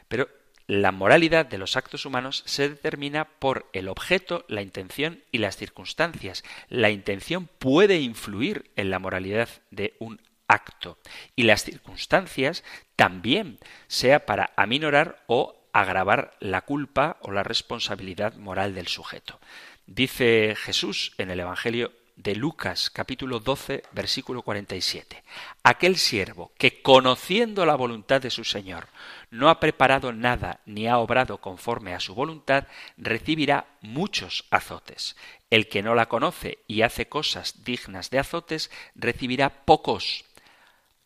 pero 0.07 0.29
la 0.67 0.91
moralidad 0.91 1.47
de 1.47 1.57
los 1.57 1.75
actos 1.75 2.05
humanos 2.05 2.43
se 2.45 2.69
determina 2.69 3.25
por 3.25 3.67
el 3.73 3.87
objeto, 3.87 4.45
la 4.47 4.61
intención 4.61 5.23
y 5.31 5.39
las 5.39 5.57
circunstancias. 5.57 6.43
La 6.67 6.91
intención 6.91 7.49
puede 7.57 7.99
influir 7.99 8.69
en 8.75 8.91
la 8.91 8.99
moralidad 8.99 9.49
de 9.71 9.95
un 9.97 10.21
acto 10.49 10.97
y 11.37 11.43
las 11.43 11.63
circunstancias 11.63 12.65
también, 12.97 13.59
sea 13.87 14.25
para 14.25 14.51
aminorar 14.57 15.23
o 15.27 15.55
agravar 15.71 16.35
la 16.41 16.61
culpa 16.61 17.17
o 17.21 17.31
la 17.31 17.43
responsabilidad 17.43 18.35
moral 18.35 18.75
del 18.75 18.87
sujeto. 18.87 19.39
Dice 19.85 20.55
Jesús 20.57 21.13
en 21.17 21.31
el 21.31 21.39
Evangelio 21.39 21.93
de 22.19 22.35
Lucas 22.35 22.89
capítulo 22.89 23.39
12 23.39 23.83
versículo 23.93 24.41
47. 24.41 25.23
Aquel 25.63 25.95
siervo 25.95 26.51
que 26.57 26.81
conociendo 26.81 27.65
la 27.65 27.75
voluntad 27.75 28.21
de 28.21 28.29
su 28.29 28.43
Señor 28.43 28.87
no 29.31 29.49
ha 29.49 29.61
preparado 29.61 30.11
nada 30.11 30.59
ni 30.65 30.87
ha 30.87 30.97
obrado 30.97 31.39
conforme 31.39 31.93
a 31.93 32.01
su 32.01 32.13
voluntad, 32.13 32.65
recibirá 32.97 33.67
muchos 33.81 34.45
azotes. 34.51 35.15
El 35.49 35.69
que 35.69 35.81
no 35.81 35.95
la 35.95 36.07
conoce 36.07 36.59
y 36.67 36.81
hace 36.81 37.07
cosas 37.07 37.63
dignas 37.63 38.09
de 38.09 38.19
azotes, 38.19 38.69
recibirá 38.95 39.65
pocos. 39.65 40.25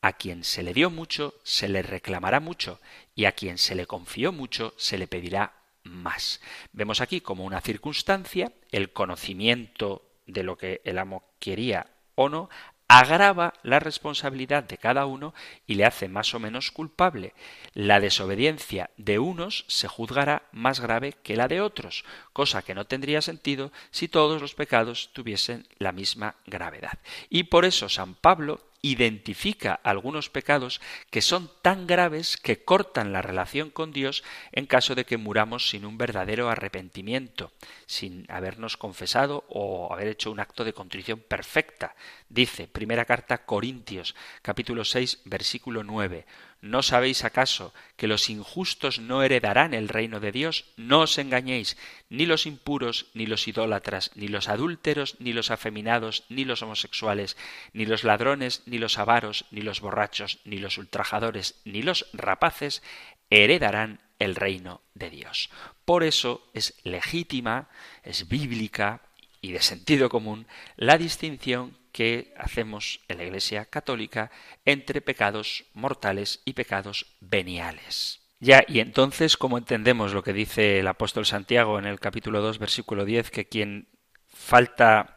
A 0.04 0.12
quien 0.12 0.44
se 0.44 0.64
le 0.64 0.74
dio 0.74 0.90
mucho, 0.90 1.34
se 1.44 1.70
le 1.70 1.82
reclamará 1.82 2.42
mucho, 2.42 2.82
y 3.16 3.24
a 3.24 3.32
quien 3.32 3.58
se 3.58 3.74
le 3.74 3.88
confió 3.88 4.34
mucho, 4.34 4.74
se 4.76 4.98
le 4.98 5.08
pedirá 5.08 5.54
más. 5.84 6.42
Vemos 6.74 7.00
aquí 7.00 7.22
como 7.22 7.46
una 7.46 7.62
circunstancia 7.62 8.52
el 8.74 8.92
conocimiento 8.92 10.06
de 10.28 10.44
lo 10.44 10.58
que 10.58 10.82
el 10.84 10.98
amo 10.98 11.24
quería 11.40 11.88
o 12.16 12.28
no, 12.28 12.50
agrava 12.90 13.54
la 13.64 13.80
responsabilidad 13.80 14.66
de 14.66 14.78
cada 14.78 15.06
uno 15.06 15.34
y 15.66 15.76
le 15.76 15.86
hace 15.86 16.10
más 16.10 16.34
o 16.36 16.40
menos 16.40 16.72
culpable. 16.72 17.34
La 17.74 18.02
desobediencia 18.02 18.90
de 18.98 19.20
unos 19.20 19.64
se 19.70 19.88
juzgará 19.88 20.44
más 20.52 20.82
grave 20.82 21.14
que 21.14 21.38
la 21.38 21.48
de 21.48 21.62
otros, 21.62 22.04
cosa 22.34 22.62
que 22.62 22.76
no 22.76 22.84
tendría 22.86 23.22
sentido 23.22 23.72
si 23.90 24.10
todos 24.10 24.42
los 24.42 24.54
pecados 24.54 25.12
tuviesen 25.14 25.66
la 25.78 25.94
misma 25.94 26.36
gravedad. 26.46 27.00
Y 27.30 27.44
por 27.44 27.64
eso 27.64 27.88
San 27.88 28.16
Pablo 28.16 28.60
identifica 28.86 29.80
algunos 29.82 30.30
pecados 30.30 30.82
que 31.10 31.22
son 31.22 31.50
tan 31.62 31.88
graves 31.88 32.36
que 32.36 32.64
cortan 32.66 33.14
la 33.14 33.22
relación 33.22 33.70
con 33.70 33.94
Dios 33.94 34.26
en 34.52 34.66
caso 34.66 34.94
de 34.94 35.06
que 35.06 35.18
muramos 35.18 35.70
sin 35.70 35.86
un 35.86 35.98
verdadero 35.98 36.50
arrepentimiento, 36.50 37.54
sin 37.86 38.26
habernos 38.30 38.76
confesado 38.76 39.46
o 39.48 39.92
haber 39.94 40.10
hecho 40.10 40.32
un 40.32 40.42
acto 40.42 40.66
de 40.66 40.74
contrición 40.74 41.22
perfecta. 41.22 41.96
Dice, 42.28 42.68
primera 42.68 43.06
carta 43.06 43.46
Corintios, 43.46 44.16
capítulo 44.42 44.84
6, 44.84 45.22
versículo 45.24 45.86
9, 45.86 46.26
¿No 46.64 46.82
sabéis 46.82 47.26
acaso 47.26 47.74
que 47.98 48.08
los 48.08 48.30
injustos 48.30 49.00
no 49.00 49.22
heredarán 49.22 49.74
el 49.74 49.90
reino 49.90 50.22
de 50.22 50.32
Dios? 50.32 50.64
No 50.78 51.02
os 51.02 51.18
engañéis, 51.18 51.76
ni 52.10 52.26
los 52.26 52.46
impuros, 52.46 53.08
ni 53.14 53.26
los 53.26 53.50
idólatras, 53.50 54.12
ni 54.16 54.30
los 54.30 54.48
adúlteros, 54.48 55.18
ni 55.20 55.34
los 55.34 55.52
afeminados, 55.52 56.24
ni 56.30 56.46
los 56.46 56.62
homosexuales, 56.62 57.36
ni 57.74 57.86
los 57.86 58.06
ladrones, 58.06 58.64
ni 58.66 58.78
los 58.78 58.98
avaros, 58.98 59.44
ni 59.52 59.60
los 59.60 59.82
borrachos, 59.82 60.40
ni 60.46 60.58
los 60.58 60.78
ultrajadores, 60.78 61.60
ni 61.66 61.82
los 61.82 62.08
rapaces 62.14 62.82
heredarán 63.30 64.00
el 64.18 64.34
reino 64.34 64.80
de 64.94 65.10
Dios. 65.10 65.50
Por 65.84 66.06
eso 66.06 66.50
es 66.54 66.76
legítima, 66.86 67.68
es 68.04 68.30
bíblica 68.30 69.02
y 69.42 69.52
de 69.52 69.62
sentido 69.62 70.08
común 70.08 70.48
la 70.78 70.98
distinción 70.98 71.78
que 71.94 72.34
hacemos 72.38 73.00
en 73.08 73.20
la 73.20 73.24
Iglesia 73.24 73.66
católica 73.66 74.32
entre 74.66 75.00
pecados 75.00 75.66
mortales 75.74 76.42
y 76.44 76.54
pecados 76.54 77.16
veniales. 77.22 78.20
Ya, 78.40 78.66
y 78.68 78.82
entonces, 78.82 79.38
¿cómo 79.38 79.58
entendemos 79.58 80.14
lo 80.14 80.24
que 80.24 80.34
dice 80.34 80.80
el 80.80 80.88
apóstol 80.88 81.26
Santiago 81.26 81.80
en 81.80 81.86
el 81.86 82.02
capítulo 82.02 82.42
2, 82.42 82.60
versículo 82.60 83.06
10, 83.06 83.32
que 83.32 83.48
quien 83.48 83.88
falta 84.28 85.16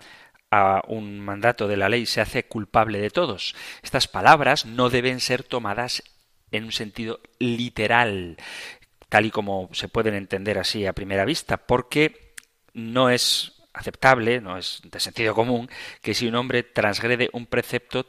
a 0.53 0.83
un 0.87 1.19
mandato 1.19 1.67
de 1.67 1.77
la 1.77 1.89
ley 1.89 2.07
se 2.07 2.21
hace 2.21 2.45
culpable 2.45 3.01
de 3.01 3.11
todos? 3.11 3.57
Estas 3.83 4.07
palabras 4.07 4.65
no 4.65 4.91
deben 4.91 5.19
ser 5.19 5.43
tomadas 5.43 6.05
en 6.53 6.65
un 6.65 6.73
sentido 6.73 7.19
literal, 7.41 8.37
tal 9.09 9.27
y 9.27 9.31
como 9.31 9.71
se 9.73 9.89
pueden 9.89 10.15
entender 10.15 10.59
así 10.59 10.87
a 10.87 10.93
primera 10.93 11.25
vista, 11.25 11.57
porque 11.57 12.35
no 12.75 13.11
es 13.11 13.56
aceptable, 13.77 14.41
no 14.41 14.57
es 14.57 14.81
de 14.85 14.99
sentido 14.99 15.35
común, 15.35 15.69
que 16.01 16.15
si 16.15 16.27
un 16.27 16.35
hombre 16.35 16.63
transgrede 16.63 17.29
un 17.33 17.47
precepto, 17.47 18.07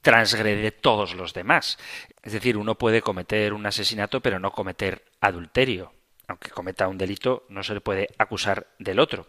transgrede 0.00 0.70
todos 0.70 1.14
los 1.14 1.34
demás. 1.34 1.78
Es 2.22 2.32
decir, 2.32 2.56
uno 2.56 2.76
puede 2.76 3.02
cometer 3.02 3.52
un 3.52 3.66
asesinato, 3.66 4.20
pero 4.20 4.38
no 4.38 4.52
cometer 4.52 5.04
adulterio. 5.20 5.92
Aunque 6.28 6.50
cometa 6.50 6.88
un 6.88 6.98
delito, 6.98 7.44
no 7.48 7.62
se 7.62 7.74
le 7.74 7.80
puede 7.80 8.08
acusar 8.18 8.68
del 8.78 9.00
otro. 9.00 9.26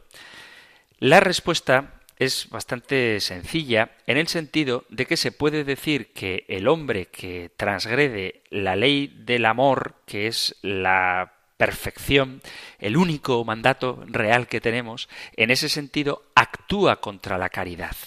La 0.99 1.19
respuesta 1.19 1.99
es 2.17 2.49
bastante 2.49 3.19
sencilla 3.21 3.91
en 4.05 4.17
el 4.17 4.27
sentido 4.27 4.85
de 4.89 5.05
que 5.05 5.17
se 5.17 5.31
puede 5.31 5.63
decir 5.63 6.11
que 6.13 6.45
el 6.49 6.67
hombre 6.67 7.05
que 7.07 7.51
transgrede 7.55 8.43
la 8.49 8.75
ley 8.75 9.07
del 9.07 9.45
amor, 9.45 9.95
que 10.05 10.27
es 10.27 10.57
la 10.61 11.38
perfección, 11.59 12.41
el 12.79 12.95
único 12.95 13.43
mandato 13.43 14.01
real 14.07 14.47
que 14.47 14.61
tenemos, 14.61 15.09
en 15.35 15.51
ese 15.51 15.67
sentido 15.67 16.23
actúa 16.33 17.01
contra 17.01 17.37
la 17.37 17.49
caridad. 17.49 17.97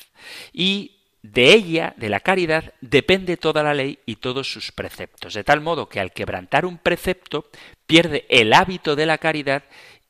Y 0.55 1.03
de 1.21 1.53
ella, 1.53 1.93
de 1.99 2.09
la 2.09 2.21
caridad, 2.21 2.73
depende 2.81 3.37
toda 3.37 3.63
la 3.63 3.75
ley 3.75 3.99
y 4.07 4.17
todos 4.17 4.51
sus 4.51 4.73
preceptos, 4.73 5.35
de 5.35 5.45
tal 5.45 5.61
modo 5.61 5.91
que 5.91 6.01
al 6.01 6.13
quebrantar 6.13 6.65
un 6.65 6.79
precepto 6.79 7.51
pierde 7.87 8.25
el 8.31 8.55
hábito 8.55 8.97
de 8.97 9.05
la 9.05 9.19
caridad 9.19 9.65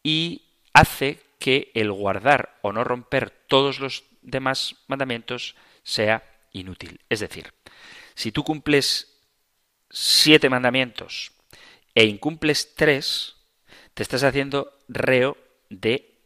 y 0.04 0.42
hace 0.72 1.18
que 1.40 1.72
el 1.74 1.90
guardar 1.90 2.56
o 2.62 2.72
no 2.72 2.84
romper 2.84 3.30
todos 3.48 3.80
los 3.80 4.04
demás 4.22 4.76
mandamientos 4.86 5.56
sea 5.82 6.22
inútil. 6.52 7.00
Es 7.08 7.18
decir, 7.18 7.52
si 8.14 8.30
tú 8.30 8.44
cumples 8.44 9.18
siete 9.90 10.48
mandamientos 10.48 11.32
e 11.94 12.04
incumples 12.04 12.74
tres, 12.74 13.36
te 13.94 14.02
estás 14.02 14.22
haciendo 14.22 14.78
reo 14.88 15.36
de 15.68 16.18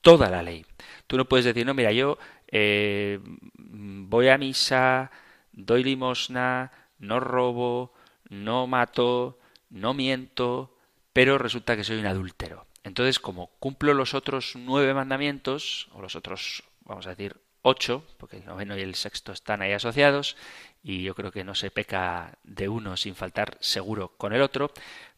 toda 0.00 0.30
la 0.30 0.42
ley. 0.42 0.66
Tú 1.06 1.16
no 1.16 1.28
puedes 1.28 1.44
decir, 1.44 1.66
no, 1.66 1.74
mira, 1.74 1.92
yo 1.92 2.18
eh, 2.48 3.20
voy 3.54 4.28
a 4.28 4.38
misa, 4.38 5.10
doy 5.52 5.84
limosna, 5.84 6.72
no 6.98 7.20
robo, 7.20 7.94
no 8.28 8.66
mato, 8.66 9.38
no 9.70 9.94
miento, 9.94 10.76
pero 11.12 11.38
resulta 11.38 11.76
que 11.76 11.84
soy 11.84 11.98
un 11.98 12.06
adúltero. 12.06 12.66
Entonces, 12.84 13.20
como 13.20 13.48
cumplo 13.58 13.94
los 13.94 14.14
otros 14.14 14.54
nueve 14.56 14.92
mandamientos, 14.94 15.88
o 15.92 16.02
los 16.02 16.16
otros, 16.16 16.64
vamos 16.80 17.06
a 17.06 17.10
decir, 17.10 17.36
ocho, 17.62 18.04
porque 18.18 18.38
el 18.38 18.44
noveno 18.44 18.76
y 18.76 18.80
el 18.80 18.96
sexto 18.96 19.32
están 19.32 19.62
ahí 19.62 19.72
asociados, 19.72 20.36
y 20.82 21.02
yo 21.02 21.14
creo 21.14 21.30
que 21.30 21.44
no 21.44 21.54
se 21.54 21.70
peca 21.70 22.38
de 22.42 22.68
uno 22.68 22.96
sin 22.96 23.14
faltar 23.14 23.56
seguro 23.60 24.16
con 24.16 24.32
el 24.32 24.42
otro, 24.42 24.72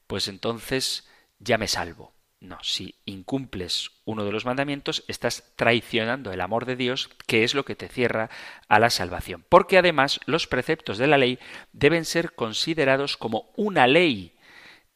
pues 0.06 0.28
entonces 0.28 1.08
ya 1.38 1.58
me 1.58 1.68
salvo. 1.68 2.14
No, 2.40 2.58
si 2.62 2.96
incumples 3.06 3.90
uno 4.04 4.24
de 4.24 4.32
los 4.32 4.44
mandamientos, 4.44 5.02
estás 5.08 5.54
traicionando 5.56 6.30
el 6.30 6.42
amor 6.42 6.66
de 6.66 6.76
Dios, 6.76 7.08
que 7.26 7.42
es 7.42 7.54
lo 7.54 7.64
que 7.64 7.74
te 7.74 7.88
cierra 7.88 8.28
a 8.68 8.78
la 8.78 8.90
salvación. 8.90 9.46
Porque 9.48 9.78
además 9.78 10.20
los 10.26 10.46
preceptos 10.46 10.98
de 10.98 11.06
la 11.06 11.16
ley 11.16 11.38
deben 11.72 12.04
ser 12.04 12.34
considerados 12.34 13.16
como 13.16 13.50
una 13.56 13.86
ley, 13.86 14.36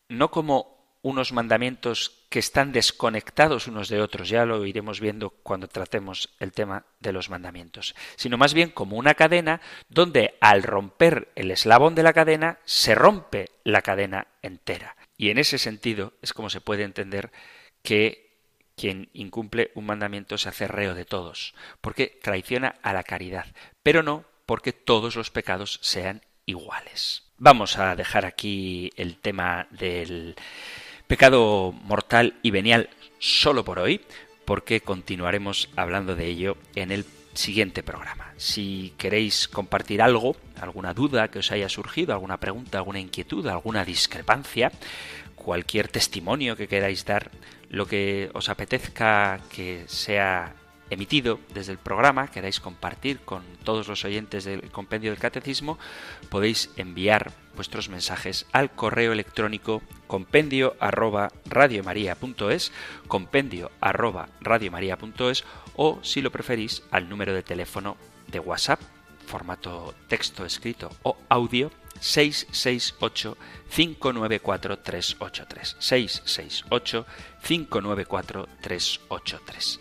no 0.08 0.30
como 0.30 0.78
unos 1.00 1.32
mandamientos 1.32 2.26
que 2.28 2.38
están 2.38 2.72
desconectados 2.72 3.66
unos 3.66 3.88
de 3.88 4.02
otros, 4.02 4.28
ya 4.28 4.44
lo 4.44 4.66
iremos 4.66 5.00
viendo 5.00 5.30
cuando 5.30 5.68
tratemos 5.68 6.34
el 6.40 6.52
tema 6.52 6.84
de 7.00 7.12
los 7.12 7.30
mandamientos, 7.30 7.94
sino 8.16 8.36
más 8.36 8.52
bien 8.52 8.70
como 8.70 8.96
una 8.96 9.14
cadena 9.14 9.62
donde 9.88 10.36
al 10.42 10.62
romper 10.62 11.32
el 11.34 11.50
eslabón 11.50 11.94
de 11.94 12.02
la 12.02 12.12
cadena 12.12 12.58
se 12.64 12.94
rompe 12.94 13.48
la 13.64 13.80
cadena 13.80 14.26
entera. 14.42 14.97
Y 15.18 15.30
en 15.30 15.36
ese 15.36 15.58
sentido 15.58 16.14
es 16.22 16.32
como 16.32 16.48
se 16.48 16.62
puede 16.62 16.84
entender 16.84 17.30
que 17.82 18.28
quien 18.76 19.10
incumple 19.12 19.72
un 19.74 19.84
mandamiento 19.84 20.38
se 20.38 20.48
hace 20.48 20.68
reo 20.68 20.94
de 20.94 21.04
todos, 21.04 21.54
porque 21.80 22.18
traiciona 22.22 22.76
a 22.82 22.92
la 22.92 23.02
caridad, 23.02 23.46
pero 23.82 24.02
no 24.02 24.24
porque 24.46 24.72
todos 24.72 25.16
los 25.16 25.30
pecados 25.30 25.80
sean 25.82 26.22
iguales. 26.46 27.24
Vamos 27.36 27.76
a 27.76 27.94
dejar 27.96 28.24
aquí 28.24 28.90
el 28.96 29.18
tema 29.18 29.66
del 29.70 30.36
Pecado 31.08 31.72
mortal 31.72 32.38
y 32.42 32.50
venial 32.50 32.88
solo 33.18 33.64
por 33.64 33.78
hoy, 33.78 34.00
porque 34.44 34.80
continuaremos 34.80 35.68
hablando 35.74 36.14
de 36.14 36.26
ello 36.26 36.56
en 36.74 36.92
el 36.92 37.04
siguiente 37.38 37.84
programa. 37.84 38.34
Si 38.36 38.92
queréis 38.98 39.46
compartir 39.46 40.02
algo, 40.02 40.36
alguna 40.60 40.92
duda 40.92 41.28
que 41.28 41.38
os 41.38 41.52
haya 41.52 41.68
surgido, 41.68 42.12
alguna 42.12 42.38
pregunta, 42.38 42.78
alguna 42.78 42.98
inquietud, 42.98 43.46
alguna 43.46 43.84
discrepancia, 43.84 44.72
cualquier 45.36 45.86
testimonio 45.86 46.56
que 46.56 46.66
queráis 46.66 47.04
dar, 47.04 47.30
lo 47.70 47.86
que 47.86 48.28
os 48.34 48.48
apetezca 48.48 49.38
que 49.54 49.84
sea 49.86 50.52
emitido 50.90 51.40
desde 51.54 51.72
el 51.72 51.78
programa, 51.78 52.28
queráis 52.28 52.60
compartir 52.60 53.20
con 53.20 53.42
todos 53.64 53.88
los 53.88 54.04
oyentes 54.04 54.44
del 54.44 54.70
compendio 54.70 55.10
del 55.10 55.20
catecismo, 55.20 55.78
podéis 56.28 56.70
enviar 56.76 57.32
vuestros 57.54 57.88
mensajes 57.88 58.46
al 58.52 58.70
correo 58.70 59.12
electrónico 59.12 59.82
compendio 60.06 60.76
arroba 60.80 61.32
radiomaria.es, 61.46 62.72
compendio 63.08 63.70
arroba 63.80 64.28
radiomaria.es 64.40 65.44
o 65.74 65.98
si 66.02 66.22
lo 66.22 66.30
preferís 66.30 66.82
al 66.90 67.08
número 67.08 67.34
de 67.34 67.42
teléfono 67.42 67.96
de 68.28 68.40
WhatsApp, 68.40 68.80
formato 69.26 69.94
texto 70.08 70.44
escrito 70.44 70.90
o 71.02 71.18
audio 71.28 71.70
668 72.00 73.36
594 73.68 74.78
383 74.78 75.76
668 75.78 77.06
594 77.42 78.48
383 78.62 79.80